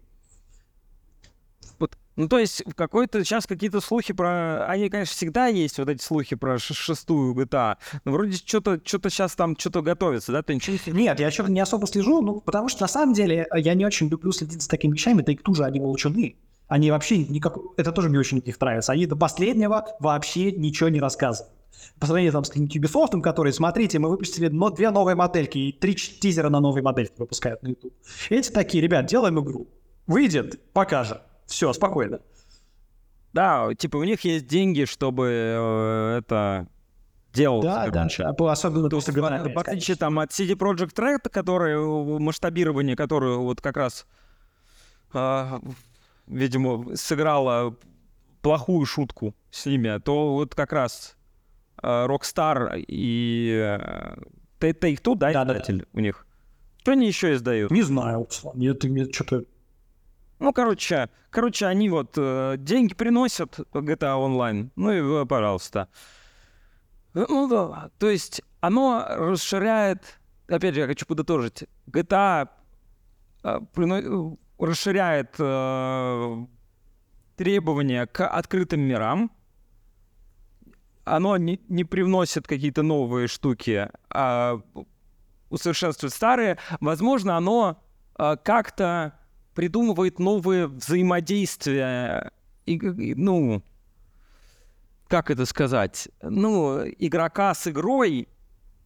Вот, 1.79 1.97
ну, 2.17 2.29
то 2.29 2.39
есть, 2.39 2.65
какой-то 2.75 3.23
сейчас 3.25 3.47
какие-то 3.47 3.81
слухи 3.81 4.15
про... 4.15 4.67
Они, 4.67 4.89
конечно, 4.89 5.15
всегда 5.15 5.47
есть, 5.49 5.79
вот 5.79 5.89
эти 5.91 6.03
слухи 6.03 6.35
про 6.35 6.59
шестую 6.59 7.35
GTA. 7.35 7.77
Но 8.05 8.13
вроде 8.13 8.39
что-то 8.39 8.81
что 8.83 8.99
сейчас 9.11 9.35
там 9.37 9.55
что-то 9.57 9.83
готовится, 9.83 10.33
да? 10.33 10.43
Ты 10.43 10.55
ничего 10.55 10.77
не... 10.87 11.03
Нет, 11.03 11.21
я 11.21 11.27
еще 11.27 11.45
не 11.45 11.61
особо 11.61 11.87
слежу, 11.87 12.23
ну, 12.23 12.41
потому 12.41 12.71
что 12.71 12.83
на 12.83 12.89
самом 12.89 13.13
деле 13.13 13.47
я 13.55 13.75
не 13.75 13.85
очень 13.85 14.09
люблю 14.09 14.33
следить 14.33 14.63
за 14.63 14.69
такими 14.69 14.95
вещами, 14.95 15.21
так 15.23 15.43
тоже 15.43 15.65
они 15.65 15.79
молчуны. 15.79 16.37
Они 16.69 16.91
вообще 16.91 17.19
никак... 17.19 17.57
Это 17.77 17.93
тоже 17.93 18.09
мне 18.09 18.19
очень 18.19 18.43
их 18.45 18.61
нравится. 18.61 18.93
Они 18.93 19.07
до 19.07 19.17
последнего 19.17 19.87
вообще 20.01 20.53
ничего 20.53 20.89
не 20.89 21.01
рассказывают. 21.01 21.58
По 21.99 22.07
сравнению 22.07 22.33
там 22.33 22.45
с 22.45 22.49
каким-нибудь 22.49 22.77
Ubisoft, 22.77 23.21
который, 23.21 23.53
смотрите, 23.53 23.99
мы 23.99 24.09
выпустили 24.11 24.49
но- 24.49 24.71
две 24.71 24.91
новые 24.91 25.15
модельки 25.15 25.59
и 25.59 25.73
три 25.73 25.95
тизера 25.95 26.49
на 26.49 26.61
новые 26.61 26.83
модельки 26.83 27.15
выпускают 27.19 27.63
на 27.63 27.69
YouTube. 27.69 27.93
Эти 28.31 28.51
такие, 28.51 28.83
ребят, 28.83 29.07
делаем 29.07 29.39
игру. 29.41 29.69
Выйдет, 30.07 30.73
покажем. 30.73 31.19
Все, 31.47 31.73
спокойно. 31.73 32.21
Да, 33.33 33.69
типа, 33.77 33.97
у 33.99 34.05
них 34.05 34.23
есть 34.23 34.47
деньги, 34.47 34.85
чтобы 34.85 35.27
э, 35.29 36.19
это 36.19 36.67
делать. 37.33 37.65
Да, 37.65 37.87
да, 37.89 38.33
по- 38.33 38.51
особенно 38.51 38.89
То 38.89 38.97
есть, 38.97 39.07
после 39.07 39.21
в, 39.23 39.59
отличие 39.59 39.97
там 39.97 40.19
от 40.19 40.31
CD 40.31 40.55
Project 40.55 40.95
Red, 40.95 41.29
который 41.31 41.75
э, 41.75 42.19
масштабирование, 42.19 42.97
которое 42.97 43.37
вот 43.37 43.61
как 43.61 43.77
раз, 43.77 44.07
э, 45.13 45.59
видимо, 46.27 46.97
сыграло 46.97 47.77
плохую 48.41 48.87
шутку 48.87 49.35
с 49.51 49.67
ними, 49.67 49.99
то 50.01 50.35
вот 50.35 50.55
как 50.55 50.73
раз 50.73 51.17
Rockstar 51.83 52.79
и 52.87 53.53
э, 53.81 54.17
Take-Two, 54.61 55.15
да, 55.17 55.33
Да, 55.33 55.45
да, 55.45 55.53
издатель 55.55 55.87
у 55.93 56.01
них. 56.01 56.27
Что 56.83 56.93
они 56.93 57.07
еще 57.07 57.35
издают? 57.35 57.71
Не 57.71 57.83
знаю, 57.83 58.25
Руслан, 58.25 58.57
мне, 58.57 58.73
ты 58.75 58.89
мне 58.89 59.05
что-то... 59.13 59.45
Ну, 60.39 60.53
короче, 60.53 61.09
короче, 61.31 61.67
они 61.67 61.89
вот 61.91 62.15
э, 62.17 62.55
деньги 62.59 62.95
приносят 62.95 63.59
GTA 63.73 64.17
Online, 64.17 64.71
ну 64.77 64.93
и, 64.93 65.23
э, 65.23 65.27
пожалуйста. 65.27 65.89
Э, 67.15 67.25
Ну 67.29 67.49
да, 67.49 67.91
то 67.99 68.09
есть 68.09 68.43
оно 68.61 69.05
расширяет, 69.09 70.21
опять 70.49 70.75
же, 70.75 70.81
я 70.81 70.87
хочу 70.87 71.07
подытожить, 71.07 71.65
GTA 71.89 72.49
э, 73.45 73.61
прино- 73.75 74.37
э, 74.61 74.65
расширяет 74.65 75.35
э, 75.39 76.47
требования 77.37 78.07
к 78.07 78.27
открытым 78.27 78.81
мирам, 78.81 79.31
оно 81.17 81.37
не, 81.37 81.61
не 81.69 81.85
привносит 81.85 82.47
какие-то 82.47 82.83
новые 82.83 83.29
штуки, 83.29 83.89
а 84.11 84.61
усовершенствует 85.51 86.13
старые. 86.13 86.59
Возможно, 86.81 87.37
оно 87.37 87.83
э, 88.19 88.37
как-то 88.43 89.19
придумывает 89.55 90.19
новые 90.19 90.67
взаимодействия, 90.67 92.33
и, 92.67 92.75
и, 92.75 93.15
ну, 93.15 93.63
как 95.09 95.31
это 95.31 95.47
сказать, 95.47 96.09
ну, 96.23 96.87
игрока 96.87 97.55
с 97.55 97.67
игрой. 97.67 98.29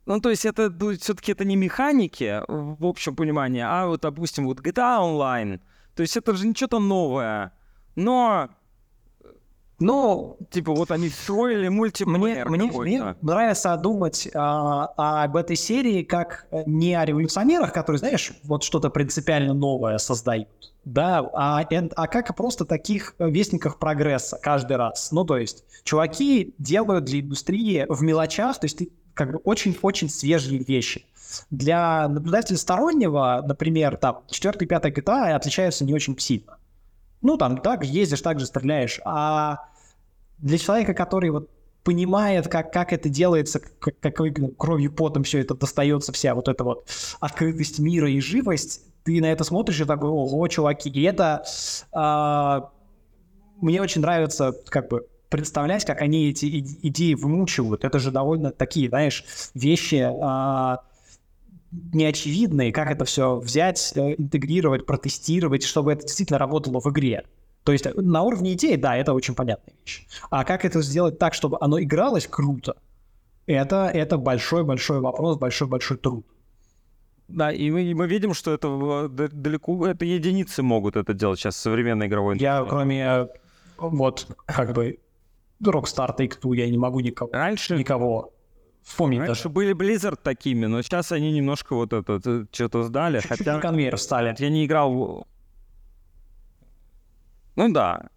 Ну, 0.07 0.21
то 0.21 0.31
есть 0.31 0.45
это 0.47 0.73
все-таки 0.99 1.33
это 1.33 1.45
не 1.45 1.57
механики 1.57 2.43
в 2.49 2.87
общем 2.87 3.15
понимании, 3.15 3.63
а 3.65 3.87
вот, 3.87 4.01
допустим, 4.01 4.47
вот 4.47 4.61
GTA 4.61 5.01
Online. 5.01 5.61
То 5.95 6.03
есть 6.03 6.17
это 6.17 6.35
же 6.35 6.47
не 6.47 6.55
что-то 6.55 6.79
новое. 6.79 7.53
Но, 7.95 8.49
Ну, 9.83 10.37
типа, 10.51 10.73
вот 10.73 10.91
они 10.93 11.09
строили 11.09 11.69
мне, 11.69 11.71
мультиплеер 11.71 12.49
мне, 12.49 12.69
какой-то. 12.69 12.81
мне 12.83 13.17
нравится 13.21 13.77
думать 13.77 14.29
а, 14.33 15.25
об 15.25 15.37
этой 15.37 15.57
серии 15.57 16.05
как 16.05 16.47
не 16.67 16.95
о 16.95 17.05
революционерах, 17.05 17.73
которые, 17.73 17.99
знаешь, 17.99 18.33
вот 18.45 18.63
что-то 18.63 18.91
принципиально 18.91 19.55
новое 19.55 19.99
создают, 19.99 20.49
да, 20.85 21.19
а, 21.35 21.61
а 21.63 22.07
как 22.07 22.31
о 22.31 22.33
просто 22.33 22.65
таких 22.65 23.15
вестниках 23.19 23.79
прогресса 23.79 24.39
каждый 24.41 24.77
раз. 24.77 25.11
Ну, 25.11 25.25
то 25.25 25.37
есть, 25.37 25.65
чуваки 25.83 26.55
делают 26.59 27.05
для 27.05 27.21
индустрии 27.21 27.85
в 27.89 28.03
мелочах, 28.03 28.61
то 28.61 28.67
есть 28.67 28.79
ты 28.79 28.91
как 29.15 29.33
бы 29.33 29.39
очень-очень 29.39 30.09
свежие 30.09 30.63
вещи. 30.63 31.07
Для 31.51 32.09
наблюдателя 32.09 32.57
стороннего, 32.57 33.43
например, 33.47 33.97
там, 33.97 34.23
4 34.31 34.59
и 34.61 34.67
5 34.67 34.85
GTA 34.85 35.33
отличаются 35.33 35.85
не 35.85 35.93
очень 35.93 36.17
сильно. 36.19 36.59
Ну, 37.23 37.37
там, 37.37 37.59
так 37.59 37.85
ездишь, 37.85 38.21
так 38.21 38.41
же 38.41 38.47
стреляешь. 38.47 39.01
А 39.05 39.59
для 40.43 40.59
человека, 40.59 40.93
который 40.93 41.31
вот 41.31 41.49
понимает, 41.85 42.49
как, 42.49 42.73
как 42.73 42.93
это 42.93 43.09
делается, 43.09 43.61
как, 43.61 43.99
какой 44.01 44.33
кровью 44.33 44.93
потом 44.93 45.25
все 45.25 45.41
это 45.41 45.55
достается, 45.55 46.13
вся 46.13 46.35
вот 46.35 46.49
эта 46.49 46.63
вот 46.63 46.87
открытость 47.21 47.79
мира 47.79 48.09
и 48.09 48.21
живость, 48.21 48.83
ты 49.05 49.21
на 49.21 49.33
это 49.33 49.45
смотришь 49.45 49.81
и 49.81 49.85
такой, 49.85 50.11
ого, 50.11 50.47
чуваки. 50.49 50.91
И 50.91 51.03
это 51.03 51.45
а, 51.93 52.71
мне 53.61 53.81
очень 53.81 54.01
нравится 54.01 54.55
как 54.69 54.89
бы 54.89 55.07
представлять, 55.29 55.85
как 55.85 56.03
они 56.03 56.29
эти 56.29 56.61
идеи 56.61 57.15
вымучивают. 57.15 57.85
Это 57.85 57.99
же 57.99 58.11
довольно 58.11 58.53
такие, 58.53 58.89
знаешь, 58.89 59.25
вещи 59.55 60.07
а, 60.21 60.83
неочевидные, 61.93 62.73
как 62.73 62.91
это 62.91 63.05
все 63.05 63.37
взять, 63.37 63.93
э, 63.97 64.15
интегрировать, 64.19 64.85
протестировать, 64.85 65.65
чтобы 65.65 65.95
это 65.95 66.03
действительно 66.03 66.39
работало 66.39 66.81
в 66.81 66.91
игре. 66.91 67.25
То 67.65 67.73
есть 67.73 67.87
э, 67.87 67.93
на 67.95 68.23
уровне 68.23 68.53
идеи, 68.55 68.77
да, 68.77 68.97
это 68.97 69.13
очень 69.13 69.35
понятная 69.35 69.75
вещь. 69.85 70.07
А 70.31 70.45
как 70.45 70.65
это 70.65 70.83
сделать 70.83 71.19
так, 71.19 71.35
чтобы 71.35 71.59
оно 71.61 71.81
игралось 71.81 72.27
круто, 72.27 72.77
это, 73.47 73.91
это 73.93 74.19
большой-большой 74.19 75.01
вопрос, 75.01 75.37
большой-большой 75.39 75.97
труд. 75.99 76.27
Да, 77.29 77.51
и 77.51 77.71
мы, 77.71 77.83
и 77.85 77.95
мы 77.95 78.07
видим, 78.07 78.35
что 78.35 78.53
это 78.53 78.69
э, 78.69 79.29
далеко, 79.33 79.87
это 79.87 80.05
единицы 80.05 80.63
могут 80.63 80.97
это 80.97 81.15
делать 81.15 81.39
сейчас 81.39 81.57
современной 81.57 82.07
игровой 82.07 82.37
Я, 82.39 82.65
кроме 82.69 83.03
э, 83.05 83.27
вот 83.79 84.27
как 84.47 84.73
бы 84.75 84.99
Rockstar 85.65 86.17
Take-Two, 86.17 86.57
я 86.57 86.69
не 86.69 86.77
могу 86.79 87.01
никого, 87.01 87.31
Раньше, 87.33 87.77
никого 87.77 88.33
вспомнить 88.83 89.21
раньше 89.21 89.45
даже. 89.45 89.49
были 89.49 89.75
Blizzard 89.75 90.19
такими, 90.23 90.67
но 90.67 90.83
сейчас 90.83 91.13
они 91.13 91.33
немножко 91.33 91.75
вот 91.75 91.93
это 91.93 92.21
т- 92.21 92.47
что-то 92.53 92.83
сдали, 92.83 93.21
Чуть-чуть 93.21 93.39
хотя 93.39 93.55
на 93.55 93.61
конвейер 93.61 93.97
встали. 93.97 94.35
я 94.39 94.51
не 94.51 94.67
играл... 94.67 95.27
Ну 97.57 97.73
да. 97.73 98.09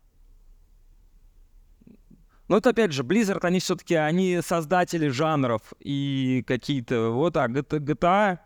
Но 2.48 2.58
это 2.58 2.70
опять 2.70 2.92
же, 2.92 3.04
Blizzard, 3.04 3.40
они 3.42 3.60
все-таки, 3.60 3.96
они 3.96 4.40
создатели 4.42 5.08
жанров 5.08 5.74
и 5.80 6.44
какие-то, 6.48 7.10
вот, 7.10 7.38
а 7.38 7.48
GTA, 7.48 7.80
GTA 7.80 8.40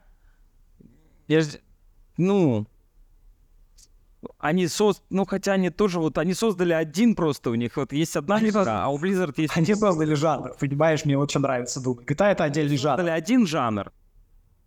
я 1.27 1.41
ж- 1.41 1.59
ну, 2.17 2.65
они 4.37 4.67
соз... 4.67 5.03
ну, 5.09 5.25
хотя 5.25 5.53
они 5.53 5.69
тоже, 5.69 5.99
вот, 5.99 6.17
они 6.17 6.33
создали 6.33 6.71
один 6.71 7.13
просто 7.13 7.49
у 7.49 7.55
них, 7.55 7.75
вот, 7.75 7.91
есть 7.91 8.15
одна 8.15 8.35
Они 8.37 8.49
игра, 8.49 8.85
а 8.85 8.87
у 8.89 8.97
Blizzard 8.97 9.33
есть 9.35 9.55
Они 9.57 9.75
создали 9.75 10.13
жанр, 10.13 10.53
понимаешь, 10.57 11.03
мне 11.03 11.17
очень 11.17 11.41
нравится 11.41 11.83
думать. 11.83 12.05
GTA 12.09 12.31
это 12.31 12.45
отдельный 12.45 12.77
жанр. 12.77 12.97
создали 12.97 13.09
один 13.11 13.45
жанр, 13.45 13.91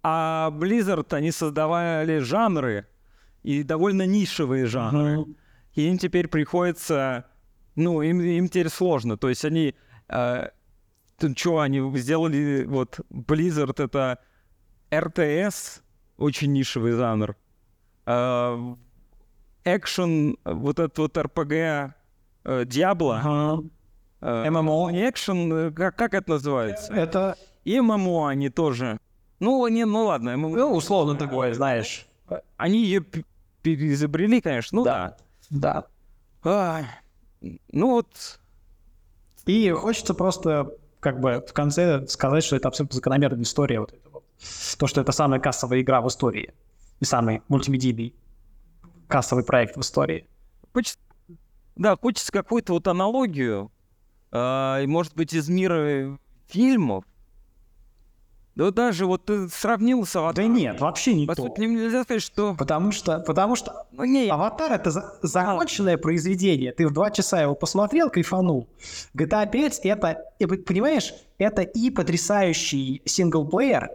а 0.02 0.50
Blizzard, 0.52 1.12
они 1.14 1.30
создавали 1.32 2.18
жанры, 2.18 2.86
и 3.42 3.62
довольно 3.62 4.06
нишевые 4.06 4.66
жанры. 4.66 5.20
Мгм. 5.20 5.36
И 5.74 5.88
им 5.88 5.98
теперь 5.98 6.28
приходится, 6.28 7.24
ну, 7.76 8.02
им, 8.02 8.20
им 8.20 8.48
теперь 8.48 8.68
сложно. 8.68 9.16
То 9.16 9.28
есть 9.28 9.44
они, 9.44 9.74
э, 10.08 10.48
что 11.36 11.58
они 11.60 11.96
сделали, 11.98 12.64
вот, 12.66 13.00
Blizzard 13.10 13.82
это 13.82 14.18
RTS, 14.90 15.80
очень 16.18 16.52
нишевый 16.52 16.92
жанр. 16.92 17.36
Э, 18.06 18.74
Экшен, 19.64 20.36
вот 20.44 20.78
этот 20.80 20.98
вот 20.98 21.16
RPG 21.16 21.92
э, 22.44 22.64
Diablo. 22.64 23.70
Э, 24.20 24.44
экшен, 25.08 25.52
э, 25.52 25.70
как, 25.72 25.96
как 25.96 26.14
это 26.14 26.30
называется? 26.30 26.92
Это, 26.92 27.36
И 27.64 27.80
ММО 27.80 28.28
они 28.28 28.50
тоже. 28.50 28.98
Ну, 29.40 29.66
не, 29.68 29.84
ну 29.84 30.04
ладно, 30.04 30.36
ММО. 30.36 30.48
ну, 30.56 30.74
условно 30.76 31.16
такое, 31.16 31.54
знаешь. 31.54 32.06
Они 32.56 32.84
ее 32.84 33.04
переизобрели, 33.62 34.40
конечно, 34.40 34.76
ну 34.76 34.84
Да. 34.84 35.08
да. 35.08 35.16
Да. 35.52 35.84
Ай, 36.44 36.86
ну 37.72 37.90
вот, 37.90 38.40
И 39.46 39.70
хочется 39.70 40.14
просто 40.14 40.74
как 40.98 41.20
бы 41.20 41.44
в 41.46 41.52
конце 41.52 42.06
сказать, 42.08 42.42
что 42.42 42.56
это 42.56 42.68
абсолютно 42.68 42.96
закономерная 42.96 43.42
история. 43.42 43.80
Вот 43.80 43.92
это 43.92 44.08
вот. 44.08 44.24
То, 44.78 44.86
что 44.86 45.00
это 45.02 45.12
самая 45.12 45.40
кассовая 45.40 45.82
игра 45.82 46.00
в 46.00 46.08
истории. 46.08 46.52
И 47.00 47.04
самый 47.04 47.42
мультимедийный 47.48 48.14
кассовый 49.08 49.44
проект 49.44 49.76
в 49.76 49.80
истории. 49.80 50.26
хочется, 50.72 50.98
да, 51.76 51.96
хочется 51.96 52.32
какую-то 52.32 52.72
вот 52.72 52.88
аналогию, 52.88 53.70
а, 54.30 54.82
может 54.86 55.14
быть, 55.14 55.34
из 55.34 55.48
мира 55.50 56.18
фильмов. 56.48 57.04
Да 58.54 58.70
даже 58.70 59.06
вот 59.06 59.24
ты 59.24 59.48
сравнил 59.48 60.04
с 60.04 60.12
Да 60.12 60.20
«Аватаром». 60.20 60.52
нет, 60.54 60.78
вообще 60.80 61.14
не 61.14 61.26
По 61.26 61.34
то. 61.34 61.44
сути, 61.44 61.60
нельзя 61.60 62.02
сказать, 62.04 62.22
что... 62.22 62.54
Потому 62.54 62.92
что, 62.92 63.20
потому 63.20 63.56
что 63.56 63.86
Ну, 63.92 64.04
не, 64.04 64.28
Аватар 64.28 64.72
это 64.72 64.90
за- 64.90 65.18
законченное 65.22 65.96
произведение. 65.96 66.72
Ты 66.72 66.86
в 66.86 66.92
два 66.92 67.10
часа 67.10 67.40
его 67.40 67.54
посмотрел, 67.54 68.10
кайфанул. 68.10 68.68
GTA 69.16 69.50
5 69.50 69.80
это, 69.84 70.18
понимаешь, 70.66 71.14
это 71.38 71.62
и 71.62 71.88
потрясающий 71.90 73.00
single-player, 73.06 73.90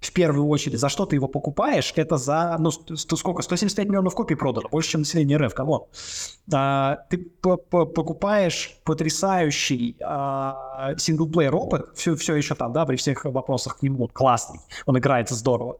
в 0.00 0.12
первую 0.12 0.46
очередь, 0.48 0.78
за 0.78 0.88
что 0.88 1.06
ты 1.06 1.16
его 1.16 1.26
покупаешь, 1.26 1.92
это 1.96 2.16
за, 2.18 2.56
ну, 2.58 2.70
сколько, 2.70 3.42
175 3.42 3.88
миллионов 3.88 4.14
копий 4.14 4.34
продано, 4.34 4.68
больше, 4.68 4.90
чем 4.90 5.00
население 5.00 5.38
РФ, 5.38 5.54
come 5.54 5.71
on. 5.71 5.84
А, 6.52 6.98
ты 7.08 7.18
по- 7.18 7.56
по- 7.56 7.86
покупаешь 7.86 8.78
потрясающий 8.84 9.96
а, 10.02 10.94
single-player 10.98 11.54
опыт, 11.54 11.96
все, 11.96 12.14
все 12.14 12.34
еще 12.34 12.54
там, 12.54 12.72
да, 12.72 12.84
при 12.84 12.96
всех 12.96 13.24
вопросах 13.24 13.78
к 13.78 13.82
нему, 13.82 14.08
классный, 14.08 14.60
он 14.84 14.98
играется 14.98 15.34
здорово. 15.34 15.78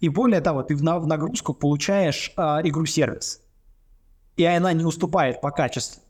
И 0.00 0.08
более 0.08 0.40
того, 0.40 0.62
ты 0.62 0.76
в, 0.76 0.82
на- 0.82 0.98
в 1.00 1.06
нагрузку 1.06 1.52
получаешь 1.52 2.32
а, 2.36 2.60
игру-сервис. 2.62 3.42
И 4.36 4.44
она 4.44 4.72
не 4.74 4.84
уступает 4.84 5.40
по 5.40 5.50
качеству. 5.50 6.02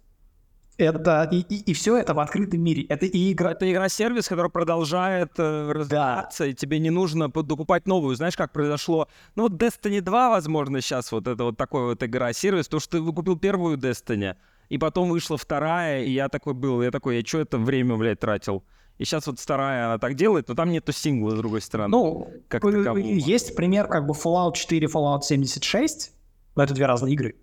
Это, 0.78 1.22
и, 1.32 1.72
все 1.72 1.96
это 1.96 2.12
в 2.12 2.18
открытом 2.18 2.60
мире. 2.60 2.84
Это 2.84 3.06
и 3.06 3.32
игра... 3.32 3.52
это 3.52 3.70
игра-сервис, 3.70 4.28
который 4.28 4.50
продолжает 4.50 5.32
э, 5.38 5.72
развиваться, 5.72 6.44
и 6.44 6.52
тебе 6.52 6.78
не 6.78 6.90
нужно 6.90 7.28
докупать 7.28 7.86
новую. 7.86 8.14
Знаешь, 8.14 8.36
как 8.36 8.52
произошло? 8.52 9.08
Ну, 9.36 9.44
вот 9.44 9.52
Destiny 9.52 10.02
2, 10.02 10.30
возможно, 10.30 10.82
сейчас 10.82 11.12
вот 11.12 11.28
это 11.28 11.44
вот 11.44 11.56
такой 11.56 11.86
вот 11.86 12.02
игра-сервис, 12.02 12.68
то, 12.68 12.78
что 12.78 12.98
ты 12.98 13.12
купил 13.12 13.38
первую 13.38 13.78
Destiny, 13.78 14.36
и 14.68 14.76
потом 14.76 15.08
вышла 15.08 15.38
вторая, 15.38 16.02
и 16.02 16.10
я 16.10 16.28
такой 16.28 16.52
был, 16.52 16.82
я 16.82 16.90
такой, 16.90 17.16
я 17.16 17.24
что 17.24 17.38
это 17.38 17.56
время, 17.56 17.96
блядь, 17.96 18.20
тратил? 18.20 18.62
И 18.98 19.04
сейчас 19.04 19.26
вот 19.26 19.38
вторая, 19.38 19.86
она 19.86 19.98
так 19.98 20.14
делает, 20.14 20.48
но 20.48 20.54
там 20.54 20.70
нету 20.70 20.92
сингла, 20.92 21.30
с 21.30 21.38
другой 21.38 21.60
стороны. 21.60 21.90
Ну, 21.90 22.30
как 22.48 22.64
э, 22.64 22.72
такового. 22.72 22.98
есть 22.98 23.54
пример 23.56 23.88
как 23.88 24.06
бы 24.06 24.14
Fallout 24.14 24.54
4, 24.54 24.86
Fallout 24.86 25.22
76. 25.22 26.12
Но 26.54 26.62
это 26.62 26.74
две 26.74 26.86
разные 26.86 27.14
игры. 27.14 27.36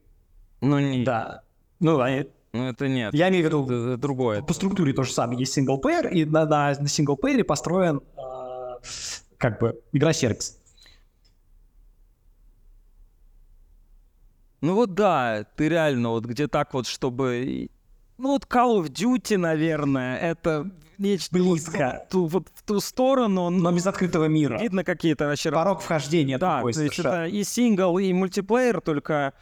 ну, 0.62 0.80
не, 0.80 1.04
Да. 1.04 1.44
Ну, 1.80 2.00
они- 2.00 2.28
ну 2.54 2.70
это 2.70 2.88
нет. 2.88 3.14
я 3.14 3.30
имею 3.30 3.44
в 3.44 3.48
виду, 3.48 3.64
Это 3.66 3.98
другое. 3.98 4.42
по 4.44 4.54
структуре 4.54 4.94
то 4.94 5.04
же 5.04 5.12
самое. 5.12 5.40
Есть 5.40 5.54
синглплеер, 5.54 6.08
и 6.08 6.24
на, 6.26 6.46
на, 6.46 6.74
на 6.80 6.88
синглплеере 6.88 7.44
построен 7.44 8.02
э, 8.18 8.86
как 9.38 9.60
бы 9.60 9.82
игра-сервис. 9.92 10.60
Ну 14.62 14.76
вот 14.76 14.94
да, 14.94 15.46
ты 15.58 15.68
реально 15.68 16.10
вот 16.10 16.26
где 16.26 16.48
так 16.48 16.74
вот, 16.74 16.88
чтобы... 16.88 17.70
Ну 18.18 18.30
вот 18.30 18.46
Call 18.46 18.82
of 18.82 18.90
Duty, 18.90 19.38
наверное, 19.38 20.18
это 20.18 20.72
нечто 20.98 21.36
Близко. 21.36 22.04
в 22.08 22.12
ту, 22.12 22.26
вот 22.28 22.48
в 22.54 22.64
ту 22.64 22.80
сторону, 22.80 23.50
Но 23.50 23.72
но 23.72 23.72
без 23.74 23.86
открытого 23.88 24.26
мира. 24.26 24.58
видно 24.60 24.84
какие-то 24.86 25.26
вообще... 25.26 25.52
Порог 25.52 25.82
вхождения 25.82 26.38
Да, 26.38 26.58
такой 26.58 26.74
то 26.74 26.82
есть 26.84 27.00
это 27.00 27.26
и 27.26 27.44
сингл, 27.44 27.98
и 27.98 28.14
мультиплеер, 28.14 28.80
только 28.80 29.34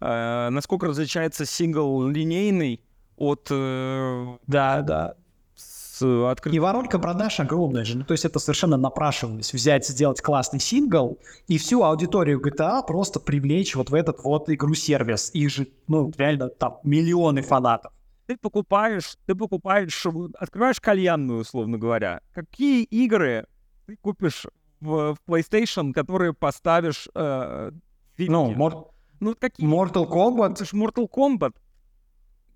э, 0.00 0.48
насколько 0.50 0.86
различается 0.86 1.44
сингл 1.46 2.06
линейный 2.06 2.80
от 3.16 3.48
э, 3.50 4.36
Да, 4.46 4.82
да. 4.82 5.14
с 5.56 6.02
открытым... 6.02 6.56
И 6.56 6.60
воронка 6.60 6.98
продаж 6.98 7.40
огромная 7.40 7.84
же. 7.84 7.98
Ну, 7.98 8.04
то 8.04 8.12
есть 8.12 8.24
это 8.24 8.38
совершенно 8.38 8.76
напрашивалось. 8.76 9.52
Взять, 9.52 9.86
сделать 9.86 10.20
классный 10.20 10.60
сингл 10.60 11.18
и 11.48 11.58
всю 11.58 11.82
аудиторию 11.82 12.40
GTA 12.40 12.86
просто 12.86 13.18
привлечь 13.18 13.74
вот 13.74 13.90
в 13.90 13.94
этот 13.94 14.22
вот 14.22 14.48
игру-сервис. 14.48 15.30
Их 15.34 15.50
же, 15.50 15.66
ну, 15.88 16.12
реально 16.16 16.48
там 16.48 16.78
миллионы 16.84 17.42
фанатов. 17.42 17.92
Ты 18.26 18.36
покупаешь, 18.36 19.16
ты 19.26 19.34
покупаешь, 19.34 20.06
открываешь 20.38 20.80
кальянную, 20.80 21.40
условно 21.40 21.78
говоря. 21.78 22.20
Какие 22.34 22.84
игры 22.84 23.46
ты 23.86 23.96
купишь 23.96 24.46
в, 24.80 25.14
в 25.14 25.18
PlayStation, 25.26 25.92
которые 25.92 26.34
поставишь 26.34 27.08
э, 27.14 27.70
в? 28.18 28.20
Ну, 28.20 28.50
Мор- 28.52 28.90
ну 29.20 29.34
какие? 29.34 29.66
Mortal 29.66 30.06
Kombat. 30.08 30.56
Купишь 30.56 30.72
Mortal 30.74 31.08
Kombat, 31.08 31.54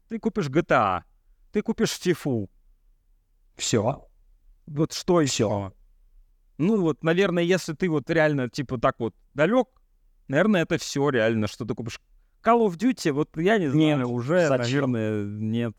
ты 0.08 0.18
купишь 0.18 0.48
GTA, 0.48 1.02
ты 1.52 1.62
купишь 1.62 1.98
FIFA. 1.98 2.48
Все. 3.56 4.08
Вот 4.66 4.92
что 4.92 5.20
еще? 5.20 5.72
Ну 6.58 6.80
вот, 6.80 7.02
наверное, 7.02 7.42
если 7.42 7.74
ты 7.74 7.88
вот 7.88 8.08
реально 8.10 8.48
типа 8.48 8.78
так 8.78 8.96
вот 8.98 9.14
далек, 9.34 9.68
наверное, 10.28 10.62
это 10.62 10.78
все 10.78 11.08
реально, 11.08 11.46
что 11.48 11.64
ты 11.64 11.74
купишь. 11.74 12.00
Call 12.42 12.66
of 12.66 12.76
Duty, 12.76 13.12
вот 13.12 13.36
я 13.36 13.58
не 13.58 13.68
знаю, 13.68 13.98
Нет, 13.98 14.06
уже, 14.06 14.48
зачем? 14.48 14.92
наверное, 14.92 15.24
нет. 15.24 15.76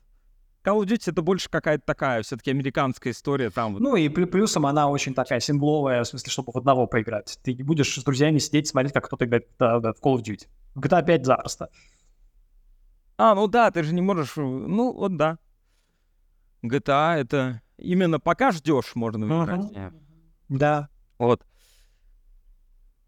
Call 0.65 0.79
of 0.81 0.85
Duty 0.85 1.11
это 1.11 1.21
больше 1.21 1.49
какая-то 1.49 1.83
такая 1.85 2.21
все-таки 2.23 2.51
американская 2.51 3.11
история 3.11 3.49
там. 3.49 3.73
Ну 3.79 3.95
и 3.97 4.07
плю- 4.07 4.27
плюсом 4.27 4.65
она 4.65 4.87
очень 4.89 5.13
такая 5.13 5.39
сингловая, 5.39 6.03
в 6.03 6.07
смысле, 6.07 6.31
чтобы 6.31 6.51
в 6.53 6.57
одного 6.57 6.87
поиграть. 6.87 7.37
Ты 7.43 7.53
не 7.53 7.63
будешь 7.63 7.93
с 7.93 8.03
друзьями 8.03 8.37
сидеть 8.37 8.65
и 8.65 8.69
смотреть, 8.69 8.93
как 8.93 9.05
кто-то 9.05 9.25
играет 9.25 9.47
в 9.59 9.79
в 9.79 9.85
Call 10.01 10.15
of 10.15 10.21
Duty. 10.23 10.47
В 10.75 10.79
GTA 10.79 11.03
5 11.05 11.25
запросто. 11.25 11.69
А, 13.17 13.35
ну 13.35 13.47
да, 13.47 13.69
ты 13.71 13.83
же 13.83 13.93
не 13.93 14.01
можешь. 14.01 14.37
э, 14.37 14.41
Ну 14.41 14.93
вот 14.93 15.17
да. 15.17 15.37
GTA 16.63 17.15
это 17.17 17.61
именно 17.77 18.19
пока 18.19 18.51
ждешь, 18.51 18.95
можно 18.95 19.25
играть. 19.25 19.91
Да. 20.49 20.87
Вот. 21.17 21.45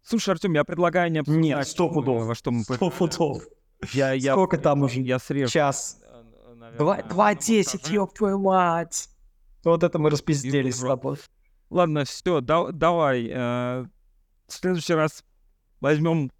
Слушай, 0.02 0.34
Артем, 0.34 0.52
я 0.54 0.62
предлагаю 0.64 1.10
не 1.10 1.18
обсуждать, 1.18 1.42
Нет, 1.42 1.66
сто 1.66 1.88
пудов. 1.88 2.24
во 2.26 2.34
что 2.34 2.50
мы 2.52 2.62
Сто 2.62 2.90
пудов. 2.90 3.42
Я, 3.92 4.12
я, 4.12 4.32
Сколько 4.32 4.56
там 4.58 4.82
уже? 4.82 5.00
я 5.00 5.18
срежу. 5.18 5.50
Час. 5.50 6.00
Два, 6.78 7.02
два 7.02 7.34
десять, 7.34 7.88
ёб 7.90 8.12
твою 8.14 8.38
мать. 8.38 9.08
Вот 9.64 9.82
это 9.82 9.98
мы 9.98 10.10
распизделись 10.10 10.76
с 10.76 10.80
тобой. 10.80 11.18
Ладно, 11.70 12.04
все, 12.04 12.40
давай. 12.40 13.28
э, 13.28 13.84
в 14.46 14.52
следующий 14.52 14.94
раз 14.94 15.24
возьмем. 15.80 16.30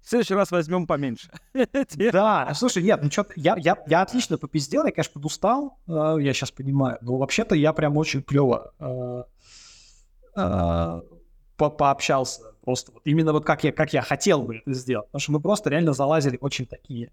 В 0.00 0.08
следующий 0.10 0.34
раз 0.34 0.50
возьмем 0.50 0.86
поменьше. 0.86 1.30
Да, 2.12 2.52
слушай, 2.54 2.82
нет, 2.82 3.00
ну 3.02 3.10
что 3.10 3.26
я, 3.36 3.56
я, 3.56 3.76
я 3.86 4.02
отлично 4.02 4.38
попиздел, 4.38 4.84
я, 4.84 4.92
конечно, 4.92 5.12
подустал, 5.14 5.78
э, 5.86 6.16
я 6.20 6.32
сейчас 6.32 6.50
понимаю, 6.50 6.98
но 7.00 7.16
вообще-то 7.16 7.54
я 7.54 7.72
прям 7.72 7.96
очень 7.96 8.22
клево 8.22 8.72
э, 8.78 9.24
э, 10.36 11.00
по- 11.56 11.70
пообщался, 11.70 12.42
просто 12.62 12.92
вот 12.92 13.02
именно 13.04 13.32
вот 13.32 13.44
как 13.44 13.62
я, 13.64 13.72
как 13.72 13.92
я 13.92 14.02
хотел 14.02 14.42
бы 14.42 14.56
это 14.56 14.72
сделать, 14.72 15.06
потому 15.08 15.20
что 15.20 15.32
мы 15.32 15.40
просто 15.40 15.70
реально 15.70 15.92
залазили 15.92 16.38
очень 16.40 16.66
такие 16.66 17.12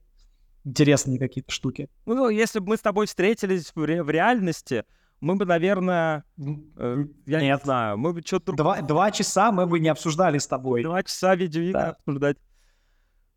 интересные 0.67 1.17
какие-то 1.19 1.51
штуки. 1.51 1.89
Ну, 2.05 2.29
если 2.29 2.59
бы 2.59 2.67
мы 2.69 2.77
с 2.77 2.81
тобой 2.81 3.07
встретились 3.07 3.71
в, 3.73 3.83
ре- 3.83 4.03
в 4.03 4.09
реальности, 4.09 4.83
мы 5.21 5.35
бы, 5.35 5.45
наверное, 5.45 6.23
э, 6.37 7.05
я 7.25 7.39
не 7.39 7.47
Нет. 7.47 7.63
знаю, 7.63 7.97
мы 7.97 8.13
бы 8.13 8.21
что-то 8.21 8.51
Два, 8.53 8.81
два 8.81 9.11
часа 9.11 9.51
мы 9.51 9.65
бы 9.65 9.79
не 9.79 9.87
обсуждали 9.89 10.37
с 10.37 10.47
тобой. 10.47 10.83
два 10.83 11.01
часа 11.03 11.35
видеоигры 11.35 11.73
Да. 11.73 11.89
обсуждать. 11.91 12.37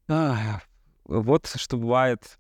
Ах, 0.09 0.63
вот 1.05 1.47
что 1.55 1.77
бывает, 1.77 2.39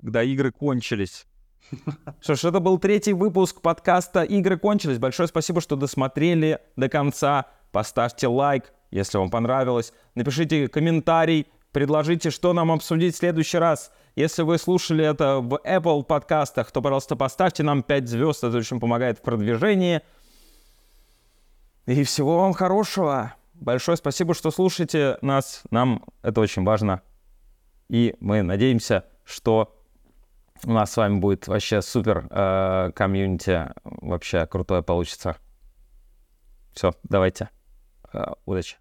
когда 0.00 0.22
игры 0.22 0.52
кончились. 0.52 1.26
Что 2.20 2.36
ж, 2.36 2.44
это 2.44 2.60
был 2.60 2.78
третий 2.78 3.12
выпуск 3.12 3.60
подкаста 3.60 4.22
«Игры 4.22 4.56
кончились». 4.56 4.98
Большое 4.98 5.26
спасибо, 5.28 5.60
что 5.60 5.74
досмотрели 5.74 6.60
до 6.76 6.88
конца. 6.88 7.46
Поставьте 7.72 8.28
лайк, 8.28 8.72
если 8.92 9.18
вам 9.18 9.30
понравилось. 9.30 9.92
Напишите 10.14 10.68
комментарий, 10.68 11.48
предложите, 11.76 12.30
что 12.30 12.54
нам 12.54 12.72
обсудить 12.72 13.14
в 13.14 13.18
следующий 13.18 13.58
раз. 13.58 13.92
Если 14.14 14.40
вы 14.40 14.56
слушали 14.56 15.04
это 15.04 15.40
в 15.40 15.60
Apple 15.62 16.04
подкастах, 16.04 16.70
то, 16.70 16.80
пожалуйста, 16.80 17.16
поставьте 17.16 17.62
нам 17.64 17.82
5 17.82 18.08
звезд. 18.08 18.44
Это 18.44 18.56
очень 18.56 18.80
помогает 18.80 19.18
в 19.18 19.20
продвижении. 19.20 20.00
И 21.84 22.02
всего 22.02 22.38
вам 22.38 22.54
хорошего. 22.54 23.34
Большое 23.52 23.98
спасибо, 23.98 24.32
что 24.32 24.50
слушаете 24.50 25.18
нас. 25.20 25.64
Нам 25.70 26.02
это 26.22 26.40
очень 26.40 26.64
важно. 26.64 27.02
И 27.90 28.16
мы 28.20 28.40
надеемся, 28.40 29.04
что 29.22 29.78
у 30.64 30.72
нас 30.72 30.92
с 30.92 30.96
вами 30.96 31.18
будет 31.18 31.46
вообще 31.46 31.82
супер 31.82 32.26
э, 32.30 32.92
комьюнити. 32.94 33.70
Вообще 33.84 34.46
крутое 34.46 34.82
получится. 34.82 35.36
Все, 36.72 36.94
давайте. 37.02 37.50
Э, 38.14 38.32
удачи. 38.46 38.78